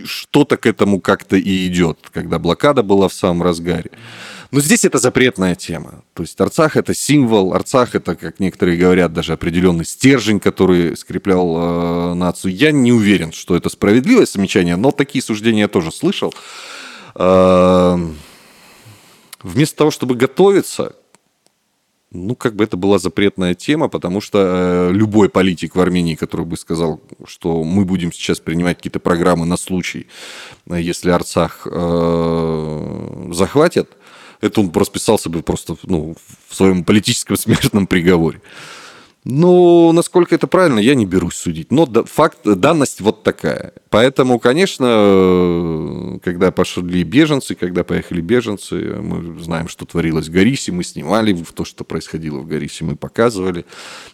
что-то 0.04 0.58
к 0.58 0.66
этому 0.66 1.00
как-то 1.00 1.36
и 1.36 1.68
идет, 1.68 2.00
когда 2.12 2.40
блокада 2.40 2.84
была 2.84 3.08
в 3.08 3.14
самом 3.14 3.44
разгаре. 3.44 3.92
Но 4.54 4.60
здесь 4.60 4.86
это 4.86 5.00
запретная 5.00 5.56
тема. 5.56 6.04
То 6.14 6.22
есть 6.22 6.40
Арцах 6.40 6.78
это 6.78 6.94
символ, 6.94 7.56
Арцах 7.56 7.96
это, 7.96 8.14
как 8.14 8.40
некоторые 8.40 8.78
говорят, 8.78 9.12
даже 9.12 9.34
определенный 9.34 9.84
стержень, 9.84 10.40
который 10.40 10.96
скреплял 10.96 11.56
э, 11.58 12.14
нацию. 12.14 12.54
Я 12.54 12.72
не 12.72 12.92
уверен, 12.92 13.32
что 13.34 13.56
это 13.56 13.70
справедливое 13.70 14.28
замечание, 14.28 14.76
но 14.76 14.92
такие 14.92 15.24
суждения 15.24 15.62
я 15.62 15.68
тоже 15.68 15.92
слышал. 15.92 16.36
Э, 17.16 17.98
вместо 19.44 19.78
того, 19.78 19.92
чтобы 19.92 20.16
готовиться, 20.16 20.96
ну, 22.12 22.36
как 22.36 22.56
бы 22.56 22.64
это 22.64 22.78
была 22.78 23.00
запретная 23.00 23.56
тема, 23.56 23.90
потому 23.90 24.22
что 24.22 24.40
э, 24.40 24.92
любой 24.94 25.30
политик 25.30 25.76
в 25.76 25.82
Армении, 25.82 26.16
который 26.16 26.46
бы 26.46 26.58
сказал, 26.58 27.02
что 27.26 27.64
мы 27.64 27.86
будем 27.86 28.12
сейчас 28.12 28.40
принимать 28.40 28.78
какие-то 28.78 29.00
программы 29.00 29.46
на 29.46 29.58
случай, 29.58 30.08
э, 30.70 30.80
если 30.80 31.10
Арцах 31.10 31.68
э, 31.70 33.30
захватят, 33.32 33.90
это 34.42 34.62
он 34.62 34.72
расписался 34.74 35.30
бы 35.30 35.42
просто 35.42 35.76
ну, 35.84 36.16
в 36.48 36.56
своем 36.56 36.84
политическом 36.84 37.36
смертном 37.38 37.88
приговоре. 37.88 38.42
Ну, 39.26 39.92
насколько 39.94 40.36
это 40.36 40.48
правильно, 40.48 40.80
я 40.80 40.96
не 40.96 41.06
берусь 41.06 41.36
судить. 41.36 41.72
Но 41.72 41.86
факт, 41.86 42.40
данность 42.44 43.00
вот 43.00 43.24
такая. 43.24 43.74
Поэтому, 43.90 44.40
конечно, 44.40 46.20
когда 46.24 46.52
пошли 46.52 47.04
беженцы, 47.04 47.56
когда 47.56 47.84
поехали 47.84 48.22
беженцы, 48.22 48.76
мы 48.76 49.40
знаем, 49.42 49.68
что 49.70 49.86
творилось 49.86 50.28
в 50.28 50.32
Горисе, 50.32 50.72
мы 50.72 50.84
снимали 50.84 51.34
то, 51.56 51.64
что 51.64 51.84
происходило 51.84 52.40
в 52.40 52.48
Горисе, 52.48 52.84
мы 52.84 52.96
показывали 52.96 53.66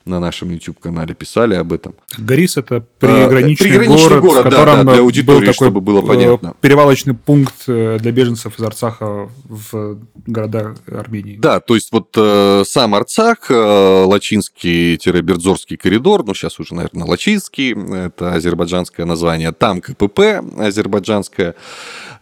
на 0.05 0.20
нашем 0.20 0.51
YouTube-канале, 0.51 1.16
писали 1.16 1.55
об 1.55 1.74
этом. 1.74 1.95
Горис– 2.18 2.57
это 2.57 2.86
приграничный, 2.99 3.68
а, 3.68 3.72
приграничный 3.72 4.07
город, 4.10 4.22
город, 4.22 4.39
в 4.41 4.49
котором 4.49 4.76
да, 4.78 4.84
да, 4.84 4.93
для 4.93 5.01
аудитории, 5.01 5.38
был 5.39 5.53
такой 5.53 5.68
чтобы 5.68 5.82
было 5.82 6.01
понятно. 6.01 6.53
перевалочный 6.62 7.16
пункт 7.16 7.64
э, 7.68 7.97
для 7.99 8.12
беженцев 8.12 8.60
из 8.60 8.64
Арцаха 8.64 9.30
в 9.45 9.99
города 10.28 10.76
Армении. 10.88 11.38
Да, 11.38 11.60
то 11.60 11.76
есть 11.76 11.91
вот 11.91 12.10
э, 12.16 12.64
сам 12.66 12.95
Арцах, 12.95 13.49
э, 13.49 14.03
Лачинский 14.05 14.99
Лачинский-Бердзорский 15.00 15.78
коридор, 15.78 16.26
ну, 16.26 16.34
сейчас 16.34 16.60
уже, 16.60 16.76
наверное, 16.76 17.08
Лачинский, 17.08 17.74
это 18.06 18.34
азербайджанское 18.34 19.06
название, 19.06 19.52
там 19.52 19.82
КПП 19.82 20.43
азербайджанское. 20.58 21.56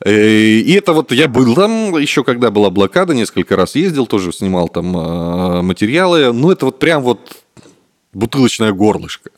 Э, 0.06 0.12
и 0.12 0.72
это 0.74 0.94
вот 0.94 1.12
я 1.12 1.28
был 1.28 1.54
там 1.56 1.98
еще, 1.98 2.24
когда 2.24 2.52
была 2.52 2.70
блокада, 2.70 3.14
несколько 3.14 3.56
раз 3.56 3.76
ездил, 3.76 4.06
тоже 4.06 4.32
снимал 4.32 4.70
там 4.70 4.96
э, 4.96 5.62
материалы. 5.62 6.32
Ну, 6.34 6.52
это 6.52 6.66
вот 6.66 6.80
прям 6.80 7.04
вот 7.04 7.20
бутылочное 8.14 8.72
горлышко 8.72 9.32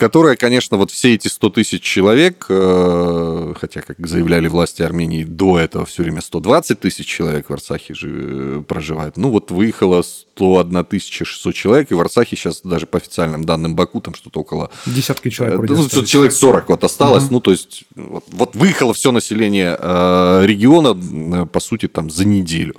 которая, 0.00 0.34
конечно, 0.34 0.78
вот 0.78 0.90
все 0.90 1.14
эти 1.14 1.28
100 1.28 1.50
тысяч 1.50 1.82
человек, 1.82 2.46
э, 2.48 3.52
хотя, 3.60 3.82
как 3.82 4.06
заявляли 4.06 4.48
власти 4.48 4.80
Армении, 4.80 5.24
до 5.24 5.58
этого 5.58 5.84
все 5.84 6.02
время 6.02 6.22
120 6.22 6.80
тысяч 6.80 7.06
человек 7.06 7.50
в 7.50 7.52
Арцахе 7.52 7.92
же 7.92 8.08
э, 8.10 8.62
проживают. 8.66 9.18
Ну 9.18 9.30
вот 9.30 9.50
выехало 9.50 10.00
101 10.00 10.86
600 11.00 11.54
человек, 11.54 11.90
и 11.90 11.94
в 11.94 12.00
Арцахе 12.00 12.34
сейчас 12.34 12.62
даже 12.64 12.86
по 12.86 12.96
официальным 12.96 13.44
данным 13.44 13.76
Баку 13.76 14.00
там 14.00 14.14
что-то 14.14 14.40
около... 14.40 14.70
Десятки 14.86 15.28
человек. 15.28 15.68
Ну, 15.68 15.86
человек 16.06 16.32
40 16.32 16.70
вот 16.70 16.82
осталось. 16.82 17.24
Угу. 17.24 17.34
Ну, 17.34 17.40
то 17.40 17.50
есть 17.50 17.84
вот, 17.94 18.24
вот 18.28 18.56
выехало 18.56 18.94
все 18.94 19.12
население 19.12 19.76
э, 19.78 20.42
региона, 20.46 21.46
по 21.46 21.60
сути, 21.60 21.88
там 21.88 22.08
за 22.08 22.24
неделю. 22.24 22.74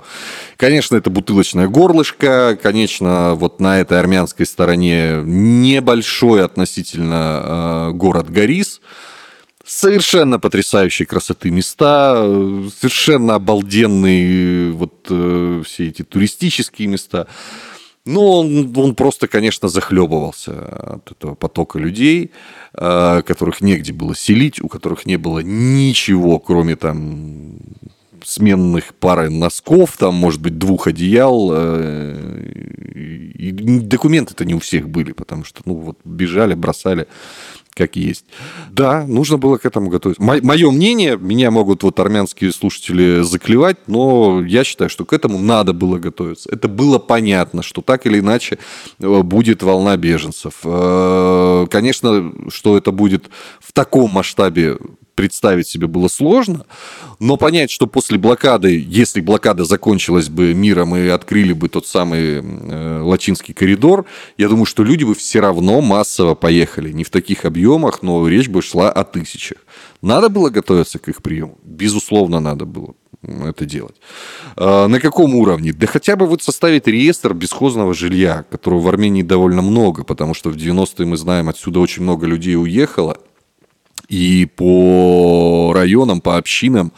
Конечно, 0.56 0.96
это 0.96 1.08
бутылочное 1.08 1.68
горлышко, 1.68 2.58
конечно, 2.60 3.34
вот 3.36 3.60
на 3.60 3.80
этой 3.80 4.00
армянской 4.00 4.44
стороне 4.44 5.22
небольшой 5.22 6.44
относительно 6.44 7.11
действительно 7.12 7.88
э, 7.90 7.92
город 7.92 8.30
Горис. 8.30 8.80
Совершенно 9.64 10.40
потрясающей 10.40 11.06
красоты 11.06 11.50
места, 11.50 12.16
совершенно 12.76 13.36
обалденные 13.36 14.72
вот 14.72 15.06
э, 15.08 15.62
все 15.64 15.88
эти 15.88 16.02
туристические 16.02 16.88
места. 16.88 17.28
Но 18.04 18.40
он, 18.40 18.76
он 18.76 18.96
просто, 18.96 19.28
конечно, 19.28 19.68
захлебывался 19.68 20.94
от 20.94 21.12
этого 21.12 21.36
потока 21.36 21.78
людей, 21.78 22.32
э, 22.74 23.22
которых 23.24 23.60
негде 23.60 23.92
было 23.92 24.16
селить, 24.16 24.60
у 24.60 24.66
которых 24.66 25.06
не 25.06 25.16
было 25.16 25.38
ничего, 25.38 26.40
кроме 26.40 26.74
там 26.74 27.58
сменных 28.24 28.94
пары 28.94 29.30
носков, 29.30 29.96
там, 29.96 30.14
может 30.14 30.40
быть, 30.40 30.58
двух 30.58 30.86
одеял. 30.86 31.50
Э, 31.52 32.52
документы-то 33.34 34.44
не 34.44 34.54
у 34.54 34.58
всех 34.60 34.88
были, 34.88 35.12
потому 35.12 35.44
что, 35.44 35.62
ну, 35.64 35.74
вот 35.74 35.98
бежали, 36.04 36.54
бросали 36.54 37.06
как 37.74 37.96
есть. 37.96 38.26
Да, 38.70 39.06
нужно 39.06 39.38
было 39.38 39.56
к 39.56 39.64
этому 39.64 39.88
готовиться. 39.88 40.22
Мое 40.22 40.70
мнение, 40.70 41.16
меня 41.16 41.50
могут 41.50 41.82
вот 41.82 41.98
армянские 42.00 42.52
слушатели 42.52 43.22
заклевать, 43.22 43.78
но 43.86 44.42
я 44.44 44.62
считаю, 44.64 44.90
что 44.90 45.04
к 45.04 45.12
этому 45.12 45.38
надо 45.38 45.72
было 45.72 45.98
готовиться. 45.98 46.50
Это 46.52 46.68
было 46.68 46.98
понятно, 46.98 47.62
что 47.62 47.80
так 47.80 48.06
или 48.06 48.18
иначе 48.18 48.58
э, 48.98 49.22
будет 49.22 49.62
волна 49.62 49.96
беженцев. 49.96 50.60
Э, 50.64 51.66
конечно, 51.70 52.32
что 52.48 52.76
это 52.76 52.92
будет 52.92 53.30
в 53.60 53.72
таком 53.72 54.10
масштабе 54.10 54.76
представить 55.14 55.68
себе 55.68 55.86
было 55.86 56.08
сложно, 56.08 56.64
но 57.18 57.36
понять, 57.36 57.70
что 57.70 57.86
после 57.86 58.18
блокады, 58.18 58.84
если 58.86 59.20
блокада 59.20 59.64
закончилась 59.64 60.28
бы 60.28 60.54
миром 60.54 60.96
и 60.96 61.08
открыли 61.08 61.52
бы 61.52 61.68
тот 61.68 61.86
самый 61.86 62.40
э, 62.42 63.00
Лачинский 63.02 63.54
коридор, 63.54 64.06
я 64.38 64.48
думаю, 64.48 64.66
что 64.66 64.82
люди 64.82 65.04
бы 65.04 65.14
все 65.14 65.40
равно 65.40 65.80
массово 65.80 66.34
поехали. 66.34 66.92
Не 66.92 67.04
в 67.04 67.10
таких 67.10 67.44
объемах, 67.44 68.02
но 68.02 68.26
речь 68.28 68.48
бы 68.48 68.62
шла 68.62 68.90
о 68.90 69.04
тысячах. 69.04 69.58
Надо 70.00 70.28
было 70.28 70.50
готовиться 70.50 70.98
к 70.98 71.08
их 71.08 71.22
приему? 71.22 71.58
Безусловно, 71.62 72.40
надо 72.40 72.64
было 72.64 72.94
это 73.22 73.64
делать. 73.64 73.96
А, 74.56 74.88
на 74.88 74.98
каком 75.00 75.34
уровне? 75.34 75.72
Да 75.72 75.86
хотя 75.86 76.16
бы 76.16 76.26
вот 76.26 76.42
составить 76.42 76.86
реестр 76.86 77.34
бесхозного 77.34 77.94
жилья, 77.94 78.44
которого 78.50 78.80
в 78.80 78.88
Армении 78.88 79.22
довольно 79.22 79.62
много, 79.62 80.04
потому 80.04 80.34
что 80.34 80.50
в 80.50 80.56
90-е 80.56 81.06
мы 81.06 81.16
знаем, 81.16 81.48
отсюда 81.48 81.80
очень 81.80 82.02
много 82.02 82.26
людей 82.26 82.56
уехало– 82.56 83.18
и 84.12 84.44
по 84.44 85.72
районам, 85.74 86.20
по 86.20 86.36
общинам 86.36 86.92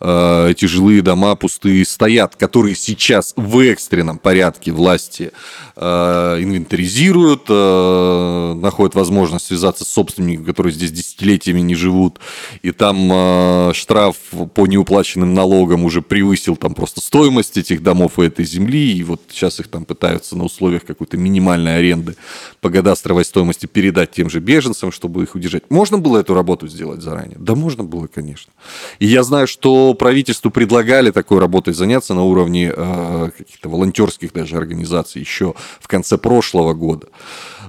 э, 0.00 0.50
эти 0.50 0.66
жилые 0.66 1.00
дома 1.00 1.34
пустые 1.34 1.82
стоят, 1.86 2.36
которые 2.36 2.74
сейчас 2.74 3.32
в 3.36 3.58
экстренном 3.60 4.18
порядке 4.18 4.70
власти 4.70 5.32
э, 5.76 6.36
инвентаризируют, 6.42 7.44
э, 7.48 8.54
находят 8.60 8.94
возможность 8.94 9.46
связаться 9.46 9.86
с 9.86 9.88
собственниками, 9.88 10.44
которые 10.44 10.74
здесь 10.74 10.92
десятилетиями 10.92 11.60
не 11.60 11.74
живут, 11.74 12.18
и 12.60 12.70
там 12.70 13.10
э, 13.12 13.72
штраф 13.72 14.16
по 14.52 14.66
неуплаченным 14.66 15.32
налогам 15.32 15.86
уже 15.86 16.02
превысил 16.02 16.54
там 16.54 16.74
просто 16.74 17.00
стоимость 17.00 17.56
этих 17.56 17.82
домов 17.82 18.18
и 18.18 18.24
этой 18.24 18.44
земли, 18.44 18.92
и 18.92 19.02
вот 19.04 19.22
сейчас 19.30 19.58
их 19.58 19.68
там 19.68 19.86
пытаются 19.86 20.36
на 20.36 20.44
условиях 20.44 20.84
какой-то 20.84 21.16
минимальной 21.16 21.78
аренды 21.78 22.14
по 22.60 22.68
кадастровой 22.68 23.24
стоимости 23.24 23.64
передать 23.64 24.10
тем 24.10 24.28
же 24.28 24.40
беженцам, 24.40 24.92
чтобы 24.92 25.22
их 25.22 25.34
удержать. 25.34 25.62
Можно 25.70 25.96
было 25.96 26.18
эту 26.18 26.34
работу 26.34 26.57
работу 26.58 26.68
сделать 26.68 27.02
заранее? 27.02 27.36
Да 27.38 27.54
можно 27.54 27.84
было, 27.84 28.06
конечно. 28.06 28.52
И 28.98 29.06
я 29.06 29.22
знаю, 29.22 29.46
что 29.46 29.94
правительству 29.94 30.50
предлагали 30.50 31.10
такой 31.10 31.38
работой 31.38 31.74
заняться 31.74 32.14
на 32.14 32.22
уровне 32.22 32.72
э, 32.74 33.30
каких-то 33.36 33.68
волонтерских 33.68 34.32
даже 34.32 34.56
организаций 34.56 35.20
еще 35.20 35.54
в 35.80 35.88
конце 35.88 36.18
прошлого 36.18 36.74
года. 36.74 37.06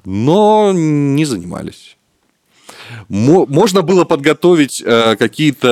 Но 0.05 0.71
не 0.73 1.25
занимались. 1.25 1.97
Можно 3.07 3.81
было 3.81 4.05
подготовить 4.05 4.81
э, 4.85 5.15
какие-то 5.15 5.67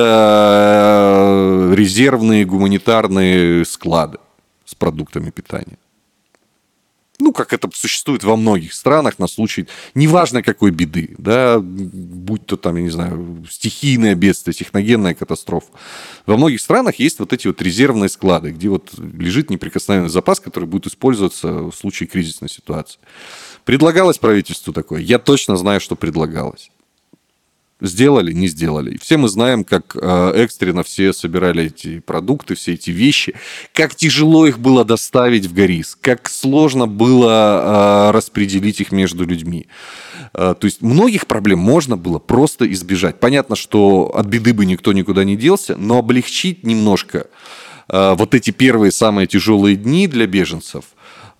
э, 1.70 1.74
резервные 1.74 2.44
гуманитарные 2.44 3.64
склады 3.64 4.18
с 4.64 4.74
продуктами 4.74 5.30
питания 5.30 5.78
ну, 7.20 7.32
как 7.32 7.52
это 7.52 7.68
существует 7.74 8.24
во 8.24 8.36
многих 8.36 8.72
странах 8.72 9.18
на 9.18 9.26
случай, 9.26 9.66
неважно 9.94 10.42
какой 10.42 10.70
беды, 10.70 11.14
да, 11.18 11.58
будь 11.60 12.46
то 12.46 12.56
там, 12.56 12.76
я 12.76 12.82
не 12.82 12.90
знаю, 12.90 13.44
стихийное 13.50 14.14
бедствие, 14.14 14.54
техногенная 14.54 15.14
катастрофа. 15.14 15.68
Во 16.26 16.36
многих 16.36 16.60
странах 16.60 16.96
есть 16.96 17.18
вот 17.18 17.32
эти 17.32 17.46
вот 17.46 17.60
резервные 17.60 18.08
склады, 18.08 18.50
где 18.50 18.68
вот 18.68 18.92
лежит 18.98 19.50
неприкосновенный 19.50 20.08
запас, 20.08 20.40
который 20.40 20.64
будет 20.64 20.86
использоваться 20.86 21.48
в 21.48 21.72
случае 21.72 22.08
кризисной 22.08 22.48
ситуации. 22.48 22.98
Предлагалось 23.64 24.18
правительству 24.18 24.72
такое? 24.72 25.00
Я 25.00 25.18
точно 25.18 25.56
знаю, 25.56 25.80
что 25.80 25.96
предлагалось. 25.96 26.70
Сделали, 27.80 28.32
не 28.32 28.48
сделали. 28.48 28.98
Все 29.00 29.16
мы 29.18 29.28
знаем, 29.28 29.62
как 29.62 29.94
э, 29.94 30.32
экстренно 30.34 30.82
все 30.82 31.12
собирали 31.12 31.66
эти 31.66 32.00
продукты, 32.00 32.56
все 32.56 32.74
эти 32.74 32.90
вещи, 32.90 33.36
как 33.72 33.94
тяжело 33.94 34.46
их 34.48 34.58
было 34.58 34.84
доставить 34.84 35.46
в 35.46 35.54
Горис, 35.54 35.96
как 36.00 36.28
сложно 36.28 36.88
было 36.88 38.08
э, 38.08 38.10
распределить 38.10 38.80
их 38.80 38.90
между 38.90 39.24
людьми. 39.24 39.68
Э, 40.34 40.56
то 40.58 40.64
есть 40.64 40.82
многих 40.82 41.28
проблем 41.28 41.60
можно 41.60 41.96
было 41.96 42.18
просто 42.18 42.70
избежать. 42.72 43.20
Понятно, 43.20 43.54
что 43.54 44.12
от 44.12 44.26
беды 44.26 44.54
бы 44.54 44.66
никто 44.66 44.92
никуда 44.92 45.22
не 45.22 45.36
делся, 45.36 45.76
но 45.76 45.98
облегчить 45.98 46.64
немножко 46.64 47.26
вот 47.90 48.34
эти 48.34 48.50
первые 48.50 48.92
самые 48.92 49.26
тяжелые 49.26 49.74
дни 49.74 50.08
для 50.08 50.26
беженцев 50.26 50.84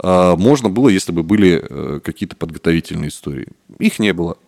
можно 0.02 0.70
было, 0.70 0.88
если 0.88 1.12
бы 1.12 1.22
были 1.22 2.00
какие-то 2.02 2.36
подготовительные 2.36 3.08
истории. 3.08 3.48
Их 3.78 3.98
не 3.98 4.14
было. 4.14 4.38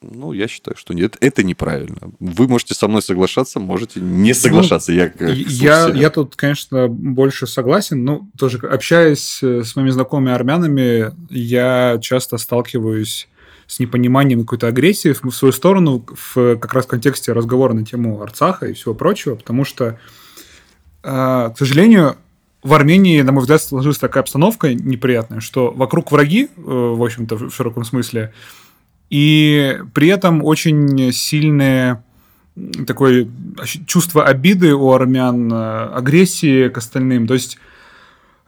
Ну, 0.00 0.32
я 0.32 0.46
считаю, 0.46 0.76
что 0.76 0.94
нет, 0.94 1.16
это 1.20 1.42
неправильно. 1.42 2.12
Вы 2.20 2.46
можете 2.46 2.74
со 2.74 2.86
мной 2.86 3.02
соглашаться, 3.02 3.58
можете 3.58 4.00
не 4.00 4.30
ну, 4.30 4.34
соглашаться. 4.34 4.92
Ну, 4.92 4.98
я, 4.98 5.12
я, 5.18 5.88
я 5.88 6.10
тут, 6.10 6.36
конечно, 6.36 6.86
больше 6.86 7.48
согласен. 7.48 8.04
Ну, 8.04 8.28
тоже 8.38 8.58
общаясь 8.58 9.40
э, 9.42 9.64
с 9.64 9.74
моими 9.74 9.90
знакомыми 9.90 10.30
армянами, 10.30 11.12
я 11.30 11.98
часто 12.00 12.38
сталкиваюсь 12.38 13.28
с 13.66 13.80
непониманием 13.80 14.42
какой-то 14.42 14.68
агрессии 14.68 15.12
в 15.20 15.32
свою 15.32 15.52
сторону 15.52 16.04
в 16.08 16.56
как 16.56 16.72
раз 16.72 16.84
в 16.86 16.88
контексте 16.88 17.32
разговора 17.32 17.72
на 17.72 17.84
тему 17.84 18.22
Арцаха 18.22 18.66
и 18.66 18.74
всего 18.74 18.94
прочего, 18.94 19.34
потому 19.34 19.64
что, 19.64 19.98
э, 21.02 21.50
к 21.52 21.54
сожалению, 21.58 22.16
в 22.62 22.72
Армении, 22.72 23.20
на 23.22 23.32
мой 23.32 23.42
взгляд, 23.42 23.62
сложилась 23.62 23.98
такая 23.98 24.22
обстановка 24.22 24.72
неприятная, 24.72 25.40
что 25.40 25.72
вокруг 25.72 26.12
враги, 26.12 26.44
э, 26.56 26.60
в 26.64 27.02
общем-то, 27.02 27.36
в 27.36 27.50
широком 27.50 27.84
смысле, 27.84 28.32
и 29.10 29.80
при 29.94 30.08
этом 30.08 30.44
очень 30.44 31.12
сильное 31.12 32.02
такое 32.86 33.28
чувство 33.86 34.24
обиды 34.24 34.74
у 34.74 34.92
армян, 34.92 35.52
э, 35.52 35.86
агрессии 35.94 36.68
к 36.68 36.78
остальным. 36.78 37.26
То 37.26 37.34
есть 37.34 37.58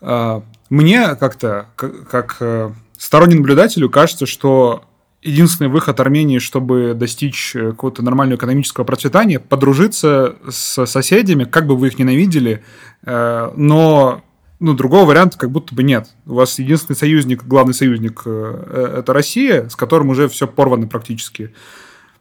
э, 0.00 0.40
мне 0.68 1.14
как-то, 1.16 1.66
как 1.76 2.36
э, 2.40 2.70
стороннему 2.98 3.40
наблюдателю, 3.40 3.88
кажется, 3.88 4.26
что 4.26 4.84
единственный 5.22 5.68
выход 5.68 6.00
Армении, 6.00 6.38
чтобы 6.38 6.94
достичь 6.94 7.52
какого-то 7.52 8.02
нормального 8.02 8.38
экономического 8.38 8.84
процветания, 8.84 9.38
подружиться 9.38 10.36
с 10.48 10.86
соседями, 10.86 11.44
как 11.44 11.66
бы 11.66 11.76
вы 11.76 11.88
их 11.88 11.98
ненавидели, 11.98 12.64
но 13.04 14.22
ну, 14.60 14.74
другого 14.74 15.06
варианта 15.06 15.38
как 15.38 15.50
будто 15.50 15.74
бы 15.74 15.82
нет. 15.82 16.10
У 16.26 16.34
вас 16.34 16.58
единственный 16.58 16.96
союзник, 16.96 17.44
главный 17.44 17.74
союзник 17.74 18.22
э, 18.26 18.64
э, 18.66 18.98
это 18.98 19.12
Россия, 19.14 19.68
с 19.68 19.74
которым 19.74 20.10
уже 20.10 20.28
все 20.28 20.46
порвано 20.46 20.86
практически. 20.86 21.54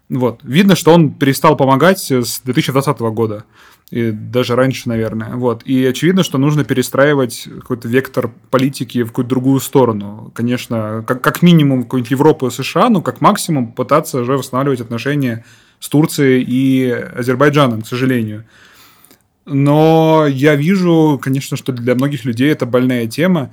Вот. 0.08 0.40
Видно, 0.44 0.76
что 0.76 0.94
он 0.94 1.12
перестал 1.12 1.56
помогать 1.56 2.12
с 2.12 2.42
2020 2.44 3.00
года. 3.00 3.44
и 3.92 4.12
даже 4.12 4.56
раньше, 4.56 4.88
наверное. 4.88 5.36
Вот. 5.36 5.64
И 5.64 5.86
очевидно, 5.86 6.24
что 6.24 6.38
нужно 6.38 6.64
перестраивать 6.64 7.48
какой-то 7.60 7.88
вектор 7.88 8.32
политики 8.50 9.04
в 9.04 9.08
какую-то 9.08 9.30
другую 9.30 9.60
сторону. 9.60 10.32
Конечно, 10.34 11.04
как, 11.06 11.22
как 11.22 11.42
минимум 11.42 11.84
какую-нибудь 11.84 12.12
Европу 12.12 12.48
и 12.48 12.52
США, 12.52 12.90
но 12.90 13.02
как 13.02 13.20
максимум 13.20 13.74
пытаться 13.74 14.22
уже 14.22 14.38
восстанавливать 14.38 14.82
отношения 14.82 15.44
с 15.80 15.90
Турцией 15.90 16.44
и 16.48 16.90
Азербайджаном, 16.90 17.82
к 17.82 17.88
сожалению. 17.88 18.46
Но 19.50 20.28
я 20.28 20.56
вижу, 20.56 21.20
конечно, 21.22 21.58
что 21.58 21.74
для 21.74 21.96
многих 21.96 22.24
людей 22.24 22.52
это 22.52 22.66
больная 22.66 23.08
тема. 23.08 23.52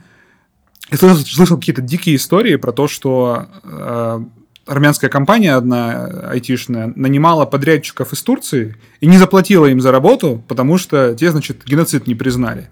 Я 0.91 0.99
слышал, 0.99 1.19
слышал 1.19 1.57
какие-то 1.57 1.83
дикие 1.83 2.17
истории 2.17 2.57
про 2.57 2.73
то, 2.73 2.87
что 2.87 3.47
э, 3.65 4.21
армянская 4.67 5.09
компания 5.09 5.55
одна 5.55 6.31
айтишная 6.31 6.93
нанимала 6.95 7.47
подрядчиков 7.47 8.13
из 8.13 8.23
Турции 8.23 8.77
и 9.01 9.07
не 9.07 9.17
заплатила 9.17 9.67
им 9.67 9.81
за 9.81 9.91
работу, 9.91 10.45
потому 10.47 10.77
что 10.77 11.15
те, 11.15 11.31
значит, 11.31 11.65
геноцид 11.65 12.07
не 12.07 12.15
признали. 12.15 12.69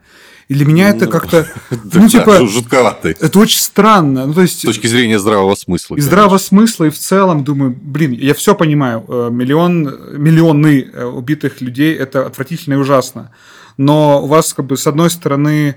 И 0.48 0.54
для 0.54 0.66
меня 0.66 0.90
это 0.90 1.06
ну, 1.06 1.10
как-то, 1.10 1.46
ну, 1.94 2.08
типа... 2.08 2.46
Жутковато. 2.46 3.10
Это 3.10 3.38
очень 3.38 3.60
странно. 3.60 4.26
Ну, 4.26 4.34
то 4.34 4.42
есть, 4.42 4.60
С 4.60 4.62
точки 4.62 4.86
зрения 4.86 5.18
здравого 5.18 5.54
смысла. 5.54 5.96
И 5.96 6.00
здравого 6.00 6.38
смысла, 6.38 6.84
и 6.84 6.90
в 6.90 6.98
целом, 6.98 7.44
думаю, 7.44 7.74
блин, 7.80 8.12
я 8.12 8.34
все 8.34 8.54
понимаю. 8.54 9.04
Э, 9.08 9.30
миллион, 9.30 9.84
миллионы 10.18 10.90
э, 10.92 11.04
убитых 11.04 11.60
людей– 11.62 11.94
это 11.98 12.26
отвратительно 12.26 12.74
и 12.74 12.76
ужасно. 12.76 13.30
Но 13.78 14.22
у 14.22 14.26
вас, 14.26 14.52
как 14.52 14.66
бы, 14.66 14.76
с 14.76 14.86
одной 14.86 15.10
стороны, 15.10 15.76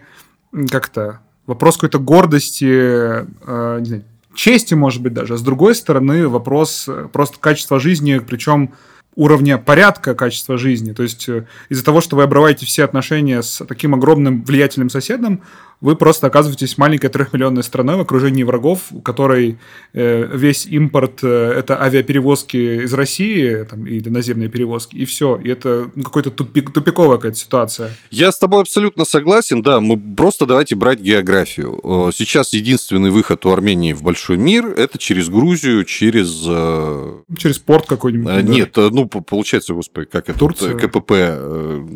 как-то 0.69 1.21
вопрос 1.45 1.75
какой-то 1.75 1.99
гордости, 1.99 2.65
э, 2.65 3.79
не 3.79 3.85
знаю, 3.85 4.03
чести, 4.35 4.73
может 4.73 5.01
быть, 5.01 5.13
даже. 5.13 5.35
А 5.35 5.37
с 5.37 5.41
другой 5.41 5.75
стороны, 5.75 6.27
вопрос 6.27 6.89
просто 7.13 7.39
качества 7.39 7.79
жизни, 7.79 8.19
причем 8.19 8.73
уровня 9.17 9.57
порядка 9.57 10.13
качества 10.13 10.57
жизни. 10.57 10.93
То 10.93 11.03
есть 11.03 11.27
э, 11.27 11.45
из-за 11.69 11.83
того, 11.83 12.01
что 12.01 12.15
вы 12.15 12.23
обрываете 12.23 12.65
все 12.65 12.85
отношения 12.85 13.41
с 13.41 13.65
таким 13.65 13.95
огромным 13.95 14.43
влиятельным 14.43 14.89
соседом, 14.89 15.41
вы 15.79 15.95
просто 15.95 16.27
оказываетесь 16.27 16.77
маленькой 16.77 17.09
трехмиллионной 17.09 17.63
страной 17.63 17.97
в 17.97 18.01
окружении 18.01 18.43
врагов, 18.43 18.87
у 18.91 18.99
которой 18.99 19.59
э, 19.93 20.27
весь 20.33 20.65
импорт 20.65 21.19
э, 21.21 21.53
это 21.55 21.79
авиаперевозки 21.81 22.83
из 22.83 22.93
России 22.93 23.63
там, 23.69 23.85
или 23.85 24.09
наземные 24.09 24.49
перевозки, 24.49 24.95
и 24.95 25.05
все. 25.05 25.37
И 25.37 25.49
это 25.49 25.91
ну, 25.93 26.03
какой-то 26.03 26.31
тупик, 26.31 26.73
тупиковая 26.73 27.17
какая-то 27.17 27.37
ситуация. 27.37 27.91
Я 28.09 28.31
с 28.31 28.39
тобой 28.39 28.61
абсолютно 28.61 29.05
согласен, 29.05 29.61
да. 29.61 29.79
Мы 29.79 29.99
просто 29.99 30.47
давайте 30.47 30.75
брать 30.75 30.99
географию. 30.99 31.79
Э, 31.83 32.11
сейчас 32.11 32.53
единственный 32.53 33.11
выход 33.11 33.45
у 33.45 33.51
Армении 33.51 33.93
в 33.93 34.01
большой 34.01 34.37
мир 34.37 34.65
это 34.65 34.97
через 34.97 35.29
Грузию, 35.29 35.83
через... 35.83 36.43
Э, 36.47 37.19
через 37.37 37.59
порт 37.59 37.85
какой-нибудь. 37.85 38.33
Э, 38.33 38.41
нет, 38.41 38.75
ну, 38.75 39.07
получается, 39.07 39.75
господи, 39.75 40.07
как 40.11 40.29
это? 40.29 40.39
Турция. 40.39 40.75
КПП, 40.75 41.11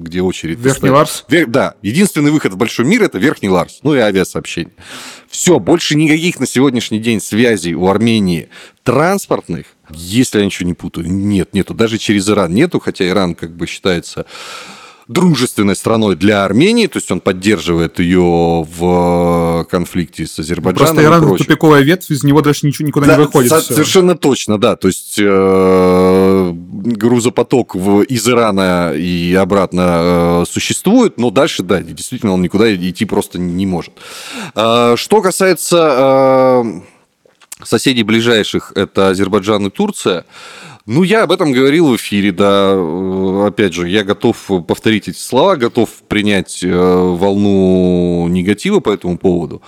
где 0.04 0.22
очередь. 0.22 0.60
Верхний 0.60 0.92
Ларс? 0.92 1.26
Да, 1.48 1.76
единственный 1.82 2.32
выход 2.32 2.54
в 2.54 2.58
большой 2.58 2.86
мир 2.86 3.02
это 3.02 3.18
Верхний 3.18 3.50
Ларс 3.50 3.71
ну 3.84 3.96
и 3.96 4.00
авиасообщение. 4.00 4.74
Все, 5.30 5.60
больше 5.60 5.96
никаких 5.96 6.40
на 6.40 6.46
сегодняшний 6.46 7.00
день 7.00 7.22
связей 7.22 7.74
у 7.74 7.88
Армении 7.88 8.50
транспортных, 8.84 9.66
если 9.90 10.40
я 10.40 10.46
ничего 10.46 10.68
не 10.68 10.74
путаю, 10.74 11.10
нет, 11.10 11.54
нету. 11.54 11.74
Даже 11.74 11.98
через 11.98 12.30
Иран 12.30 12.54
нету, 12.54 12.80
хотя 12.80 13.08
Иран 13.08 13.36
как 13.36 13.56
бы 13.56 13.68
считается 13.68 14.26
дружественной 15.12 15.76
страной 15.76 16.16
для 16.16 16.46
Армении, 16.46 16.88
то 16.88 16.98
есть 16.98 17.12
он 17.12 17.20
поддерживает 17.20 18.00
ее 18.00 18.66
в 18.78 19.66
конфликте 19.70 20.26
с 20.26 20.40
Азербайджаном. 20.40 20.96
Просто 20.96 21.04
Иран 21.04 21.38
тупиковая 21.38 21.82
ветвь, 21.82 22.12
из 22.12 22.24
него 22.24 22.42
даже 22.42 22.60
ничего 22.64 22.88
никуда 22.88 23.08
да, 23.08 23.16
не 23.16 23.24
выходит. 23.26 23.52
Совершенно 23.52 24.16
точно, 24.16 24.58
да. 24.58 24.76
То 24.76 24.88
есть 24.88 25.16
э, 25.20 26.52
грузопоток 26.54 27.76
в, 27.76 28.02
из 28.04 28.28
Ирана 28.28 28.94
и 28.94 29.34
обратно 29.36 30.44
э, 30.44 30.46
существует, 30.50 31.18
но 31.18 31.30
дальше, 31.30 31.64
да, 31.64 31.82
действительно, 31.82 32.34
он 32.34 32.42
никуда 32.42 32.74
идти 32.74 33.06
просто 33.06 33.40
не 33.40 33.66
может. 33.66 33.94
Э, 34.56 34.96
что 34.98 35.22
касается 35.22 36.64
э, 36.64 37.66
соседей 37.66 38.04
ближайших, 38.04 38.72
это 38.76 39.10
Азербайджан 39.10 39.68
и 39.68 39.70
Турция. 39.70 40.26
Ну, 40.86 41.04
я 41.04 41.24
об 41.24 41.32
этом 41.32 41.52
говорил 41.52 41.90
в 41.90 41.96
эфире, 41.96 42.32
да. 42.32 42.72
Э, 42.74 43.46
опять 43.48 43.74
же, 43.74 43.88
я 43.88 44.04
готов 44.04 44.38
повторить 44.68 45.08
эти 45.08 45.18
слова, 45.18 45.56
готов 45.56 45.90
принять 46.08 46.64
э, 46.64 46.70
волну 46.70 48.28
негатива 48.28 48.80
по 48.80 48.92
этому 48.92 49.18
поводу. 49.18 49.62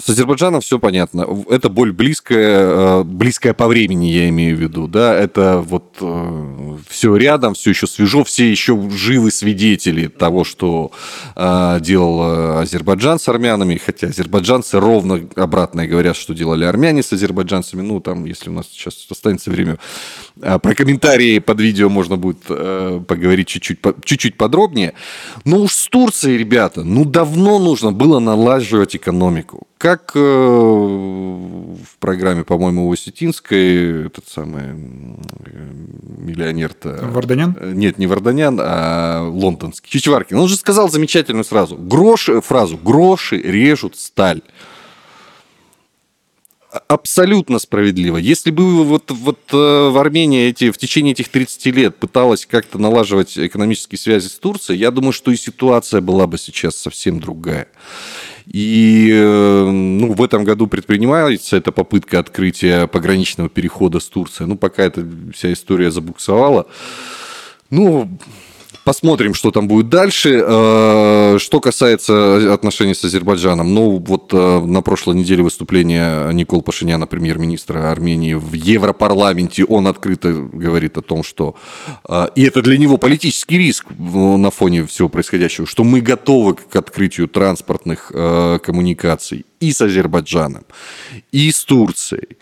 С 0.00 0.08
Азербайджаном 0.08 0.62
все 0.62 0.78
понятно. 0.78 1.26
Это 1.50 1.68
боль 1.68 1.92
близкая, 1.92 3.00
э, 3.00 3.04
близкая 3.04 3.52
по 3.52 3.68
времени, 3.68 4.06
я 4.06 4.28
имею 4.30 4.56
в 4.56 4.60
виду. 4.60 4.88
Да? 4.88 5.14
Это 5.14 5.58
вот 5.58 5.96
э, 6.00 6.76
все 6.88 7.14
рядом, 7.14 7.52
все 7.52 7.70
еще 7.70 7.86
свежо, 7.86 8.24
все 8.24 8.50
еще 8.50 8.90
живы 8.90 9.30
свидетели 9.30 10.06
того, 10.08 10.44
что 10.44 10.92
э, 11.36 11.78
делал 11.80 12.58
Азербайджан 12.60 13.18
с 13.18 13.28
армянами. 13.28 13.76
Хотя 13.76 14.08
азербайджанцы 14.08 14.80
ровно 14.80 15.28
обратное 15.36 15.86
говорят, 15.86 16.16
что 16.16 16.32
делали 16.32 16.64
армяне 16.64 17.02
с 17.02 17.12
азербайджанцами. 17.12 17.82
Ну, 17.82 18.00
там, 18.00 18.24
если 18.24 18.48
у 18.48 18.54
нас 18.54 18.68
сейчас 18.72 19.06
останется 19.10 19.50
время, 19.50 19.78
про 20.42 20.74
комментарии 20.74 21.38
под 21.38 21.60
видео 21.60 21.88
можно 21.88 22.16
будет 22.16 22.42
поговорить 22.42 23.48
чуть-чуть, 23.48 23.78
чуть-чуть 24.04 24.36
подробнее. 24.36 24.94
Но 25.44 25.60
уж 25.60 25.72
с 25.72 25.88
Турцией, 25.88 26.38
ребята, 26.38 26.82
ну 26.84 27.04
давно 27.04 27.58
нужно 27.58 27.92
было 27.92 28.18
налаживать 28.18 28.96
экономику 28.96 29.66
как 29.82 30.12
э, 30.14 30.20
в 30.20 31.98
программе, 31.98 32.44
по-моему, 32.44 32.88
у 32.88 32.92
Осетинской, 32.92 34.06
этот 34.06 34.28
самый 34.28 34.62
миллионер-то... 36.18 37.00
Варданян? 37.10 37.56
Э, 37.58 37.72
нет, 37.74 37.98
не 37.98 38.06
Варданян, 38.06 38.60
а 38.62 39.28
лондонский. 39.28 39.90
Чичваркин. 39.90 40.38
Он 40.38 40.46
же 40.46 40.54
сказал 40.54 40.88
замечательную 40.88 41.42
сразу. 41.42 41.76
Гроши, 41.76 42.40
фразу 42.40 42.76
«гроши 42.76 43.38
режут 43.38 43.96
сталь» 43.96 44.42
абсолютно 46.88 47.58
справедливо. 47.58 48.16
Если 48.16 48.50
бы 48.50 48.84
вот, 48.84 49.10
вот 49.10 49.38
э, 49.52 49.56
в 49.56 49.98
Армении 49.98 50.48
эти, 50.48 50.70
в 50.70 50.78
течение 50.78 51.12
этих 51.12 51.28
30 51.28 51.66
лет 51.66 51.96
пыталась 51.96 52.46
как-то 52.46 52.78
налаживать 52.78 53.38
экономические 53.38 53.98
связи 53.98 54.28
с 54.28 54.38
Турцией, 54.38 54.78
я 54.78 54.90
думаю, 54.90 55.12
что 55.12 55.30
и 55.30 55.36
ситуация 55.36 56.00
была 56.00 56.26
бы 56.26 56.38
сейчас 56.38 56.76
совсем 56.76 57.20
другая. 57.20 57.68
И 58.46 59.10
э, 59.12 59.70
ну, 59.70 60.12
в 60.14 60.22
этом 60.22 60.44
году 60.44 60.66
предпринимается 60.66 61.56
эта 61.56 61.72
попытка 61.72 62.18
открытия 62.18 62.86
пограничного 62.86 63.50
перехода 63.50 64.00
с 64.00 64.06
Турцией. 64.06 64.48
Ну, 64.48 64.56
пока 64.56 64.82
эта 64.82 65.06
вся 65.34 65.52
история 65.52 65.90
забуксовала. 65.90 66.66
Ну, 67.70 68.18
Посмотрим, 68.84 69.32
что 69.32 69.52
там 69.52 69.68
будет 69.68 69.88
дальше. 69.88 70.42
Э, 70.44 71.36
что 71.38 71.60
касается 71.60 72.52
отношений 72.52 72.94
с 72.94 73.04
Азербайджаном, 73.04 73.72
ну 73.72 73.98
вот 73.98 74.30
э, 74.32 74.60
на 74.60 74.82
прошлой 74.82 75.14
неделе 75.14 75.44
выступление 75.44 76.34
Никол 76.34 76.62
Пашиняна, 76.62 77.06
премьер-министра 77.06 77.92
Армении 77.92 78.34
в 78.34 78.52
Европарламенте, 78.54 79.64
он 79.64 79.86
открыто 79.86 80.32
говорит 80.32 80.98
о 80.98 81.02
том, 81.02 81.22
что, 81.22 81.54
э, 82.08 82.26
и 82.34 82.42
это 82.42 82.60
для 82.60 82.76
него 82.76 82.96
политический 82.98 83.56
риск 83.56 83.86
на 83.96 84.50
фоне 84.50 84.84
всего 84.86 85.08
происходящего, 85.08 85.64
что 85.64 85.84
мы 85.84 86.00
готовы 86.00 86.54
к 86.54 86.74
открытию 86.74 87.28
транспортных 87.28 88.10
коммуникаций 88.10 89.44
и 89.62 89.72
с 89.72 89.80
Азербайджаном, 89.80 90.64
и 91.30 91.52
с 91.52 91.64
Турцией. 91.64 92.36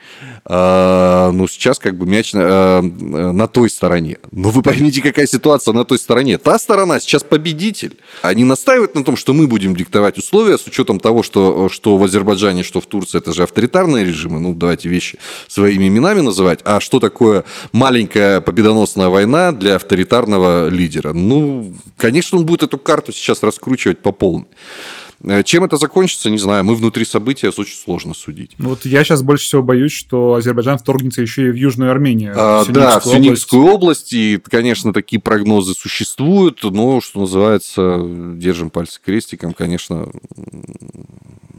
А, 0.46 1.30
ну, 1.32 1.46
сейчас 1.46 1.78
как 1.78 1.98
бы 1.98 2.06
мяч 2.06 2.32
на, 2.32 2.80
на 2.80 3.46
той 3.46 3.68
стороне. 3.68 4.16
Но 4.32 4.48
вы 4.48 4.62
поймите, 4.62 5.02
какая 5.02 5.26
ситуация 5.26 5.74
на 5.74 5.84
той 5.84 5.98
стороне. 5.98 6.38
Та 6.38 6.58
сторона 6.58 6.98
сейчас 6.98 7.22
победитель. 7.22 7.98
Они 8.22 8.44
настаивают 8.44 8.94
на 8.94 9.04
том, 9.04 9.18
что 9.18 9.34
мы 9.34 9.46
будем 9.48 9.76
диктовать 9.76 10.16
условия 10.16 10.56
с 10.56 10.66
учетом 10.66 10.98
того, 10.98 11.22
что, 11.22 11.68
что 11.68 11.98
в 11.98 12.04
Азербайджане, 12.04 12.62
что 12.62 12.80
в 12.80 12.86
Турции, 12.86 13.18
это 13.18 13.34
же 13.34 13.42
авторитарные 13.42 14.02
режимы. 14.06 14.40
Ну, 14.40 14.54
давайте 14.54 14.88
вещи 14.88 15.18
своими 15.46 15.88
именами 15.88 16.22
называть. 16.22 16.60
А 16.64 16.80
что 16.80 17.00
такое 17.00 17.44
маленькая 17.72 18.40
победоносная 18.40 19.08
война 19.08 19.52
для 19.52 19.76
авторитарного 19.76 20.68
лидера? 20.68 21.12
Ну, 21.12 21.74
конечно, 21.98 22.38
он 22.38 22.46
будет 22.46 22.62
эту 22.62 22.78
карту 22.78 23.12
сейчас 23.12 23.42
раскручивать 23.42 23.98
по 23.98 24.10
полной. 24.10 24.46
Э, 25.22 25.42
чем 25.42 25.64
это 25.64 25.76
закончится, 25.76 26.30
не 26.30 26.38
знаю. 26.38 26.64
Мы 26.64 26.74
внутри 26.74 27.04
события 27.04 27.48
очень 27.48 27.76
сложно 27.76 28.14
судить. 28.14 28.52
Ну, 28.58 28.70
вот 28.70 28.86
я 28.86 29.04
сейчас 29.04 29.22
больше 29.22 29.44
всего 29.44 29.62
боюсь, 29.62 29.92
что 29.92 30.34
Азербайджан 30.34 30.78
вторгнется 30.78 31.20
еще 31.20 31.48
и 31.48 31.50
в 31.50 31.54
Южную 31.54 31.90
Армению. 31.90 32.32
А, 32.36 32.64
в 32.64 32.72
да, 32.72 33.00
в 33.00 33.04
Сюникскую 33.04 33.62
область. 33.62 33.80
область. 33.80 34.12
И, 34.12 34.38
конечно, 34.38 34.92
такие 34.92 35.20
прогнозы 35.20 35.74
существуют, 35.74 36.62
но, 36.62 37.00
что 37.00 37.20
называется, 37.20 37.98
держим 38.36 38.70
пальцы 38.70 39.00
крестиком, 39.04 39.52
конечно, 39.52 40.08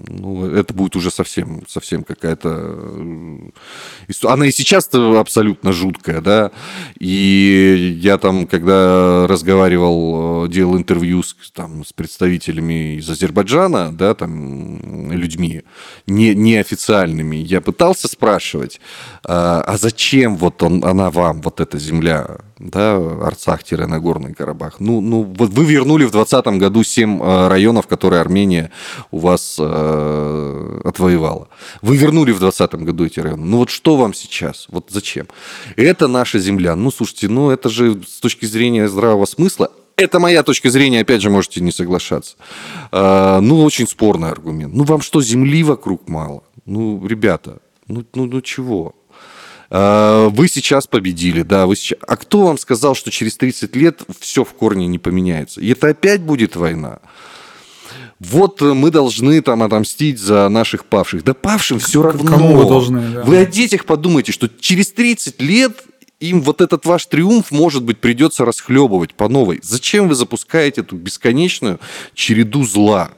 ну, 0.07 0.45
это 0.45 0.73
будет 0.73 0.95
уже 0.95 1.11
совсем, 1.11 1.63
совсем 1.67 2.03
какая-то... 2.03 2.49
Э, 2.49 4.27
она 4.27 4.45
и 4.45 4.51
сейчас 4.51 4.89
абсолютно 4.93 5.71
жуткая, 5.71 6.21
да. 6.21 6.51
И 6.99 7.97
я 8.01 8.17
там, 8.17 8.47
когда 8.47 9.27
разговаривал, 9.27 10.45
э, 10.45 10.49
делал 10.49 10.77
интервью 10.77 11.23
с, 11.23 11.35
там, 11.53 11.85
с 11.85 11.93
представителями 11.93 12.97
из 12.97 13.09
Азербайджана, 13.09 13.91
да, 13.91 14.13
там 14.13 15.11
людьми, 15.11 15.63
не, 16.07 16.35
неофициальными. 16.35 17.37
Я 17.37 17.61
пытался 17.61 18.07
спрашивать, 18.07 18.79
а, 19.23 19.61
а 19.61 19.77
зачем 19.77 20.37
вот 20.37 20.63
он, 20.63 20.83
она 20.83 21.09
вам, 21.09 21.41
вот 21.41 21.59
эта 21.59 21.77
земля, 21.77 22.39
да, 22.61 22.95
Арцах-Нагорный 22.95 24.33
Карабах? 24.33 24.79
Ну, 24.79 25.01
ну, 25.01 25.23
вот 25.23 25.49
вы 25.49 25.65
вернули 25.65 26.05
в 26.05 26.11
2020 26.11 26.59
году 26.59 26.83
7 26.83 27.19
а, 27.21 27.49
районов, 27.49 27.87
которые 27.87 28.21
Армения 28.21 28.71
у 29.11 29.19
вас 29.19 29.57
э, 29.59 30.81
отвоевала. 30.83 31.47
Вы 31.81 31.97
вернули 31.97 32.31
в 32.31 32.39
2020 32.39 32.85
году 32.85 33.05
эти 33.05 33.19
районы. 33.19 33.45
Ну 33.45 33.57
вот 33.57 33.69
что 33.69 33.97
вам 33.97 34.13
сейчас? 34.13 34.67
Вот 34.69 34.87
зачем? 34.89 35.27
Это 35.75 36.07
наша 36.07 36.39
земля. 36.39 36.75
Ну, 36.75 36.91
слушайте, 36.91 37.27
ну 37.27 37.49
это 37.49 37.69
же 37.69 38.01
с 38.07 38.19
точки 38.19 38.45
зрения 38.45 38.87
здравого 38.87 39.25
смысла 39.25 39.71
это 39.97 40.19
моя 40.19 40.41
точка 40.41 40.69
зрения, 40.69 41.01
опять 41.01 41.21
же, 41.21 41.29
можете 41.29 41.61
не 41.61 41.71
соглашаться. 41.71 42.35
А, 42.91 43.39
ну, 43.39 43.63
очень 43.63 43.87
спорный 43.87 44.29
аргумент. 44.29 44.73
Ну, 44.73 44.83
вам 44.83 45.01
что, 45.01 45.21
земли 45.21 45.63
вокруг 45.63 46.09
мало? 46.09 46.43
Ну, 46.65 47.05
ребята, 47.05 47.59
ну, 47.87 48.03
ну, 48.15 48.25
ну 48.25 48.41
чего? 48.41 48.95
А, 49.73 50.27
вы 50.27 50.49
сейчас 50.49 50.85
победили, 50.85 51.43
да, 51.43 51.65
вы 51.65 51.77
сейчас... 51.77 51.97
А 52.05 52.17
кто 52.17 52.45
вам 52.45 52.57
сказал, 52.57 52.93
что 52.93 53.09
через 53.09 53.37
30 53.37 53.75
лет 53.75 54.01
все 54.19 54.43
в 54.43 54.53
корне 54.53 54.85
не 54.85 54.99
поменяется? 54.99 55.61
И 55.61 55.69
это 55.71 55.87
опять 55.87 56.21
будет 56.21 56.55
война? 56.55 56.99
вот 58.19 58.61
мы 58.61 58.91
должны 58.91 59.41
там 59.41 59.63
отомстить 59.63 60.19
за 60.19 60.47
наших 60.47 60.85
павших. 60.85 61.23
Да 61.23 61.33
павшим 61.33 61.79
все 61.79 62.03
равно. 62.03 62.29
Кому 62.29 62.55
вы 62.55 62.65
должны? 62.65 63.01
Да. 63.15 63.23
Вы 63.23 63.37
о 63.37 63.45
детях 63.47 63.85
подумайте, 63.85 64.31
что 64.31 64.47
через 64.47 64.91
30 64.91 65.41
лет 65.41 65.83
им 66.19 66.41
вот 66.41 66.61
этот 66.61 66.85
ваш 66.85 67.07
триумф, 67.07 67.49
может 67.49 67.83
быть, 67.83 67.97
придется 67.97 68.45
расхлебывать 68.45 69.15
по 69.15 69.27
новой. 69.27 69.59
Зачем 69.63 70.07
вы 70.07 70.13
запускаете 70.13 70.81
эту 70.81 70.95
бесконечную 70.97 71.79
череду 72.13 72.63
зла? 72.63 73.09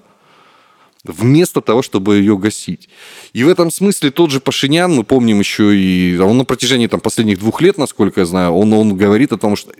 Вместо 1.03 1.61
того, 1.61 1.81
чтобы 1.81 2.17
ее 2.17 2.37
гасить. 2.37 2.89
И 3.33 3.43
в 3.43 3.49
этом 3.49 3.71
смысле 3.71 4.11
тот 4.11 4.31
же 4.31 4.39
Пашинян, 4.39 4.93
мы 4.93 5.03
помним 5.03 5.39
еще 5.39 5.75
и... 5.75 6.17
Он 6.17 6.37
на 6.37 6.45
протяжении 6.45 6.87
там, 6.87 6.99
последних 6.99 7.39
двух 7.39 7.61
лет, 7.61 7.77
насколько 7.77 8.21
я 8.21 8.25
знаю, 8.25 8.51
он, 8.51 8.71
он 8.73 8.95
говорит 8.95 9.33
о 9.33 9.37
том, 9.37 9.55
что 9.55 9.73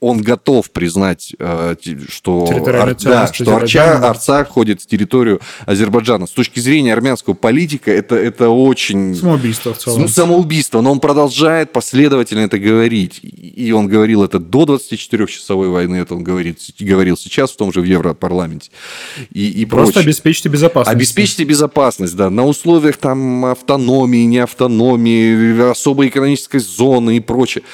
он 0.00 0.20
готов 0.20 0.70
признать, 0.70 1.34
э, 1.38 1.74
что, 2.08 2.46
Ар... 2.66 2.94
да, 2.96 3.32
что 3.32 3.56
Арча, 3.56 3.98
Арцах 4.08 4.48
входит 4.48 4.82
в 4.82 4.86
территорию 4.86 5.40
Азербайджана. 5.64 6.26
С 6.26 6.30
точки 6.30 6.60
зрения 6.60 6.92
армянского 6.92 7.32
политика 7.34 7.90
это, 7.90 8.14
это 8.14 8.50
очень... 8.50 9.14
Самоубийство 9.14 9.72
в 9.72 9.78
целом. 9.78 10.08
Самоубийство, 10.08 10.82
но 10.82 10.92
он 10.92 11.00
продолжает 11.00 11.72
последовательно 11.72 12.40
это 12.40 12.58
говорить. 12.58 13.20
И 13.22 13.72
он 13.72 13.88
говорил 13.88 14.22
это 14.22 14.38
до 14.38 14.64
24-часовой 14.64 15.70
войны, 15.70 15.96
это 15.96 16.14
он 16.14 16.22
говорит, 16.22 16.58
говорил 16.78 17.16
сейчас 17.16 17.52
в 17.52 17.56
том 17.56 17.72
же 17.72 17.80
в 17.80 17.84
Европарламенте. 17.84 18.70
И, 19.32 19.48
и 19.48 19.64
Просто 19.64 19.94
прочее. 19.94 20.08
обеспечьте 20.08 20.48
безопасность. 20.50 20.94
Обеспечьте 20.94 21.44
безопасность, 21.44 22.16
да, 22.16 22.28
на 22.28 22.44
условиях 22.44 22.98
там 22.98 23.46
автономии, 23.46 24.24
не 24.24 24.38
автономии, 24.38 25.70
особой 25.70 26.08
экономической 26.08 26.58
зоны 26.58 27.16
и 27.16 27.20
прочее. 27.20 27.64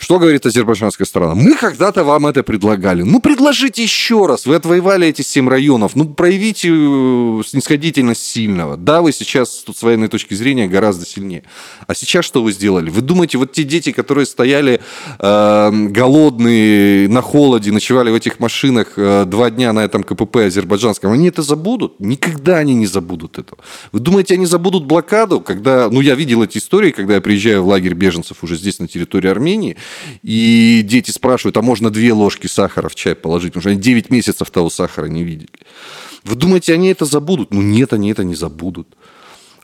Что 0.00 0.18
говорит 0.18 0.46
азербайджанская 0.46 1.06
сторона? 1.06 1.34
Мы 1.34 1.54
когда-то 1.54 2.04
вам 2.04 2.26
это 2.26 2.42
предлагали. 2.42 3.02
Ну, 3.02 3.20
предложите 3.20 3.82
еще 3.82 4.24
раз. 4.24 4.46
Вы 4.46 4.54
отвоевали 4.54 5.06
эти 5.06 5.20
семь 5.20 5.46
районов. 5.46 5.94
Ну, 5.94 6.06
проявите 6.06 6.70
э, 6.72 7.42
снисходительность 7.46 8.22
сильного. 8.22 8.78
Да, 8.78 9.02
вы 9.02 9.12
сейчас 9.12 9.56
тут 9.58 9.76
с 9.76 9.82
военной 9.82 10.08
точки 10.08 10.32
зрения 10.32 10.68
гораздо 10.68 11.04
сильнее. 11.04 11.44
А 11.86 11.94
сейчас 11.94 12.24
что 12.24 12.42
вы 12.42 12.52
сделали? 12.52 12.88
Вы 12.88 13.02
думаете, 13.02 13.36
вот 13.36 13.52
те 13.52 13.62
дети, 13.62 13.92
которые 13.92 14.24
стояли 14.24 14.80
э, 15.18 15.70
голодные, 15.70 17.06
на 17.06 17.20
холоде, 17.20 17.70
ночевали 17.70 18.10
в 18.10 18.14
этих 18.14 18.40
машинах 18.40 18.94
э, 18.96 19.26
два 19.26 19.50
дня 19.50 19.74
на 19.74 19.80
этом 19.80 20.02
КПП 20.02 20.36
азербайджанском, 20.46 21.12
они 21.12 21.28
это 21.28 21.42
забудут? 21.42 22.00
Никогда 22.00 22.56
они 22.56 22.72
не 22.72 22.86
забудут 22.86 23.38
этого. 23.38 23.60
Вы 23.92 24.00
думаете, 24.00 24.32
они 24.32 24.46
забудут 24.46 24.86
блокаду, 24.86 25.42
когда... 25.42 25.90
Ну, 25.90 26.00
я 26.00 26.14
видел 26.14 26.42
эти 26.42 26.56
истории, 26.56 26.90
когда 26.90 27.16
я 27.16 27.20
приезжаю 27.20 27.62
в 27.62 27.68
лагерь 27.68 27.92
беженцев 27.92 28.38
уже 28.42 28.56
здесь, 28.56 28.78
на 28.78 28.88
территории 28.88 29.28
Армении, 29.28 29.76
и 30.22 30.82
дети 30.84 31.10
спрашивают, 31.10 31.56
а 31.56 31.62
можно 31.62 31.90
две 31.90 32.12
ложки 32.12 32.46
сахара 32.46 32.88
в 32.88 32.94
чай 32.94 33.14
положить? 33.14 33.52
Потому 33.52 33.62
что 33.62 33.70
они 33.70 33.80
9 33.80 34.10
месяцев 34.10 34.50
того 34.50 34.70
сахара 34.70 35.06
не 35.06 35.24
видели. 35.24 35.50
Вы 36.24 36.36
думаете, 36.36 36.74
они 36.74 36.88
это 36.88 37.04
забудут? 37.04 37.52
Ну 37.52 37.62
нет, 37.62 37.92
они 37.92 38.10
это 38.10 38.24
не 38.24 38.34
забудут. 38.34 38.88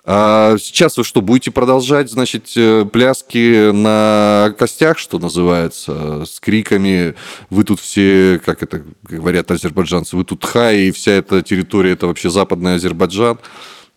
А 0.09 0.57
сейчас 0.59 0.97
вы 0.97 1.03
что, 1.03 1.21
будете 1.21 1.51
продолжать, 1.51 2.09
значит, 2.13 2.53
э, 2.57 2.85
пляски 2.85 3.73
на 3.73 4.55
костях, 4.57 4.99
что 4.99 5.19
называется, 5.19 6.25
с 6.25 6.39
криками 6.39 7.17
«Вы 7.51 7.65
тут 7.65 7.81
все, 7.81 8.41
как 8.45 8.63
это 8.63 8.85
говорят 9.03 9.51
азербайджанцы, 9.51 10.17
вы 10.17 10.25
тут 10.25 10.45
хай, 10.45 10.83
и 10.83 10.91
вся 10.93 11.11
эта 11.11 11.43
территория– 11.43 11.91
это 11.93 12.07
вообще 12.07 12.31
западный 12.31 12.77
Азербайджан». 12.77 13.41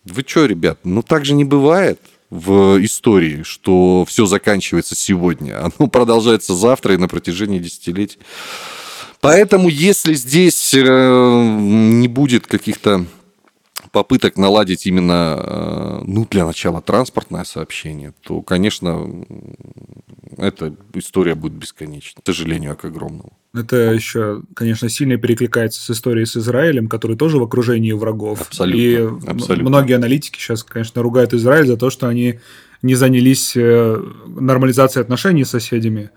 Вы 0.04 0.24
что, 0.26 0.46
ребят, 0.46 0.80
ну 0.82 1.04
так 1.04 1.24
же 1.24 1.32
не 1.32 1.44
бывает 1.44 2.00
в 2.30 2.82
истории, 2.84 3.42
что 3.42 4.04
все 4.06 4.26
заканчивается 4.26 4.94
сегодня. 4.94 5.64
Оно 5.78 5.88
продолжается 5.88 6.54
завтра 6.54 6.94
и 6.94 6.98
на 6.98 7.08
протяжении 7.08 7.58
десятилетий. 7.58 8.18
Поэтому, 9.20 9.68
если 9.68 10.14
здесь 10.14 10.72
э, 10.72 10.78
не 10.80 12.08
будет 12.08 12.46
каких-то 12.46 13.04
попыток 13.92 14.36
наладить 14.36 14.86
именно, 14.86 15.36
э, 15.38 16.02
ну, 16.06 16.26
для 16.30 16.46
начала 16.46 16.80
транспортное 16.80 17.44
сообщение, 17.44 18.14
то, 18.22 18.40
конечно, 18.40 19.26
эта 20.38 20.74
история 20.94 21.34
будет 21.34 21.52
бесконечна, 21.52 22.22
к 22.22 22.26
сожалению, 22.26 22.76
к 22.76 22.84
огромному. 22.86 23.32
Это 23.52 23.76
еще, 23.92 24.42
конечно, 24.54 24.88
сильно 24.88 25.16
перекликается 25.16 25.82
с 25.82 25.90
историей 25.90 26.24
с 26.24 26.36
Израилем, 26.36 26.88
который 26.88 27.16
тоже 27.16 27.38
в 27.38 27.42
окружении 27.42 27.92
врагов. 27.92 28.42
Абсолютно. 28.42 28.80
И 28.80 28.96
абсолютно. 29.28 29.68
многие 29.68 29.94
аналитики 29.94 30.38
сейчас, 30.38 30.62
конечно, 30.62 31.02
ругают 31.02 31.34
Израиль 31.34 31.66
за 31.66 31.76
то, 31.76 31.90
что 31.90 32.06
они 32.06 32.38
не 32.82 32.94
занялись 32.94 33.52
э, 33.56 34.02
нормализацией 34.26 35.02
отношений 35.02 35.44
с 35.44 35.50
соседями. 35.50 36.10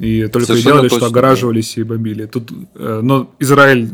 И 0.00 0.26
только 0.26 0.48
Совершенно 0.48 0.58
и 0.58 0.72
делали, 0.72 0.88
точно, 0.88 0.98
что 0.98 1.06
огораживались 1.06 1.74
да. 1.76 1.80
и 1.80 1.84
бомбили. 1.84 2.26
Тут, 2.26 2.50
э, 2.74 3.00
но 3.02 3.32
Израиль 3.38 3.90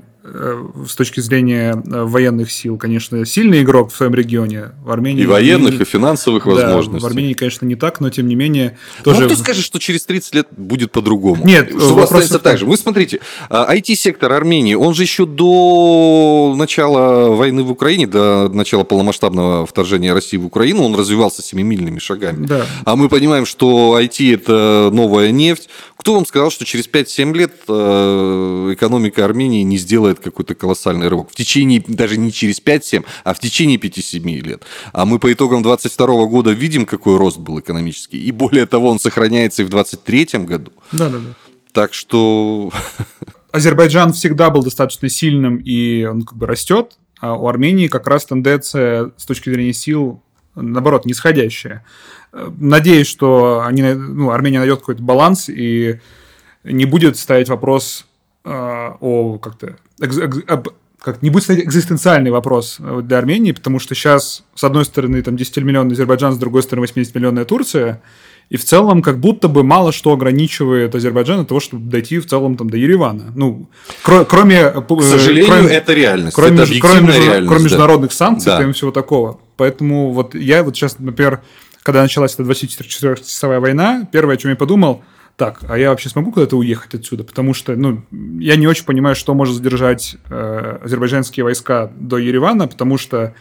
с 0.89 0.95
точки 0.95 1.21
зрения 1.21 1.73
э, 1.75 2.03
военных 2.05 2.51
сил, 2.53 2.79
конечно, 2.79 3.25
сильный 3.25 3.63
игрок 3.63 3.93
в 3.93 3.97
своем 3.97 4.15
регионе. 4.15 4.73
В 4.83 4.91
Армении... 4.91 5.23
И 5.23 5.27
военных, 5.27 5.81
и 5.81 5.85
финансовых 5.85 6.45
да, 6.45 6.51
возможностей. 6.51 7.03
в 7.03 7.07
Армении, 7.07 7.35
конечно, 7.35 7.67
не 7.67 7.75
так, 7.75 8.01
но 8.01 8.11
тем 8.11 8.29
не 8.29 8.35
менее... 8.35 8.79
Тоже... 9.03 9.23
Ну, 9.23 9.27
кто 9.27 9.37
скажет, 9.37 9.65
что 9.65 9.79
через 9.79 10.05
30 10.05 10.35
лет 10.35 10.49
будет 10.57 10.93
по-другому? 10.93 11.45
Нет, 11.45 11.71
что 11.71 11.91
вопрос... 11.91 12.05
останется 12.05 12.39
так 12.39 12.59
же. 12.59 12.67
Вы 12.67 12.77
смотрите, 12.77 13.21
IT-сектор 13.51 14.33
а, 14.33 14.37
Армении, 14.37 14.75
он 14.75 14.95
же 14.95 15.03
еще 15.03 15.27
до 15.27 16.55
начала 16.57 17.35
войны 17.35 17.63
в 17.63 17.71
Украине, 17.71 18.07
до 18.07 18.49
начала 18.49 18.85
полномасштабного 18.85 19.67
вторжения 19.67 20.13
России 20.13 20.37
в 20.37 20.47
Украину, 20.47 20.85
он 20.85 20.95
развивался 20.95 21.43
семимильными 21.43 21.99
шагами. 21.99 22.47
Да. 22.47 22.67
А 22.85 22.97
мы 22.97 23.09
понимаем, 23.09 23.47
что 23.47 23.99
IT– 24.01 24.35
это 24.35 24.91
новая 24.93 25.31
нефть. 25.31 25.69
Кто 25.97 26.15
вам 26.15 26.25
сказал, 26.25 26.51
что 26.51 26.65
через 26.65 26.89
5-7 26.89 27.37
лет 27.37 27.53
э, 27.69 28.71
экономика 28.73 29.23
Армении 29.23 29.63
не 29.63 29.77
сделает 29.77 30.20
какой-то 30.21 30.55
колоссальный 30.55 31.09
рывок. 31.09 31.31
В 31.31 31.35
течение, 31.35 31.83
даже 31.87 32.17
не 32.17 32.33
через 32.33 32.61
5-7, 32.63 33.05
а 33.25 33.35
в 33.35 33.41
течение 33.41 33.79
5-7 33.79 34.41
лет. 34.41 34.63
А 34.93 35.05
мы 35.05 35.19
по 35.19 35.33
итогам 35.33 35.63
22 35.63 36.27
года 36.27 36.51
видим, 36.51 36.87
какой 36.87 37.17
рост 37.17 37.39
был 37.39 37.61
экономический. 37.61 38.23
И 38.23 38.31
более 38.31 38.67
того, 38.67 38.91
он 38.91 38.99
сохраняется 38.99 39.63
и 39.63 39.65
в 39.65 39.69
23 39.69 40.29
году. 40.45 40.73
Да-да-да. 40.93 41.35
Так 41.73 41.95
что... 41.95 42.71
Азербайджан 43.53 44.13
всегда 44.13 44.51
был 44.51 44.63
достаточно 44.63 45.09
сильным, 45.09 45.57
и 45.57 46.05
он 46.05 46.23
как 46.23 46.39
бы 46.39 46.47
растет, 46.47 46.99
а 47.21 47.35
у 47.35 47.49
Армении 47.49 47.89
как 47.89 48.07
раз 48.07 48.25
тенденция 48.25 49.13
с 49.17 49.27
точки 49.27 49.51
зрения 49.51 49.73
сил, 49.73 50.23
наоборот, 50.55 51.05
нисходящая. 51.05 51.85
Надеюсь, 52.33 53.09
что 53.09 53.63
они, 53.67 53.83
ну, 53.83 54.31
Армения 54.31 54.59
найдет 54.59 54.81
какой-то 54.81 55.03
баланс 55.03 55.49
и 55.49 56.01
не 56.63 56.85
будет 56.85 57.17
ставить 57.17 57.49
вопрос 57.49 58.07
о 58.45 59.39
как-то 59.39 59.77
как 61.03 61.23
не 61.23 61.31
будет 61.31 61.45
стоять 61.45 61.65
экзистенциальный 61.65 62.31
вопрос 62.31 62.77
э, 62.79 63.01
для 63.03 63.19
Армении, 63.19 63.53
потому 63.53 63.79
что 63.79 63.95
сейчас, 63.95 64.45
с 64.55 64.65
одной 64.65 64.85
стороны, 64.85 65.23
там 65.23 65.35
10-миллионный 65.35 65.93
Азербайджан, 65.93 66.35
с 66.35 66.39
другой 66.39 66.63
стороны, 66.63 66.87
80-миллионная 66.87 67.45
Турция, 67.45 68.03
и 68.51 68.57
в 68.57 68.65
целом 68.65 69.01
как 69.01 69.19
будто 69.19 69.49
бы 69.49 69.63
мало 69.63 69.93
что 69.93 70.13
ограничивает 70.13 70.95
Азербайджан 70.95 71.41
от 71.41 71.49
того, 71.49 71.61
чтобы 71.61 71.89
дойти 71.89 72.19
в 72.19 72.27
целом 72.27 72.57
там 72.57 72.69
до 72.69 72.77
Еревана. 72.77 73.33
Ну, 73.35 73.71
кро- 74.05 74.27
кроме... 74.29 74.57
Э, 74.57 74.83
К 74.83 75.03
сожалению, 75.03 75.47
кроме, 75.51 75.69
это 75.75 75.95
реальность. 75.95 76.37
Кроме, 76.37 76.63
это 76.63 76.81
кроме, 76.81 77.17
реальность, 77.17 77.49
кроме 77.49 77.65
международных 77.65 78.13
санкций 78.13 78.53
да. 78.53 78.63
и 78.63 78.73
всего 78.73 78.91
такого. 78.91 79.41
Поэтому 79.57 80.13
вот 80.13 80.35
я 80.35 80.63
вот 80.63 80.77
сейчас, 80.77 80.99
например, 80.99 81.41
когда 81.83 82.03
началась 82.03 82.35
эта 82.35 82.43
24-часовая 82.43 83.61
война, 83.61 84.07
первое, 84.13 84.35
о 84.35 84.39
чем 84.39 84.51
я 84.51 84.57
подумал– 84.57 85.03
так, 85.41 85.61
а 85.71 85.79
я 85.79 85.89
вообще 85.89 86.11
смогу 86.11 86.33
куда-то 86.33 86.59
уехать 86.59 86.95
отсюда? 86.95 87.25
Потому 87.25 87.55
что, 87.55 87.75
ну, 87.75 88.03
я 88.39 88.57
не 88.57 88.67
очень 88.67 88.85
понимаю, 88.85 89.17
что 89.17 89.33
может 89.33 89.55
задержать 89.55 90.17
э, 90.29 90.79
азербайджанские 90.85 91.45
войска 91.45 91.91
до 91.99 92.19
Еревана, 92.19 92.69
потому 92.69 92.99
что, 92.99 93.33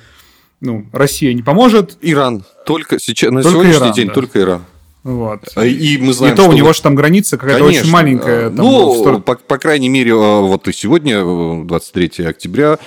ну, 0.61 0.87
Россия 0.93 1.33
не 1.33 1.43
поможет. 1.43 1.97
Иран. 1.99 2.45
Только 2.65 2.99
сейчас, 2.99 3.31
на 3.31 3.41
только 3.41 3.51
сегодняшний 3.51 3.87
Иран, 3.87 3.93
день 3.93 4.07
да. 4.07 4.13
только 4.13 4.39
Иран. 4.39 4.61
Вот. 5.03 5.47
А, 5.55 5.65
и 5.65 5.97
мы 5.97 6.11
знаем, 6.11 6.33
и 6.33 6.37
то 6.37 6.43
у 6.43 6.51
него 6.51 6.73
же 6.73 6.81
там 6.81 6.93
граница 6.93 7.37
какая-то 7.37 7.63
Конечно. 7.63 7.83
очень 7.83 7.91
маленькая. 7.91 8.49
Там, 8.49 8.55
ну, 8.57 8.95
сторону... 8.95 9.21
по, 9.21 9.35
по 9.35 9.57
крайней 9.57 9.87
мере, 9.87 10.11
э, 10.11 10.41
вот 10.41 10.67
и 10.67 10.73
сегодня, 10.73 11.23
23 11.63 12.11
э, 12.17 12.27
октября, 12.27 12.79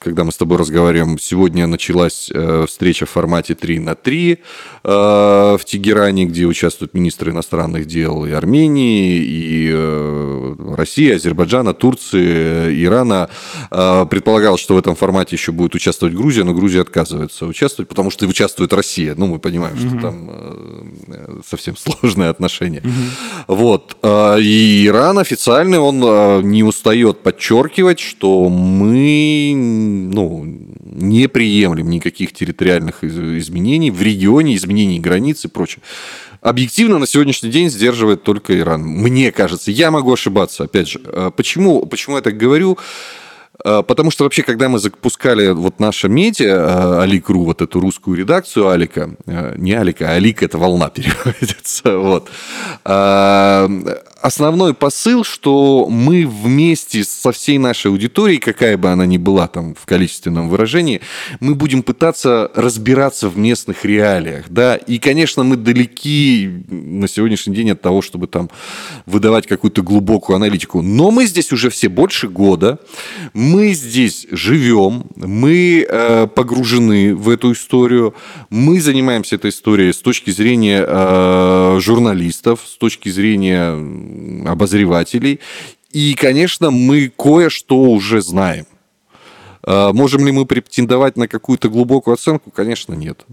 когда 0.00 0.24
мы 0.24 0.32
с 0.32 0.36
тобой 0.36 0.58
разговариваем, 0.58 1.16
сегодня 1.20 1.68
началась 1.68 2.28
э, 2.34 2.64
встреча 2.66 3.06
в 3.06 3.10
формате 3.10 3.54
3 3.54 3.78
на 3.78 3.94
3 3.94 4.38
в 4.82 5.60
Тегеране, 5.66 6.24
где 6.24 6.46
участвуют 6.46 6.94
министры 6.94 7.32
иностранных 7.32 7.84
дел 7.84 8.24
и 8.24 8.30
Армении, 8.30 9.18
и 9.22 10.74
России, 10.74 11.12
Азербайджана, 11.12 11.74
Турции, 11.74 12.82
Ирана. 12.82 13.28
Предполагалось, 13.68 14.62
что 14.62 14.76
в 14.76 14.78
этом 14.78 14.96
формате 14.96 15.36
еще 15.36 15.52
будет 15.52 15.74
участвовать 15.74 16.14
Грузия, 16.14 16.44
но 16.44 16.54
Грузия 16.54 16.80
отказывается 16.80 17.44
участвовать, 17.44 17.90
потому 17.90 18.10
что 18.10 18.26
участвует 18.26 18.72
Россия. 18.72 19.14
Ну, 19.14 19.26
мы 19.26 19.38
понимаем, 19.38 19.76
что 19.76 19.88
угу. 19.88 20.00
там 20.00 20.30
совсем 21.46 21.59
сложные 21.76 22.30
отношения. 22.30 22.80
Угу. 22.80 23.54
Вот. 23.56 23.96
А, 24.02 24.36
и 24.36 24.86
Иран 24.86 25.18
официально, 25.18 25.80
он 25.80 26.02
а, 26.04 26.40
не 26.40 26.62
устает 26.62 27.20
подчеркивать, 27.20 28.00
что 28.00 28.48
мы 28.48 29.52
ну, 29.54 30.44
не 30.84 31.28
приемлем 31.28 31.88
никаких 31.90 32.32
территориальных 32.32 33.04
изменений 33.04 33.90
в 33.90 34.02
регионе, 34.02 34.56
изменений 34.56 35.00
границ 35.00 35.44
и 35.44 35.48
прочее. 35.48 35.82
Объективно 36.40 36.98
на 36.98 37.06
сегодняшний 37.06 37.50
день 37.50 37.68
сдерживает 37.68 38.22
только 38.22 38.58
Иран. 38.58 38.82
Мне 38.82 39.30
кажется, 39.30 39.70
я 39.70 39.90
могу 39.90 40.12
ошибаться, 40.12 40.64
опять 40.64 40.88
же. 40.88 41.00
А, 41.04 41.30
почему, 41.30 41.84
почему 41.86 42.16
я 42.16 42.22
так 42.22 42.36
говорю? 42.36 42.78
Э, 43.64 43.82
потому 43.86 44.10
что 44.10 44.24
вообще, 44.24 44.42
когда 44.42 44.68
мы 44.68 44.78
запускали 44.78 45.50
вот 45.50 45.80
наше 45.80 46.08
медиа, 46.08 46.56
э, 46.56 47.00
Алик.ру, 47.00 47.44
вот 47.44 47.62
эту 47.62 47.80
русскую 47.80 48.16
редакцию 48.16 48.68
Алика, 48.68 49.10
э, 49.26 49.54
не 49.56 49.72
Алика, 49.72 50.10
а 50.10 50.12
Алик– 50.12 50.42
это 50.44 50.58
волна 50.58 50.90
переводится, 50.90 51.98
вот, 51.98 52.28
основной 54.20 54.74
посыл, 54.74 55.24
что 55.24 55.86
мы 55.88 56.26
вместе 56.26 57.04
со 57.04 57.32
всей 57.32 57.58
нашей 57.58 57.90
аудиторией, 57.90 58.38
какая 58.38 58.76
бы 58.76 58.90
она 58.90 59.06
ни 59.06 59.16
была 59.16 59.48
там 59.48 59.74
в 59.74 59.86
количественном 59.86 60.48
выражении, 60.48 61.00
мы 61.40 61.54
будем 61.54 61.82
пытаться 61.82 62.50
разбираться 62.54 63.28
в 63.28 63.38
местных 63.38 63.84
реалиях, 63.84 64.46
да, 64.48 64.76
и, 64.76 64.98
конечно, 64.98 65.42
мы 65.42 65.56
далеки 65.56 66.50
на 66.68 67.08
сегодняшний 67.08 67.54
день 67.54 67.70
от 67.70 67.80
того, 67.80 68.02
чтобы 68.02 68.26
там 68.26 68.50
выдавать 69.06 69.46
какую-то 69.46 69.82
глубокую 69.82 70.36
аналитику, 70.36 70.82
но 70.82 71.10
мы 71.10 71.26
здесь 71.26 71.52
уже 71.52 71.70
все 71.70 71.88
больше 71.88 72.28
года, 72.28 72.78
мы 73.32 73.72
здесь 73.72 74.26
живем, 74.30 75.06
мы 75.16 75.86
э, 75.88 76.26
погружены 76.26 77.14
в 77.14 77.28
эту 77.28 77.52
историю, 77.52 78.14
мы 78.50 78.80
занимаемся 78.80 79.36
этой 79.36 79.50
историей 79.50 79.92
с 79.92 79.98
точки 79.98 80.30
зрения 80.30 80.84
э, 80.86 81.78
журналистов, 81.80 82.60
с 82.66 82.76
точки 82.76 83.08
зрения 83.08 84.09
обозревателей. 84.46 85.40
И, 85.90 86.14
конечно, 86.14 86.70
мы 86.70 87.12
кое-что 87.16 87.82
уже 87.82 88.22
знаем. 88.22 88.66
А, 89.62 89.92
можем 89.92 90.24
ли 90.26 90.32
мы 90.32 90.46
претендовать 90.46 91.16
на 91.16 91.28
какую-то 91.28 91.68
глубокую 91.68 92.14
оценку? 92.14 92.50
Конечно, 92.50 92.94
нет. 92.94 93.24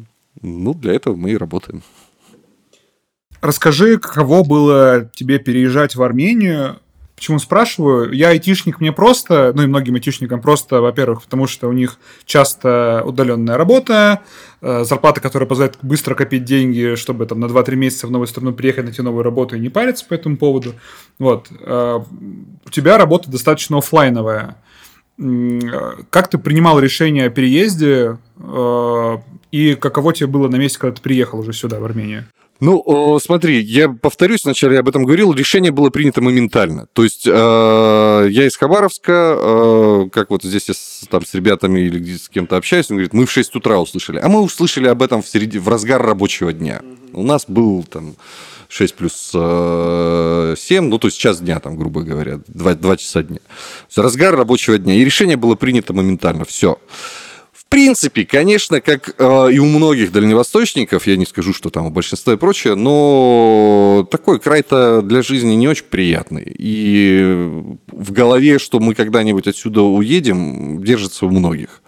Ну, 0.41 0.73
для 0.73 0.93
этого 0.93 1.15
мы 1.15 1.31
и 1.31 1.37
работаем. 1.37 1.81
Расскажи, 3.41 3.99
каково 3.99 4.43
было 4.43 5.11
тебе 5.13 5.39
переезжать 5.39 5.95
в 5.95 6.01
Армению 6.01 6.79
Почему 7.17 7.39
спрашиваю? 7.39 8.11
Я 8.11 8.29
айтишник, 8.29 8.79
мне 8.79 8.91
просто, 8.91 9.51
ну 9.55 9.63
и 9.63 9.65
многим 9.65 9.95
айтишникам 9.95 10.39
просто, 10.39 10.81
во-первых, 10.81 11.23
потому 11.23 11.47
что 11.47 11.67
у 11.67 11.73
них 11.73 11.97
часто 12.25 13.01
удаленная 13.03 13.57
работа, 13.57 14.21
э, 14.61 14.83
зарплата, 14.83 15.19
которая 15.19 15.49
позволяет 15.49 15.79
быстро 15.81 16.13
копить 16.13 16.43
деньги, 16.43 16.93
чтобы 16.93 17.25
там 17.25 17.39
на 17.39 17.47
2-3 17.47 17.75
месяца 17.75 18.05
в 18.05 18.11
новую 18.11 18.27
страну 18.27 18.53
приехать, 18.53 18.83
найти 18.83 19.01
новую 19.01 19.23
работу 19.23 19.55
и 19.55 19.59
не 19.59 19.69
париться 19.69 20.05
по 20.05 20.13
этому 20.13 20.37
поводу. 20.37 20.75
Вот. 21.17 21.47
Э, 21.59 22.01
у 22.63 22.69
тебя 22.69 22.99
работа 22.99 23.31
достаточно 23.31 23.79
офлайновая. 23.79 24.55
Как 25.17 26.27
ты 26.29 26.37
принимал 26.37 26.79
решение 26.79 27.25
о 27.25 27.29
переезде 27.31 28.19
э, 28.37 29.17
и 29.51 29.73
каково 29.73 30.13
тебе 30.13 30.27
было 30.27 30.49
на 30.49 30.57
месте, 30.57 30.77
когда 30.77 30.95
ты 30.95 31.01
приехал 31.01 31.39
уже 31.39 31.53
сюда, 31.53 31.79
в 31.79 31.83
Армению? 31.83 32.25
Ну, 32.59 33.19
смотри, 33.21 33.61
я 33.61 33.89
повторюсь, 33.89 34.43
вначале 34.43 34.75
я 34.75 34.79
об 34.79 34.89
этом 34.89 35.03
говорил, 35.03 35.33
решение 35.33 35.71
было 35.71 35.89
принято 35.89 36.21
моментально. 36.21 36.87
То 36.93 37.03
есть 37.03 37.27
э, 37.27 38.27
я 38.31 38.47
из 38.47 38.57
Хабаровска, 38.57 39.37
э, 39.37 40.09
как 40.11 40.31
вот 40.31 40.43
здесь 40.43 40.67
я 40.67 40.73
с, 40.73 41.05
там 41.09 41.25
с 41.25 41.33
ребятами 41.35 41.81
или 41.81 42.15
с 42.17 42.29
кем-то 42.29 42.57
общаюсь, 42.57 42.89
он 42.89 42.97
говорит, 42.97 43.13
мы 43.13 43.25
в 43.25 43.31
6 43.31 43.55
утра 43.55 43.79
услышали. 43.79 44.19
А 44.19 44.27
мы 44.27 44.41
услышали 44.41 44.87
об 44.87 45.03
этом 45.03 45.21
в, 45.21 45.27
середине, 45.27 45.61
в 45.61 45.69
разгар 45.69 46.01
рабочего 46.01 46.51
дня. 46.51 46.81
У 47.13 47.21
нас 47.21 47.45
был 47.47 47.83
там 47.83 48.15
6 48.69 48.95
плюс 48.95 49.31
э, 49.35 50.55
7, 50.57 50.85
ну, 50.85 50.97
то 50.97 51.07
есть 51.07 51.19
час 51.19 51.39
дня, 51.39 51.59
там, 51.59 51.77
грубо 51.77 52.01
говоря, 52.01 52.39
2, 52.47 52.73
2 52.73 52.97
часа 52.97 53.23
дня. 53.23 53.39
Разгар 53.95 54.35
рабочего 54.35 54.77
дня. 54.77 54.95
И 54.95 55.05
решение 55.05 55.37
было 55.37 55.55
принято 55.55 55.93
моментально. 55.93 56.43
Все. 56.43 56.73
В 56.73 57.26
принципе, 57.69 58.25
конечно, 58.25 58.81
как 58.81 59.15
э, 59.17 59.49
и 59.51 59.59
у 59.59 59.65
многих 59.65 60.11
дальневосточников, 60.11 61.07
я 61.07 61.17
не 61.17 61.25
скажу, 61.25 61.53
что 61.53 61.69
там 61.69 61.87
у 61.87 61.89
большинства 61.89 62.33
и 62.33 62.37
прочее, 62.37 62.75
но 62.75 64.07
такой 64.09 64.39
край-то 64.39 65.01
для 65.01 65.21
жизни 65.21 65.53
не 65.53 65.67
очень 65.67 65.85
приятный. 65.85 66.45
И 66.57 67.47
в 67.87 68.11
голове, 68.11 68.59
что 68.59 68.79
мы 68.79 68.95
когда-нибудь 68.95 69.47
отсюда 69.47 69.81
уедем, 69.81 70.83
держится 70.83 71.25
у 71.25 71.29
многих. 71.29 71.81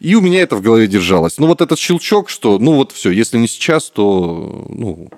И 0.00 0.14
у 0.14 0.20
меня 0.20 0.42
это 0.42 0.56
в 0.56 0.62
голове 0.62 0.86
держалось. 0.86 1.38
Ну, 1.38 1.46
вот 1.46 1.60
этот 1.60 1.78
щелчок, 1.78 2.28
что, 2.28 2.58
ну, 2.58 2.74
вот 2.74 2.92
все, 2.92 3.10
если 3.10 3.38
не 3.38 3.48
сейчас, 3.48 3.90
то, 3.90 4.66
ну, 4.68 5.08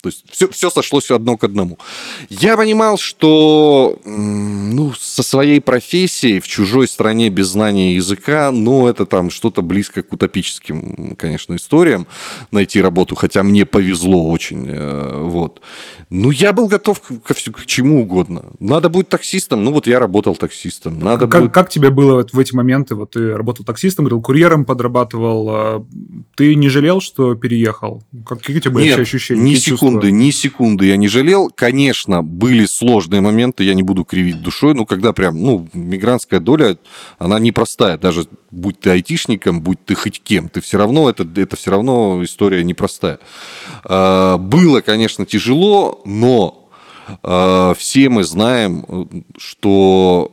то 0.00 0.10
есть 0.10 0.24
все, 0.30 0.48
все 0.48 0.70
сошлось 0.70 1.10
одно 1.10 1.36
к 1.36 1.42
одному. 1.42 1.76
Я 2.28 2.56
понимал, 2.56 2.98
что 2.98 3.98
ну, 4.04 4.92
со 4.96 5.24
своей 5.24 5.60
профессией 5.60 6.38
в 6.38 6.46
чужой 6.46 6.86
стране 6.86 7.30
без 7.30 7.48
знания 7.48 7.96
языка, 7.96 8.52
ну, 8.52 8.86
это 8.86 9.06
там 9.06 9.30
что-то 9.30 9.60
близко 9.60 10.04
к 10.04 10.12
утопическим, 10.12 11.16
конечно, 11.16 11.56
историям 11.56 12.06
найти 12.52 12.80
работу, 12.80 13.16
хотя 13.16 13.42
мне 13.42 13.66
повезло 13.66 14.30
очень. 14.30 14.66
Э, 14.68 15.22
вот. 15.24 15.62
Ну, 16.10 16.30
я 16.30 16.52
был 16.52 16.68
готов 16.68 17.00
ко 17.00 17.34
к 17.34 17.66
чему 17.66 18.02
угодно. 18.02 18.44
Надо 18.60 18.88
будет 18.88 19.08
таксистом, 19.08 19.64
ну, 19.64 19.72
вот 19.72 19.88
я 19.88 19.98
работал 19.98 20.36
таксистом. 20.36 21.00
Надо 21.00 21.26
как, 21.26 21.42
будет... 21.42 21.54
как 21.54 21.70
тебе 21.70 21.90
было 21.90 22.24
в 22.32 22.38
эти 22.38 22.54
моменты? 22.54 22.94
Вот 22.94 23.10
ты 23.10 23.34
работал 23.34 23.64
таксистом, 23.64 24.04
говорил, 24.04 24.22
курьером 24.22 24.64
подрабатывал. 24.64 25.48
А 25.50 25.86
ты 26.36 26.54
не 26.54 26.68
жалел, 26.68 27.00
что 27.00 27.34
переехал? 27.34 28.04
Какие 28.24 28.58
у 28.58 28.60
тебя 28.60 28.70
были 28.70 28.84
Нет, 28.84 28.98
ощущения? 29.00 29.42
Ни 29.42 29.54
секунды 29.56 29.87
секунды, 29.88 30.10
ни 30.12 30.30
секунды 30.30 30.86
я 30.86 30.96
не 30.96 31.08
жалел. 31.08 31.50
Конечно, 31.54 32.22
были 32.22 32.66
сложные 32.66 33.20
моменты, 33.20 33.64
я 33.64 33.74
не 33.74 33.82
буду 33.82 34.04
кривить 34.04 34.42
душой, 34.42 34.74
но 34.74 34.86
когда 34.86 35.12
прям, 35.12 35.40
ну, 35.40 35.68
мигрантская 35.72 36.40
доля, 36.40 36.78
она 37.18 37.38
непростая. 37.38 37.98
Даже 37.98 38.26
будь 38.50 38.80
ты 38.80 38.90
айтишником, 38.90 39.60
будь 39.60 39.84
ты 39.84 39.94
хоть 39.94 40.20
кем, 40.22 40.48
ты 40.48 40.60
все 40.60 40.78
равно, 40.78 41.08
это, 41.08 41.26
это 41.36 41.56
все 41.56 41.70
равно 41.70 42.22
история 42.22 42.64
непростая. 42.64 43.18
А, 43.84 44.38
было, 44.38 44.80
конечно, 44.80 45.26
тяжело, 45.26 46.02
но 46.04 46.70
а, 47.22 47.74
все 47.74 48.08
мы 48.08 48.24
знаем, 48.24 49.24
что 49.36 50.32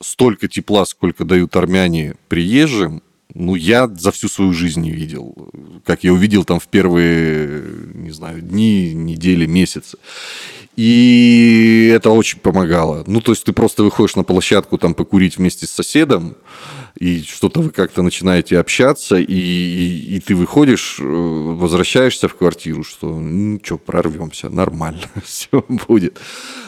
столько 0.00 0.48
тепла, 0.48 0.84
сколько 0.84 1.24
дают 1.24 1.56
армяне 1.56 2.14
приезжим, 2.28 3.02
ну, 3.32 3.54
я 3.54 3.88
за 3.88 4.12
всю 4.12 4.28
свою 4.28 4.52
жизнь 4.52 4.80
не 4.80 4.90
видел. 4.90 5.50
Как 5.84 6.04
я 6.04 6.12
увидел 6.12 6.44
там 6.44 6.60
в 6.60 6.68
первые, 6.68 7.62
не 7.94 8.10
знаю, 8.10 8.40
дни, 8.42 8.92
недели, 8.92 9.46
месяцы. 9.46 9.98
И 10.76 11.90
это 11.94 12.10
очень 12.10 12.40
помогало. 12.40 13.04
Ну, 13.06 13.20
то 13.20 13.32
есть 13.32 13.44
ты 13.44 13.52
просто 13.52 13.82
выходишь 13.84 14.16
на 14.16 14.24
площадку 14.24 14.76
там 14.78 14.94
покурить 14.94 15.38
вместе 15.38 15.66
с 15.66 15.70
соседом, 15.70 16.36
и 16.98 17.22
что-то 17.22 17.60
вы 17.60 17.70
как-то 17.70 18.02
начинаете 18.02 18.58
общаться, 18.58 19.16
и, 19.16 19.24
и, 19.24 20.16
и 20.16 20.20
ты 20.20 20.36
выходишь, 20.36 20.98
э, 21.00 21.04
возвращаешься 21.04 22.28
в 22.28 22.36
квартиру, 22.36 22.84
что 22.84 23.08
ну 23.18 23.58
что, 23.64 23.78
прорвемся, 23.78 24.48
нормально, 24.48 25.02
все 25.24 25.64
будет. 25.68 26.20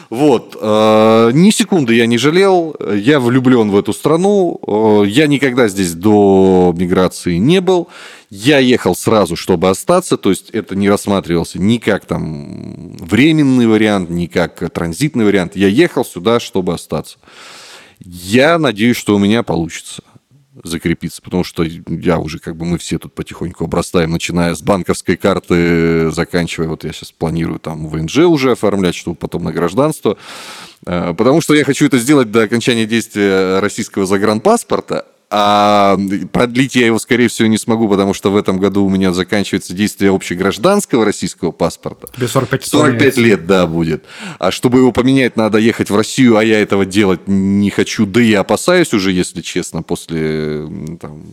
Вот. 0.09 0.57
Э, 0.59 1.31
ни 1.33 1.49
секунды 1.51 1.95
я 1.95 2.07
не 2.07 2.17
жалел. 2.17 2.75
Я 2.93 3.21
влюблен 3.21 3.71
в 3.71 3.77
эту 3.77 3.93
страну. 3.93 4.59
Э, 4.67 5.07
я 5.07 5.27
никогда 5.27 5.69
здесь 5.69 5.93
до 5.93 6.73
миграции 6.77 7.35
не 7.37 7.61
был. 7.61 7.87
Я 8.29 8.59
ехал 8.59 8.95
сразу, 8.95 9.37
чтобы 9.37 9.69
остаться. 9.69 10.17
То 10.17 10.29
есть 10.29 10.49
это 10.49 10.75
не 10.75 10.89
рассматривался 10.89 11.59
ни 11.59 11.77
как 11.77 12.05
там 12.05 12.97
временный 12.97 13.67
вариант, 13.67 14.09
ни 14.09 14.25
как 14.27 14.69
транзитный 14.71 15.23
вариант. 15.23 15.55
Я 15.55 15.67
ехал 15.67 16.03
сюда, 16.03 16.41
чтобы 16.41 16.73
остаться. 16.73 17.17
Я 17.99 18.59
надеюсь, 18.59 18.97
что 18.97 19.15
у 19.15 19.19
меня 19.19 19.43
получится 19.43 20.03
закрепиться, 20.67 21.21
потому 21.21 21.43
что 21.43 21.63
я 21.63 22.19
уже, 22.19 22.39
как 22.39 22.55
бы, 22.55 22.65
мы 22.65 22.77
все 22.77 22.99
тут 22.99 23.13
потихоньку 23.13 23.65
обрастаем, 23.65 24.11
начиная 24.11 24.55
с 24.55 24.61
банковской 24.61 25.17
карты, 25.17 26.11
заканчивая, 26.11 26.67
вот 26.67 26.83
я 26.83 26.93
сейчас 26.93 27.11
планирую 27.11 27.59
там 27.59 27.87
ВНЖ 27.87 28.19
уже 28.19 28.51
оформлять, 28.51 28.95
чтобы 28.95 29.17
потом 29.17 29.43
на 29.43 29.51
гражданство, 29.51 30.17
э, 30.85 31.13
потому 31.17 31.41
что 31.41 31.53
я 31.53 31.63
хочу 31.63 31.85
это 31.85 31.97
сделать 31.97 32.31
до 32.31 32.43
окончания 32.43 32.85
действия 32.85 33.59
российского 33.59 34.05
загранпаспорта, 34.05 35.05
А 35.29 35.97
продлить 36.31 36.75
я 36.75 36.85
его, 36.85 36.99
скорее 36.99 37.27
всего, 37.27 37.49
не 37.49 37.57
смогу, 37.57 37.89
потому 37.89 38.13
что 38.13 38.31
в 38.31 38.37
этом 38.37 38.59
году 38.59 38.85
у 38.85 38.89
меня 38.89 39.11
заканчивается 39.11 39.73
действие 39.73 40.15
общегражданского 40.15 41.03
российского 41.03 41.51
паспорта. 41.51 42.07
Тебе 42.15 42.29
45, 42.29 42.65
45 42.65 43.17
лет, 43.17 43.45
да, 43.45 43.67
будет. 43.67 44.05
А 44.39 44.51
чтобы 44.51 44.79
его 44.79 44.93
поменять, 44.93 45.35
надо 45.35 45.57
ехать 45.57 45.89
в 45.89 45.95
Россию, 45.97 46.37
а 46.37 46.43
я 46.45 46.61
этого 46.61 46.85
делать 46.85 47.21
не 47.27 47.69
хочу, 47.69 48.05
да 48.05 48.21
и 48.21 48.33
опасаюсь 48.33 48.93
уже, 48.93 49.11
если 49.11 49.41
честно, 49.41 49.83
после 49.83 50.65
там, 51.01 51.23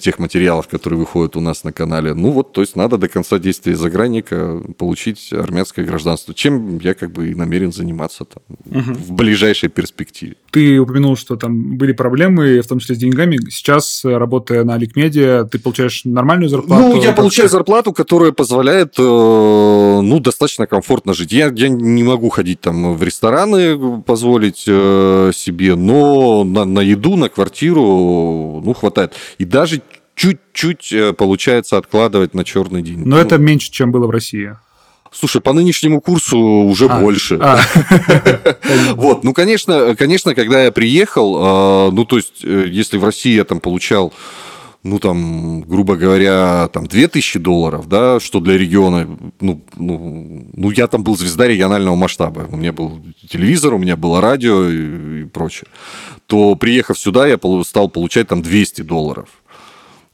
тех 0.00 0.18
материалов, 0.18 0.68
которые 0.68 0.98
выходят 0.98 1.36
у 1.36 1.40
нас 1.40 1.64
на 1.64 1.72
канале. 1.72 2.14
Ну 2.14 2.30
вот, 2.30 2.52
то 2.52 2.60
есть 2.60 2.76
надо 2.76 2.96
до 2.96 3.08
конца 3.08 3.38
действия 3.38 3.76
загранника 3.76 4.62
получить 4.78 5.32
армянское 5.32 5.84
гражданство, 5.84 6.32
чем 6.32 6.78
я 6.78 6.94
как 6.94 7.12
бы 7.12 7.30
и 7.30 7.34
намерен 7.34 7.72
заниматься 7.72 8.24
там, 8.24 8.42
угу. 8.66 8.92
в 8.94 9.12
ближайшей 9.12 9.68
перспективе. 9.68 10.36
Ты 10.54 10.78
упомянул, 10.78 11.16
что 11.16 11.34
там 11.34 11.76
были 11.76 11.90
проблемы, 11.90 12.60
в 12.60 12.68
том 12.68 12.78
числе 12.78 12.94
с 12.94 12.98
деньгами. 12.98 13.38
Сейчас, 13.50 14.04
работая 14.04 14.62
на 14.62 14.74
Аликмедиа, 14.74 15.48
ты 15.50 15.58
получаешь 15.58 16.02
нормальную 16.04 16.48
зарплату? 16.48 16.94
Ну, 16.94 17.02
я 17.02 17.12
получаю 17.12 17.48
зарплату, 17.48 17.92
которая 17.92 18.30
позволяет, 18.30 18.94
э, 18.96 19.02
ну, 19.02 20.20
достаточно 20.20 20.68
комфортно 20.68 21.12
жить. 21.12 21.32
Я, 21.32 21.50
я 21.52 21.68
не 21.68 22.04
могу 22.04 22.28
ходить 22.28 22.60
там 22.60 22.94
в 22.94 23.02
рестораны, 23.02 24.00
позволить 24.02 24.62
э, 24.68 25.32
себе, 25.34 25.74
но 25.74 26.44
на, 26.44 26.64
на 26.64 26.78
еду, 26.78 27.16
на 27.16 27.28
квартиру, 27.28 28.62
ну, 28.64 28.74
хватает. 28.74 29.14
И 29.38 29.44
даже 29.44 29.82
чуть-чуть 30.14 30.92
э, 30.92 31.12
получается 31.14 31.78
откладывать 31.78 32.32
на 32.32 32.44
черный 32.44 32.82
день. 32.82 33.00
Но 33.00 33.16
ну, 33.16 33.22
это 33.22 33.38
меньше, 33.38 33.72
чем 33.72 33.90
было 33.90 34.06
в 34.06 34.10
России. 34.10 34.56
Слушай, 35.14 35.40
по 35.40 35.52
нынешнему 35.52 36.00
курсу 36.00 36.38
уже 36.38 36.86
а, 36.86 37.00
больше. 37.00 37.38
А. 37.40 37.60
Вот, 38.94 39.22
ну, 39.22 39.32
конечно, 39.32 39.94
конечно, 39.96 40.34
когда 40.34 40.64
я 40.64 40.72
приехал, 40.72 41.36
а, 41.38 41.90
ну, 41.92 42.04
то 42.04 42.16
есть, 42.16 42.42
э, 42.42 42.66
если 42.68 42.96
в 42.96 43.04
России 43.04 43.34
я 43.34 43.44
там 43.44 43.60
получал 43.60 44.12
ну, 44.84 44.98
там, 44.98 45.62
грубо 45.62 45.96
говоря, 45.96 46.68
там, 46.68 46.86
2000 46.86 47.38
долларов, 47.38 47.88
да, 47.88 48.20
что 48.20 48.38
для 48.40 48.58
региона, 48.58 49.08
ну, 49.40 49.64
ну, 49.76 50.46
ну, 50.52 50.70
я 50.70 50.88
там 50.88 51.02
был 51.02 51.16
звезда 51.16 51.48
регионального 51.48 51.94
масштаба. 51.94 52.46
У 52.50 52.56
меня 52.56 52.72
был 52.72 53.00
телевизор, 53.30 53.72
у 53.72 53.78
меня 53.78 53.96
было 53.96 54.20
радио 54.20 54.68
и, 54.68 55.22
и 55.22 55.24
прочее. 55.24 55.68
То, 56.26 56.54
приехав 56.54 56.98
сюда, 56.98 57.26
я 57.26 57.38
стал 57.64 57.88
получать 57.88 58.28
там 58.28 58.42
200 58.42 58.82
долларов. 58.82 59.30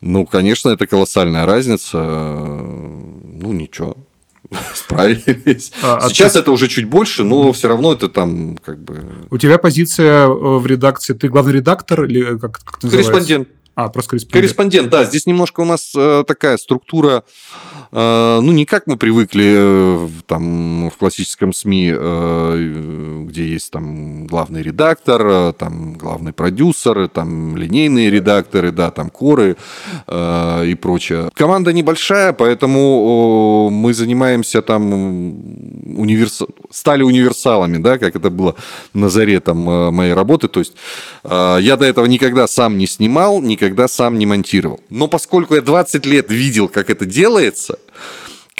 Ну, 0.00 0.24
конечно, 0.24 0.68
это 0.70 0.86
колоссальная 0.86 1.46
разница. 1.46 1.98
Ну, 1.98 3.52
ничего. 3.52 3.96
Справились. 4.74 5.72
А, 5.82 5.98
а 5.98 6.08
Сейчас 6.08 6.32
ты... 6.32 6.40
это 6.40 6.50
уже 6.50 6.68
чуть 6.68 6.86
больше, 6.86 7.24
но 7.24 7.52
все 7.52 7.68
равно 7.68 7.92
это 7.92 8.08
там 8.08 8.58
как 8.64 8.82
бы... 8.82 9.26
У 9.30 9.38
тебя 9.38 9.58
позиция 9.58 10.26
э, 10.26 10.28
в 10.28 10.66
редакции, 10.66 11.14
ты 11.14 11.28
главный 11.28 11.54
редактор 11.54 12.04
или 12.04 12.38
как, 12.38 12.58
как 12.58 12.80
Корреспондент. 12.80 13.48
А, 13.74 13.88
просто 13.88 14.10
корреспондент. 14.10 14.32
Корреспондент, 14.32 14.90
да. 14.90 15.04
Здесь 15.04 15.26
немножко 15.26 15.60
у 15.60 15.64
нас 15.64 15.92
э, 15.96 16.24
такая 16.26 16.56
структура 16.56 17.24
Э, 17.92 18.38
ну, 18.40 18.52
не 18.52 18.66
как 18.66 18.86
мы 18.86 18.96
привыкли 18.96 19.54
э, 19.56 20.08
там, 20.26 20.90
в 20.90 20.96
классическом 20.96 21.52
СМИ, 21.52 21.90
где 23.26 23.46
есть 23.46 23.70
там 23.70 24.26
главный 24.26 24.62
редактор, 24.62 25.52
там 25.52 25.94
главный 25.94 26.32
продюсер, 26.32 27.08
там 27.08 27.56
линейные 27.56 28.10
редакторы, 28.10 28.70
да, 28.70 28.90
там 28.90 29.10
коры 29.10 29.56
и 30.08 30.76
прочее. 30.80 31.30
Команда 31.34 31.72
небольшая, 31.72 32.32
поэтому 32.32 33.70
мы 33.70 33.94
занимаемся 33.94 34.62
там 34.62 34.92
универс... 35.98 36.42
стали 36.70 37.02
универсалами, 37.02 37.78
да, 37.78 37.98
как 37.98 38.16
это 38.16 38.30
было 38.30 38.56
на 38.94 39.08
заре 39.08 39.40
там 39.40 39.58
моей 39.94 40.12
работы. 40.12 40.48
То 40.48 40.60
есть 40.60 40.74
я 41.24 41.76
до 41.78 41.84
этого 41.84 42.06
никогда 42.06 42.46
сам 42.46 42.78
не 42.78 42.86
снимал, 42.86 43.40
никогда 43.40 43.59
сам 43.88 44.18
не 44.18 44.26
монтировал. 44.26 44.80
Но 44.90 45.08
поскольку 45.08 45.54
я 45.54 45.60
20 45.60 46.06
лет 46.06 46.30
видел, 46.30 46.68
как 46.68 46.90
это 46.90 47.06
делается, 47.06 47.78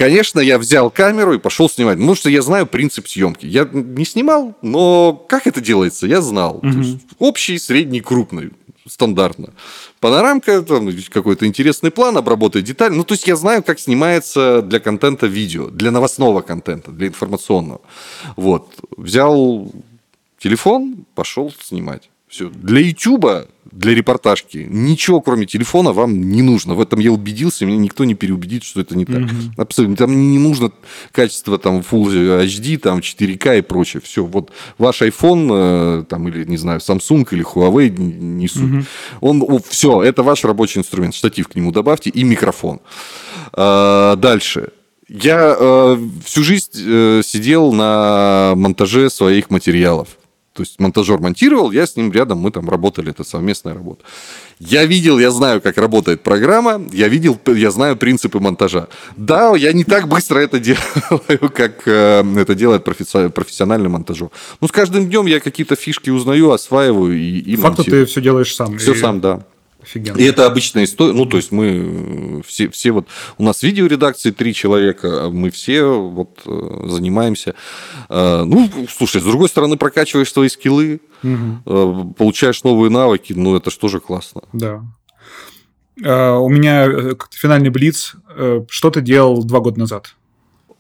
Конечно, 0.01 0.41
я 0.41 0.59
взял 0.59 0.91
камеру 0.91 1.35
и 1.35 1.39
пошел 1.39 1.69
снимать. 1.69 1.97
Потому 1.99 2.15
что 2.15 2.31
я 2.31 2.41
знаю 2.41 2.67
принцип 2.67 3.07
съемки. 3.07 3.45
Я 3.45 3.69
не 3.71 4.07
снимал, 4.07 4.55
но 4.63 5.13
как 5.13 5.47
это 5.47 5.61
делается, 5.61 6.07
я 6.07 6.23
знал. 6.23 6.63
Угу. 6.63 7.01
общий, 7.19 7.59
средний, 7.59 8.01
крупный. 8.01 8.53
Стандартно. 8.89 9.53
Панорамка, 10.01 10.63
там 10.63 10.89
какой-то 11.11 11.47
интересный 11.47 11.91
план, 11.91 12.17
обработать 12.17 12.65
деталь. 12.65 12.93
Ну, 12.93 13.05
то 13.05 13.13
есть 13.13 13.27
я 13.29 13.37
знаю, 13.37 13.63
как 13.63 13.79
снимается 13.79 14.63
для 14.63 14.81
контента 14.81 15.27
видео, 15.27 15.69
для 15.69 15.91
новостного 15.91 16.41
контента, 16.41 16.91
для 16.91 17.09
информационного. 17.09 17.83
Вот. 18.37 18.73
Взял 18.97 19.71
телефон, 20.39 21.05
пошел 21.15 21.53
снимать. 21.63 22.09
Все. 22.31 22.49
Для 22.49 22.81
Ютуба, 22.81 23.49
для 23.73 23.93
репортажки, 23.93 24.65
ничего 24.71 25.21
кроме 25.21 25.47
телефона 25.47 25.93
вам 25.93 26.31
не 26.31 26.43
нужно. 26.43 26.75
В 26.75 26.81
этом 26.81 27.01
я 27.01 27.11
убедился, 27.11 27.67
меня 27.67 27.79
никто 27.79 28.05
не 28.05 28.15
переубедит, 28.15 28.63
что 28.63 28.81
это 28.81 28.97
не 28.97 29.05
так. 29.05 29.17
Mm-hmm. 29.17 29.53
Абсолютно. 29.57 29.97
Там 29.97 30.31
не 30.31 30.39
нужно 30.39 30.71
качество 31.11 31.59
там 31.59 31.81
Full 31.81 32.47
HD, 32.47 32.79
там 32.79 33.01
4К 33.01 33.59
и 33.59 33.63
прочее. 33.63 34.01
Все. 34.01 34.25
Вот 34.25 34.53
ваш 34.79 35.03
iPhone, 35.03 36.03
э, 36.03 36.05
там, 36.05 36.29
или, 36.29 36.45
не 36.45 36.57
знаю, 36.57 36.79
Samsung 36.79 37.27
или 37.33 37.45
Huawei, 37.45 37.91
не 37.99 38.47
суть. 38.47 38.63
Mm-hmm. 38.63 38.85
Он, 39.23 39.63
все, 39.69 40.01
это 40.01 40.23
ваш 40.23 40.45
рабочий 40.45 40.79
инструмент. 40.79 41.17
Штатив 41.17 41.49
к 41.49 41.57
нему 41.57 41.73
добавьте 41.73 42.11
и 42.11 42.23
микрофон. 42.23 42.79
А, 43.53 44.15
дальше. 44.15 44.69
Я 45.09 45.57
э, 45.59 45.97
всю 46.25 46.45
жизнь 46.45 46.71
э, 46.77 47.23
сидел 47.25 47.73
на 47.73 48.53
монтаже 48.55 49.11
своих 49.11 49.51
материалов. 49.51 50.20
То 50.53 50.63
есть 50.63 50.81
монтажер 50.81 51.21
монтировал, 51.21 51.71
я 51.71 51.87
с 51.87 51.95
ним 51.97 52.11
рядом, 52.11 52.39
мы 52.39 52.51
там 52.51 52.69
работали, 52.69 53.11
это 53.11 53.23
совместная 53.23 53.73
работа. 53.73 54.05
Я 54.59 54.85
видел, 54.85 55.19
я 55.21 55.31
знаю, 55.31 55.61
как 55.61 55.79
работает 55.79 56.23
программа, 56.23 56.83
я 56.93 57.07
видел, 57.07 57.39
я 57.47 57.71
знаю 57.71 57.97
принципы 57.97 58.41
монтажа. 58.41 58.89
Да, 59.17 59.55
я 59.57 59.73
не 59.73 59.85
так 59.85 60.09
быстро 60.09 60.41
это 60.41 60.59
делаю, 60.59 61.51
как 61.55 61.87
э, 61.87 62.25
это 62.37 62.55
делает 62.57 62.83
профессиональный 62.85 63.89
монтажер. 63.89 64.31
Ну, 64.61 64.67
с 64.67 64.73
каждым 64.73 65.09
днем 65.09 65.27
я 65.27 65.39
какие-то 65.39 65.77
фишки 65.77 66.11
узнаю, 66.11 66.51
осваиваю 66.51 67.17
и, 67.17 67.39
и 67.39 67.57
Факту 67.57 67.85
ты 67.85 68.05
все 68.05 68.21
делаешь 68.21 68.55
сам. 68.55 68.77
Все 68.77 68.93
и... 68.93 68.97
сам, 68.97 69.21
да. 69.21 69.45
Офигенно. 69.83 70.19
И 70.19 70.25
это 70.25 70.47
обычная 70.47 70.85
история. 70.85 71.13
Ну, 71.13 71.27
то 71.27 71.37
есть 71.37 71.53
мы 71.53 72.43
все, 72.47 72.69
все 72.69 72.93
вот... 72.93 73.07
У 73.39 73.45
нас 73.45 73.63
видеоредакции 73.63 74.31
три 74.31 74.55
человека, 74.55 75.27
а 75.27 75.31
мы 75.31 75.51
все 75.51 75.85
вот 75.85 76.41
э, 76.47 76.87
занимаемся. 76.89 77.55
Э, 78.09 78.45
ну, 78.45 78.69
слушай, 78.91 79.21
с 79.21 79.25
другой 79.25 79.49
стороны, 79.49 79.77
прокачиваешь 79.77 80.33
свои 80.33 80.49
скиллы, 80.49 81.01
угу. 81.23 82.15
получаешь 82.15 82.63
новые 82.65 82.91
навыки, 82.91 83.33
ну, 83.33 83.57
это 83.57 83.71
же 83.71 84.01
классно. 84.01 84.43
Да. 84.53 84.83
У 85.97 86.49
меня 86.49 87.15
финальный 87.31 87.71
блиц. 87.71 88.15
Что 88.69 88.91
ты 88.91 89.01
делал 89.01 89.43
два 89.45 89.61
года 89.61 89.81
назад? 89.81 90.15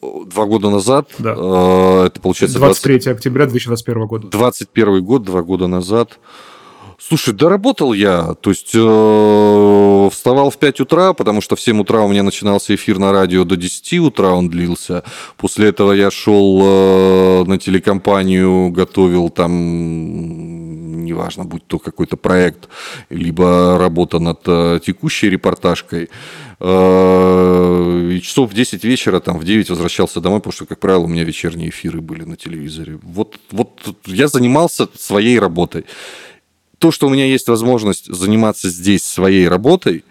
Два 0.01 0.46
года 0.46 0.70
назад. 0.70 1.11
Да. 1.18 1.32
Это 2.07 2.20
получается... 2.22 2.59
23 2.59 2.94
20... 2.94 3.07
октября 3.09 3.46
2021 3.46 4.07
года. 4.07 4.28
21 4.28 5.05
год, 5.05 5.24
два 5.24 5.42
года 5.42 5.66
назад. 5.66 6.18
Слушай, 7.11 7.34
доработал 7.34 7.92
я, 7.92 8.34
то 8.34 8.50
есть 8.50 8.70
э, 8.72 10.08
вставал 10.12 10.50
в 10.50 10.58
5 10.58 10.80
утра, 10.82 11.12
потому 11.12 11.40
что 11.40 11.56
в 11.56 11.61
7 11.61 11.80
утра 11.80 12.02
у 12.04 12.08
меня 12.08 12.22
начинался 12.22 12.72
эфир 12.72 13.00
на 13.00 13.11
радио 13.11 13.42
до 13.42 13.56
10 13.56 13.98
утра 13.98 14.28
он 14.28 14.48
длился. 14.48 15.02
После 15.36 15.70
этого 15.70 15.90
я 15.90 16.12
шел 16.12 16.61
э, 16.62 17.44
на 17.46 17.58
телекомпанию, 17.58 18.70
готовил 18.70 19.28
там, 19.28 21.04
неважно, 21.04 21.44
будь 21.44 21.66
то 21.66 21.80
какой-то 21.80 22.16
проект, 22.16 22.68
либо 23.08 23.76
работа 23.76 24.20
над 24.20 24.42
э, 24.46 24.78
текущей 24.86 25.30
репортажкой. 25.30 26.11
Э, 26.61 28.11
и 28.12 28.20
часов 28.22 28.52
в 28.52 28.54
10 28.54 28.84
вечера, 28.84 29.18
там 29.18 29.36
в 29.36 29.44
9 29.44 29.68
возвращался 29.70 30.20
домой, 30.20 30.38
потому 30.38 30.52
что, 30.52 30.64
как 30.64 30.78
правило, 30.78 31.02
у 31.02 31.08
меня 31.08 31.24
вечерние 31.24 31.70
эфиры 31.70 32.00
были 32.00 32.22
на 32.22 32.36
телевизоре. 32.36 33.00
Вот, 33.02 33.34
вот 33.50 33.96
я 34.06 34.28
занимался 34.28 34.86
своей 34.96 35.40
работой 35.40 35.86
то, 36.81 36.91
что 36.91 37.07
у 37.07 37.11
меня 37.11 37.26
есть 37.26 37.47
возможность 37.47 38.07
заниматься 38.07 38.70
здесь 38.70 39.05
своей 39.05 39.47
работой, 39.47 40.03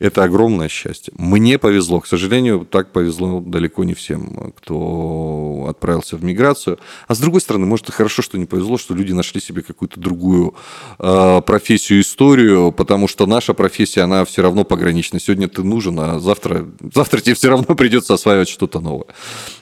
это 0.00 0.24
огромное 0.24 0.68
счастье. 0.68 1.12
Мне 1.16 1.58
повезло. 1.58 2.00
К 2.00 2.06
сожалению, 2.06 2.66
так 2.68 2.90
повезло 2.90 3.40
далеко 3.40 3.84
не 3.84 3.92
всем, 3.92 4.52
кто 4.56 5.66
отправился 5.68 6.16
в 6.16 6.24
миграцию. 6.24 6.78
А 7.06 7.14
с 7.14 7.18
другой 7.18 7.42
стороны, 7.42 7.66
может, 7.66 7.90
и 7.90 7.92
хорошо, 7.92 8.22
что 8.22 8.38
не 8.38 8.46
повезло, 8.46 8.78
что 8.78 8.94
люди 8.94 9.12
нашли 9.12 9.42
себе 9.42 9.60
какую-то 9.60 10.00
другую 10.00 10.54
э, 10.98 11.42
профессию, 11.44 12.00
историю, 12.00 12.72
потому 12.72 13.08
что 13.08 13.26
наша 13.26 13.52
профессия, 13.52 14.00
она 14.00 14.24
все 14.24 14.40
равно 14.40 14.64
погранична. 14.64 15.20
Сегодня 15.20 15.48
ты 15.48 15.62
нужен, 15.62 16.00
а 16.00 16.18
завтра, 16.18 16.66
завтра 16.94 17.20
тебе 17.20 17.34
все 17.34 17.50
равно 17.50 17.74
придется 17.74 18.14
осваивать 18.14 18.48
что-то 18.48 18.80
новое. 18.80 19.08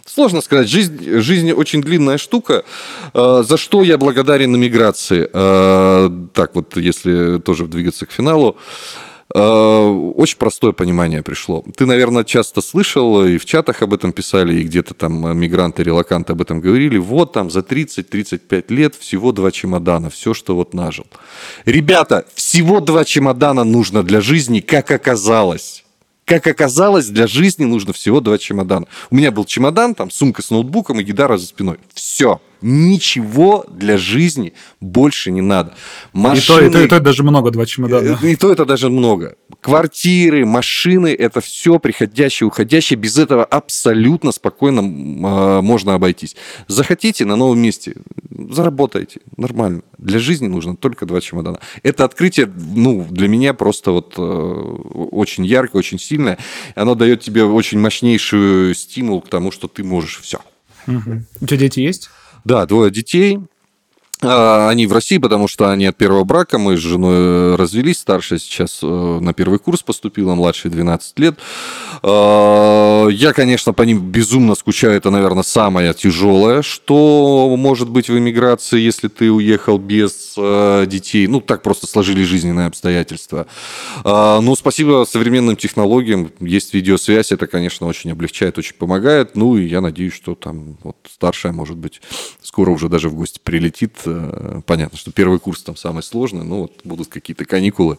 Сложно 0.06 0.40
сказать. 0.40 0.68
Жизнь, 0.68 1.20
жизнь 1.20 1.50
очень 1.50 1.82
длинная 1.82 2.16
штука. 2.16 2.64
Э, 3.12 3.42
за 3.46 3.56
что 3.56 3.82
я 3.82 3.98
благодарен 3.98 4.56
миграции? 4.56 5.28
Э, 5.32 6.10
так 6.32 6.54
вот, 6.54 6.76
если 6.76 7.40
тоже 7.40 7.66
двигаться 7.66 8.06
к 8.06 8.12
финалу. 8.12 8.56
Очень 9.30 10.38
простое 10.38 10.72
понимание 10.72 11.22
пришло. 11.22 11.62
Ты, 11.76 11.84
наверное, 11.84 12.24
часто 12.24 12.62
слышал, 12.62 13.24
и 13.26 13.36
в 13.36 13.44
чатах 13.44 13.82
об 13.82 13.92
этом 13.92 14.12
писали, 14.12 14.58
и 14.58 14.62
где-то 14.62 14.94
там 14.94 15.38
мигранты, 15.38 15.82
релаканты 15.82 16.32
об 16.32 16.40
этом 16.40 16.60
говорили. 16.60 16.96
Вот 16.96 17.34
там 17.34 17.50
за 17.50 17.60
30-35 17.60 18.64
лет 18.68 18.94
всего 18.94 19.32
два 19.32 19.50
чемодана, 19.50 20.08
все, 20.08 20.32
что 20.32 20.54
вот 20.54 20.72
нажил. 20.72 21.06
Ребята, 21.66 22.24
всего 22.34 22.80
два 22.80 23.04
чемодана 23.04 23.64
нужно 23.64 24.02
для 24.02 24.22
жизни, 24.22 24.60
как 24.60 24.90
оказалось. 24.90 25.84
Как 26.24 26.46
оказалось, 26.46 27.08
для 27.08 27.26
жизни 27.26 27.64
нужно 27.64 27.92
всего 27.92 28.20
два 28.20 28.38
чемодана. 28.38 28.86
У 29.10 29.16
меня 29.16 29.30
был 29.30 29.44
чемодан, 29.44 29.94
там 29.94 30.10
сумка 30.10 30.42
с 30.42 30.50
ноутбуком 30.50 31.00
и 31.00 31.02
гитара 31.02 31.36
за 31.36 31.46
спиной. 31.46 31.78
Все. 31.92 32.40
Ничего 32.60 33.64
для 33.68 33.96
жизни 33.96 34.52
больше 34.80 35.30
не 35.30 35.40
надо. 35.40 35.74
Машины... 36.12 36.40
И, 36.40 36.42
то, 36.46 36.60
и, 36.60 36.70
то, 36.70 36.84
и 36.84 36.88
то 36.88 37.00
даже 37.00 37.22
много, 37.22 37.50
два 37.50 37.66
чемодана. 37.66 38.18
И, 38.22 38.32
и 38.32 38.36
то 38.36 38.50
это 38.50 38.64
даже 38.64 38.90
много. 38.90 39.36
Квартиры, 39.60 40.44
машины, 40.44 41.14
это 41.14 41.40
все 41.40 41.78
приходящее, 41.78 42.48
уходящее. 42.48 42.98
Без 42.98 43.16
этого 43.18 43.44
абсолютно 43.44 44.32
спокойно 44.32 44.80
э, 44.80 45.60
можно 45.60 45.94
обойтись. 45.94 46.36
Захотите 46.66 47.24
на 47.24 47.36
новом 47.36 47.60
месте, 47.60 47.94
заработайте. 48.30 49.20
Нормально. 49.36 49.82
Для 49.98 50.18
жизни 50.18 50.48
нужно 50.48 50.76
только 50.76 51.06
два 51.06 51.20
чемодана. 51.20 51.60
Это 51.82 52.04
открытие, 52.04 52.50
ну, 52.56 53.06
для 53.08 53.28
меня 53.28 53.54
просто 53.54 53.92
вот 53.92 54.14
э, 54.16 54.20
очень 54.20 55.46
яркое, 55.46 55.78
очень 55.78 55.98
сильное. 55.98 56.38
Оно 56.74 56.94
дает 56.94 57.20
тебе 57.20 57.44
очень 57.44 57.78
мощнейший 57.78 58.74
стимул 58.74 59.20
к 59.20 59.28
тому, 59.28 59.52
что 59.52 59.68
ты 59.68 59.84
можешь 59.84 60.20
все. 60.20 60.38
Угу. 60.86 61.22
У 61.40 61.46
тебя 61.46 61.58
дети 61.58 61.80
есть? 61.80 62.10
Да, 62.48 62.64
двое 62.64 62.90
детей. 62.90 63.38
А, 64.20 64.68
они 64.68 64.86
в 64.86 64.92
России, 64.92 65.18
потому 65.18 65.46
что 65.46 65.70
они 65.70 65.86
от 65.86 65.96
первого 65.96 66.24
брака. 66.24 66.58
Мы 66.58 66.76
с 66.76 66.80
женой 66.80 67.54
развелись. 67.54 67.98
Старшая 67.98 68.38
сейчас 68.38 68.80
э, 68.82 68.86
на 68.86 69.32
первый 69.32 69.60
курс 69.60 69.82
поступила, 69.82 70.34
младшая 70.34 70.72
12 70.72 71.18
лет. 71.20 71.38
А, 72.02 73.06
я, 73.08 73.32
конечно, 73.32 73.72
по 73.72 73.82
ним 73.82 74.00
безумно 74.00 74.56
скучаю. 74.56 74.94
Это, 74.94 75.10
наверное, 75.10 75.44
самое 75.44 75.94
тяжелое, 75.94 76.62
что 76.62 77.54
может 77.56 77.88
быть 77.88 78.08
в 78.08 78.18
эмиграции, 78.18 78.80
если 78.80 79.06
ты 79.06 79.30
уехал 79.30 79.78
без 79.78 80.34
э, 80.36 80.86
детей. 80.88 81.28
Ну, 81.28 81.40
так 81.40 81.62
просто 81.62 81.86
сложились 81.86 82.26
жизненные 82.26 82.66
обстоятельства. 82.66 83.46
А, 84.02 84.40
ну, 84.40 84.56
спасибо 84.56 85.06
современным 85.08 85.54
технологиям. 85.54 86.32
Есть 86.40 86.74
видеосвязь. 86.74 87.30
Это, 87.30 87.46
конечно, 87.46 87.86
очень 87.86 88.10
облегчает, 88.10 88.58
очень 88.58 88.74
помогает. 88.74 89.36
Ну, 89.36 89.56
и 89.56 89.64
я 89.64 89.80
надеюсь, 89.80 90.14
что 90.14 90.34
там 90.34 90.76
вот 90.82 90.96
старшая, 91.08 91.52
может 91.52 91.76
быть, 91.76 92.00
скоро 92.42 92.70
уже 92.70 92.88
даже 92.88 93.10
в 93.10 93.14
гости 93.14 93.38
прилетит 93.42 94.07
Э, 94.08 94.60
понятно, 94.66 94.98
что 94.98 95.12
первый 95.12 95.38
курс 95.38 95.62
там 95.62 95.76
самый 95.76 96.02
сложный, 96.02 96.44
ну 96.44 96.62
вот 96.62 96.72
будут 96.84 97.08
какие-то 97.08 97.44
каникулы. 97.44 97.98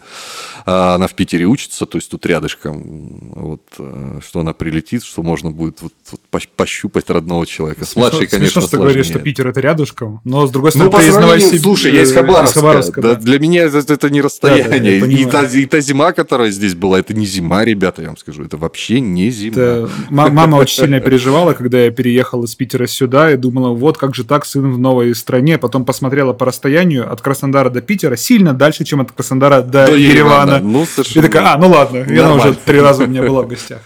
А 0.66 0.96
она 0.96 1.08
в 1.08 1.14
Питере 1.14 1.46
учится, 1.46 1.86
то 1.86 1.98
есть 1.98 2.10
тут 2.10 2.26
рядышком, 2.26 3.32
вот, 3.36 3.62
э, 3.78 4.20
что 4.26 4.40
она 4.42 4.54
прилетит, 4.54 5.04
что 5.04 5.24
можно 5.24 5.52
будет 5.52 5.82
вот, 5.82 5.94
вот 6.12 6.48
пощупать 6.56 7.10
родного 7.10 7.46
человека. 7.46 7.86
С 7.86 7.96
младшей, 7.96 8.28
конечно, 8.28 8.62
Смешно, 8.62 8.68
что 8.68 8.78
говоришь, 8.78 9.06
что 9.08 9.20
Питер 9.20 9.48
это 9.48 9.60
рядышком, 9.60 10.22
но 10.24 10.48
с 10.48 10.52
другой 10.52 10.72
стороны, 10.72 10.92
ну, 10.92 10.98
ты 10.98 11.08
из 11.08 11.16
Новосибирска. 11.16 11.64
Слушай, 11.64 11.94
я 11.94 12.02
из 12.04 12.14
Хабаровска. 12.14 12.60
Хабаровска 12.60 13.02
да. 13.02 13.16
Да, 13.16 13.20
для 13.20 13.40
меня 13.40 13.64
это, 13.64 13.94
это 13.94 14.10
не 14.10 14.22
расстояние. 14.22 15.00
Да, 15.00 15.06
да, 15.06 15.12
и, 15.12 15.26
та, 15.26 15.44
и 15.44 15.66
та 15.66 15.80
зима, 15.82 16.12
которая 16.14 16.52
здесь 16.52 16.76
была, 16.76 17.00
это 17.00 17.14
не 17.14 17.26
зима, 17.26 17.66
ребята, 17.66 18.02
я 18.02 18.10
вам 18.10 18.18
скажу, 18.18 18.44
это 18.44 18.58
вообще 18.58 19.00
не 19.00 19.30
зима. 19.30 19.52
Это... 19.52 19.90
Мама 20.10 20.58
очень 20.58 20.84
сильно 20.84 21.00
переживала, 21.00 21.54
когда 21.54 21.80
я 21.80 21.92
переехал 21.92 22.44
из 22.44 22.56
Питера 22.56 22.88
сюда 22.88 23.32
и 23.32 23.38
думала, 23.38 23.74
вот 23.74 23.98
как 23.98 24.16
же 24.16 24.24
так, 24.24 24.46
сын 24.46 24.72
в 24.72 24.80
новой 24.80 25.14
стране, 25.16 25.58
потом 25.58 25.86
посмотрела 25.86 25.99
смотрела 26.00 26.34
по 26.34 26.46
расстоянию 26.46 27.12
от 27.12 27.22
Краснодара 27.22 27.70
до 27.70 27.82
Питера 27.82 28.16
сильно 28.16 28.54
дальше, 28.54 28.84
чем 28.84 29.02
от 29.02 29.12
Краснодара 29.12 29.62
до, 29.62 29.86
до 29.88 29.96
Еревана. 29.96 30.56
Еревана. 30.56 30.60
Ну, 30.60 30.86
совершенно. 30.86 31.26
И 31.26 31.28
такая, 31.28 31.54
а, 31.54 31.58
ну 31.58 31.70
ладно, 31.70 32.00
Нормально. 32.00 32.26
она 32.26 32.36
уже 32.36 32.54
три 32.54 32.82
раза 32.82 33.04
у 33.04 33.08
меня 33.08 33.22
была 33.22 33.44
в 33.44 33.48
гостях. 33.54 33.82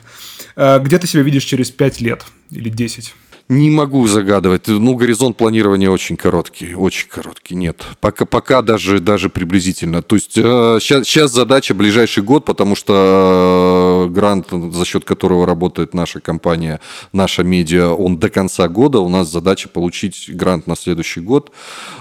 Э, 0.55 0.79
где 0.79 0.97
ты 0.99 1.07
себя 1.07 1.23
видишь 1.23 1.43
через 1.43 1.71
пять 1.71 1.99
лет 1.99 2.23
или 2.51 2.69
десять? 2.69 3.13
Не 3.49 3.69
могу 3.69 4.07
загадывать. 4.07 4.67
Ну, 4.67 4.95
горизонт 4.95 5.35
планирования 5.35 5.89
очень 5.89 6.15
короткий, 6.15 6.75
очень 6.75 7.09
короткий. 7.09 7.55
Нет, 7.55 7.83
пока, 7.99 8.25
пока 8.25 8.61
даже, 8.61 8.99
даже 8.99 9.29
приблизительно. 9.29 10.01
То 10.01 10.15
есть 10.15 10.37
э, 10.37 10.77
сейчас, 10.79 11.05
сейчас 11.05 11.31
задача 11.31 11.73
ближайший 11.73 12.23
год, 12.23 12.45
потому 12.45 12.75
что 12.75 14.07
э, 14.07 14.13
грант, 14.13 14.47
за 14.49 14.85
счет 14.85 15.03
которого 15.03 15.45
работает 15.45 15.93
наша 15.93 16.21
компания, 16.21 16.79
наша 17.11 17.43
медиа, 17.43 17.89
он 17.89 18.17
до 18.17 18.29
конца 18.29 18.69
года. 18.69 18.99
У 18.99 19.09
нас 19.09 19.29
задача 19.29 19.67
получить 19.67 20.29
грант 20.33 20.65
на 20.65 20.77
следующий 20.77 21.19
год. 21.19 21.51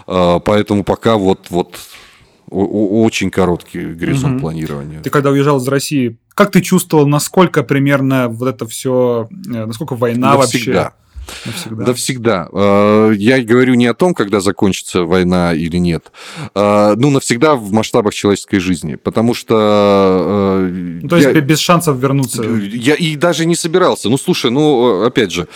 Э, 0.06 0.38
поэтому 0.44 0.84
пока 0.84 1.16
вот, 1.16 1.46
вот 1.50 1.76
очень 2.52 3.30
короткий 3.30 3.84
горизонт 3.86 4.34
угу. 4.34 4.42
планирования. 4.42 5.00
Ты 5.00 5.10
когда 5.10 5.30
уезжал 5.30 5.58
из 5.58 5.66
России, 5.66 6.18
как 6.34 6.50
ты 6.50 6.60
чувствовал, 6.60 7.06
насколько 7.06 7.62
примерно 7.62 8.28
вот 8.28 8.46
это 8.48 8.66
все, 8.66 9.28
э, 9.46 9.66
насколько 9.66 9.96
война 9.96 10.34
Навсегда. 10.34 10.72
вообще? 10.72 10.92
Навсегда. 11.44 11.84
Да 11.84 11.94
всегда. 11.94 12.48
Э, 12.52 13.12
я 13.16 13.42
говорю 13.42 13.74
не 13.74 13.86
о 13.86 13.94
том, 13.94 14.14
когда 14.14 14.40
закончится 14.40 15.02
война 15.04 15.54
или 15.54 15.76
нет. 15.76 16.12
Э, 16.54 16.94
ну, 16.96 17.10
навсегда 17.10 17.54
в 17.54 17.72
масштабах 17.72 18.14
человеческой 18.14 18.58
жизни. 18.58 18.94
Потому 18.96 19.34
что... 19.34 19.56
Э, 19.58 20.70
ну, 21.02 21.08
то 21.08 21.16
есть 21.16 21.28
я, 21.34 21.40
без 21.40 21.58
шансов 21.58 21.98
вернуться. 21.98 22.42
Я 22.42 22.94
и 22.94 23.16
даже 23.16 23.46
не 23.46 23.56
собирался. 23.56 24.08
Ну, 24.08 24.18
слушай, 24.18 24.50
ну, 24.50 25.04
опять 25.04 25.32
же, 25.32 25.48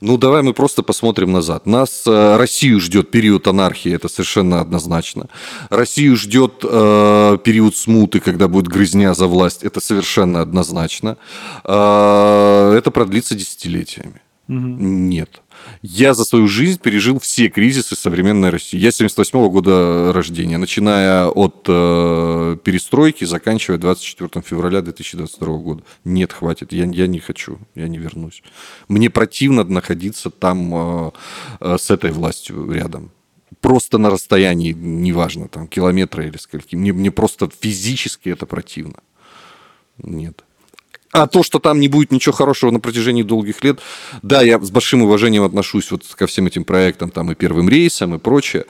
ну, 0.00 0.16
давай 0.16 0.42
мы 0.42 0.54
просто 0.54 0.82
посмотрим 0.82 1.32
назад. 1.32 1.66
Нас, 1.66 2.02
Россию 2.06 2.80
ждет 2.80 3.10
период 3.10 3.46
анархии, 3.46 3.92
это 3.92 4.08
совершенно 4.08 4.60
однозначно. 4.60 5.28
Россию 5.70 6.16
ждет 6.16 6.60
период 6.60 7.76
смуты, 7.76 8.20
когда 8.20 8.48
будет 8.48 8.68
грызня 8.68 9.14
за 9.14 9.26
власть, 9.26 9.62
это 9.62 9.80
совершенно 9.80 10.40
однозначно. 10.40 11.16
Это 11.64 12.90
продлится 12.92 13.34
десятилетиями. 13.34 14.20
Угу. 14.52 14.76
Нет. 14.82 15.42
Я 15.80 16.12
за 16.12 16.24
свою 16.24 16.46
жизнь 16.46 16.78
пережил 16.78 17.18
все 17.18 17.48
кризисы 17.48 17.96
современной 17.96 18.50
России. 18.50 18.78
Я 18.78 18.92
78 18.92 19.38
-го 19.38 19.50
года 19.50 20.12
рождения, 20.12 20.58
начиная 20.58 21.26
от 21.28 21.64
э, 21.68 22.56
перестройки, 22.62 23.24
заканчивая 23.24 23.78
24 23.78 24.42
февраля 24.44 24.82
2022 24.82 25.58
года. 25.58 25.82
Нет, 26.04 26.32
хватит, 26.32 26.72
я, 26.72 26.84
я 26.84 27.06
не 27.06 27.18
хочу, 27.18 27.58
я 27.74 27.88
не 27.88 27.98
вернусь. 27.98 28.42
Мне 28.88 29.08
противно 29.08 29.64
находиться 29.64 30.28
там 30.30 30.74
э, 30.74 31.10
э, 31.60 31.76
с 31.78 31.90
этой 31.90 32.12
властью 32.12 32.70
рядом. 32.70 33.10
Просто 33.60 33.98
на 33.98 34.10
расстоянии, 34.10 34.72
неважно, 34.72 35.48
там, 35.48 35.66
километра 35.66 36.26
или 36.26 36.36
скольки. 36.36 36.76
Мне, 36.76 36.92
мне 36.92 37.10
просто 37.10 37.48
физически 37.60 38.28
это 38.30 38.44
противно. 38.44 38.98
Нет. 39.98 40.44
А 41.12 41.26
то, 41.26 41.42
что 41.42 41.58
там 41.58 41.78
не 41.78 41.88
будет 41.88 42.10
ничего 42.10 42.32
хорошего 42.32 42.70
на 42.70 42.80
протяжении 42.80 43.22
долгих 43.22 43.62
лет, 43.62 43.80
да, 44.22 44.40
я 44.40 44.58
с 44.58 44.70
большим 44.70 45.02
уважением 45.02 45.44
отношусь 45.44 45.90
вот 45.90 46.04
ко 46.14 46.26
всем 46.26 46.46
этим 46.46 46.64
проектам, 46.64 47.10
там 47.10 47.30
и 47.30 47.34
первым 47.34 47.68
рейсам 47.68 48.14
и 48.14 48.18
прочее, 48.18 48.64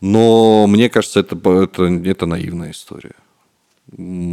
но 0.00 0.66
мне 0.66 0.90
кажется, 0.90 1.20
это, 1.20 1.36
это, 1.62 1.84
это 1.84 2.26
наивная 2.26 2.72
история. 2.72 3.14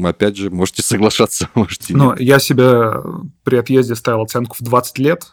Опять 0.03 0.37
же, 0.37 0.49
можете 0.49 0.81
соглашаться, 0.81 1.49
можете 1.55 1.93
нет. 1.93 2.03
Ну, 2.03 2.15
я 2.17 2.39
себе 2.39 2.93
при 3.43 3.57
отъезде 3.57 3.95
ставил 3.95 4.21
оценку 4.21 4.55
в 4.59 4.63
20 4.63 4.97
лет, 4.97 5.31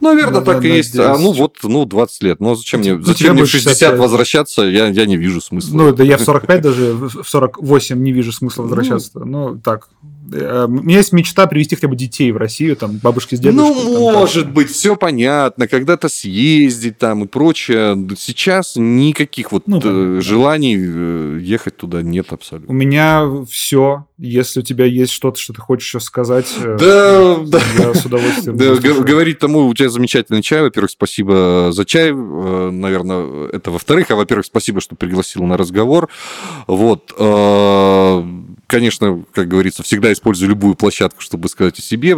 Наверное, 0.00 0.40
да, 0.40 0.54
так 0.54 0.64
и 0.64 0.68
есть. 0.68 0.98
А, 0.98 1.16
ну 1.16 1.32
вот, 1.32 1.58
ну, 1.62 1.84
20 1.84 2.22
лет. 2.24 2.40
Ну, 2.40 2.54
зачем 2.56 2.80
мне, 2.80 3.00
зачем 3.00 3.34
мне 3.34 3.44
в 3.44 3.46
60 3.46 3.70
65. 3.70 4.00
возвращаться? 4.00 4.62
Я, 4.62 4.88
я 4.88 5.06
не 5.06 5.16
вижу 5.16 5.40
смысла. 5.40 5.76
Ну, 5.76 5.94
да 5.94 6.02
я 6.02 6.18
в 6.18 6.22
45 6.22 6.60
даже, 6.62 6.92
в 6.92 7.24
48 7.24 8.02
не 8.02 8.12
вижу 8.12 8.32
смысла 8.32 8.62
возвращаться. 8.62 9.20
Ну, 9.20 9.58
так, 9.58 9.88
у 10.30 10.68
меня 10.68 10.98
есть 10.98 11.12
мечта 11.12 11.46
привести 11.46 11.74
хотя 11.74 11.88
бы 11.88 11.96
детей 11.96 12.30
в 12.32 12.36
Россию, 12.36 12.76
там, 12.76 12.98
бабушки 13.02 13.34
с 13.34 13.40
дедушкой. 13.40 13.84
Ну, 13.84 13.94
там, 13.94 14.14
может 14.14 14.44
там. 14.44 14.54
быть, 14.54 14.70
все 14.70 14.96
понятно, 14.96 15.66
когда-то 15.66 16.08
съездить 16.08 16.98
там 16.98 17.24
и 17.24 17.26
прочее. 17.26 17.96
Сейчас 18.16 18.74
никаких 18.76 19.52
вот 19.52 19.66
ну, 19.66 19.80
да, 19.80 20.20
желаний 20.20 20.76
да. 20.76 21.38
ехать 21.38 21.76
туда 21.76 22.02
нет 22.02 22.32
абсолютно. 22.32 22.70
У 22.70 22.74
меня 22.74 23.28
все. 23.50 24.06
Если 24.16 24.60
у 24.60 24.62
тебя 24.62 24.84
есть 24.84 25.12
что-то, 25.12 25.40
что 25.40 25.52
ты 25.52 25.60
хочешь 25.60 25.88
еще 25.88 26.00
сказать, 26.00 26.46
э, 26.60 26.76
да, 26.78 27.42
я 27.78 27.92
да. 27.92 27.94
с 27.94 28.06
удовольствием. 28.06 28.56
Да, 28.56 28.74
говорить 28.76 29.40
тому, 29.40 29.66
у 29.66 29.74
тебя 29.74 29.88
замечательный 29.88 30.42
чай. 30.42 30.62
Во-первых, 30.62 30.92
спасибо 30.92 31.70
за 31.72 31.84
чай. 31.84 32.12
Наверное, 32.12 33.48
это 33.48 33.72
во-вторых. 33.72 34.10
А 34.12 34.16
во-первых, 34.16 34.46
спасибо, 34.46 34.80
что 34.80 34.94
пригласил 34.94 35.42
на 35.42 35.56
разговор. 35.56 36.08
Вот 36.68 37.12
конечно, 38.72 39.22
как 39.32 39.48
говорится, 39.48 39.82
всегда 39.82 40.11
использую 40.12 40.50
любую 40.50 40.74
площадку, 40.74 41.20
чтобы 41.20 41.48
сказать 41.48 41.78
о 41.78 41.82
себе. 41.82 42.16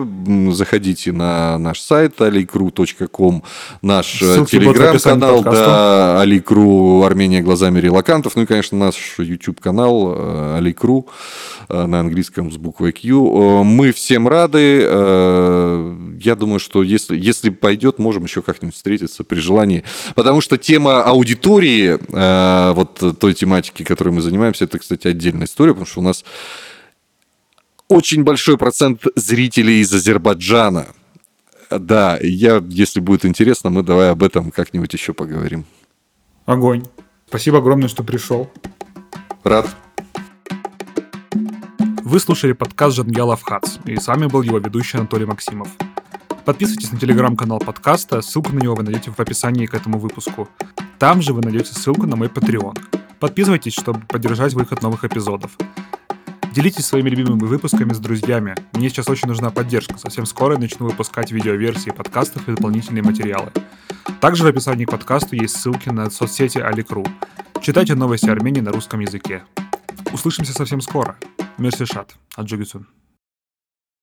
Заходите 0.53 1.12
на 1.12 1.59
наш 1.59 1.80
сайт 1.80 2.20
alikru.com, 2.20 3.42
наш 3.82 4.22
э, 4.22 4.45
телеграм-канал, 4.49 5.42
да, 5.42 6.20
Аликру 6.20 7.03
Армения 7.03 7.42
глазами 7.42 7.80
релакантов, 7.80 8.36
ну 8.36 8.42
и, 8.42 8.47
конечно, 8.47 8.78
наш 8.78 9.18
YouTube-канал 9.18 10.14
э, 10.16 10.57
Аликру 10.59 11.07
э, 11.68 11.86
на 11.86 12.01
английском 12.01 12.53
с 12.53 12.57
буквой 12.57 12.92
Q. 12.92 13.62
Мы 13.64 13.92
всем 13.92 14.28
рады. 14.28 14.82
Я 16.23 16.36
думаю, 16.39 16.59
что 16.59 16.82
если, 16.82 17.16
если 17.16 17.51
пойдет, 17.51 17.98
можем 17.98 18.24
еще 18.24 18.43
как-нибудь 18.43 18.74
встретиться 18.74 19.24
при 19.24 19.39
желании. 19.39 19.85
Потому 20.14 20.40
что 20.40 20.56
тема 20.56 21.02
аудитории, 21.02 21.98
вот 22.74 23.18
той 23.18 23.35
тематики, 23.35 23.82
которой 23.82 24.10
мы 24.10 24.20
занимаемся, 24.20 24.64
это, 24.64 24.78
кстати, 24.78 25.09
отдельная 25.09 25.47
история, 25.47 25.73
потому 25.73 25.86
что 25.86 26.01
у 26.01 26.05
нас 26.05 26.24
очень 27.89 28.24
большой 28.24 28.59
процент 28.59 29.02
зрителей 29.16 29.81
из 29.81 29.93
Азербайджана. 29.93 30.86
Да, 31.70 32.19
я, 32.20 32.62
если 32.69 33.01
будет 33.01 33.24
интересно, 33.24 33.70
мы 33.70 33.82
давай 33.82 34.11
об 34.11 34.23
этом 34.23 34.51
как-нибудь 34.51 34.93
еще 34.93 35.12
поговорим. 35.12 35.65
Огонь. 36.47 36.85
Спасибо 37.28 37.59
огромное, 37.59 37.89
что 37.89 38.05
пришел. 38.05 38.51
Рад. 39.43 39.69
Вы 42.02 42.20
слушали 42.20 42.52
подкаст 42.52 42.97
Жангелов 42.97 43.43
Хац, 43.43 43.78
и 43.86 43.97
с 43.97 44.06
вами 44.06 44.27
был 44.27 44.43
его 44.43 44.59
ведущий 44.59 44.98
Анатолий 44.98 45.24
Максимов. 45.24 45.69
Подписывайтесь 46.44 46.93
на 46.93 46.98
телеграм-канал 46.98 47.59
подкаста, 47.59 48.20
ссылку 48.20 48.52
на 48.52 48.61
него 48.61 48.74
вы 48.74 48.82
найдете 48.82 49.11
в 49.11 49.19
описании 49.19 49.65
к 49.65 49.74
этому 49.74 49.98
выпуску. 49.98 50.48
Там 50.98 51.23
же 51.23 51.32
вы 51.32 51.40
найдете 51.40 51.73
ссылку 51.73 52.06
на 52.06 52.16
мой 52.16 52.28
Patreon. 52.28 52.78
Подписывайтесь, 53.19 53.73
чтобы 53.73 54.01
поддержать 54.01 54.52
выход 54.52 54.82
новых 54.82 55.05
эпизодов. 55.05 55.56
Делитесь 56.55 56.86
своими 56.86 57.10
любимыми 57.10 57.47
выпусками 57.47 57.93
с 57.93 57.98
друзьями. 57.98 58.55
Мне 58.74 58.89
сейчас 58.89 59.09
очень 59.09 59.26
нужна 59.26 59.51
поддержка. 59.51 59.98
Совсем 59.98 60.24
скоро 60.24 60.55
я 60.55 60.60
начну 60.60 60.86
выпускать 60.86 61.32
видеоверсии 61.32 61.90
подкастов 61.90 62.48
и 62.48 62.52
дополнительные 62.52 63.02
материалы. 63.02 63.51
Также 64.20 64.44
в 64.44 64.47
описании 64.47 64.85
к 64.85 64.90
подкасту 64.93 65.35
есть 65.35 65.56
ссылки 65.56 65.89
на 65.89 66.09
соцсети 66.10 66.59
Аликру. 66.59 67.05
Читайте 67.60 67.97
новости 67.97 68.31
Армении 68.31 68.60
на 68.60 68.70
русском 68.70 69.01
языке. 69.01 69.43
Услышимся 70.12 70.52
совсем 70.52 70.81
скоро. 70.81 71.16
Мерси 71.59 71.86
шат. 71.86 72.14
Аджугицун. 72.36 72.86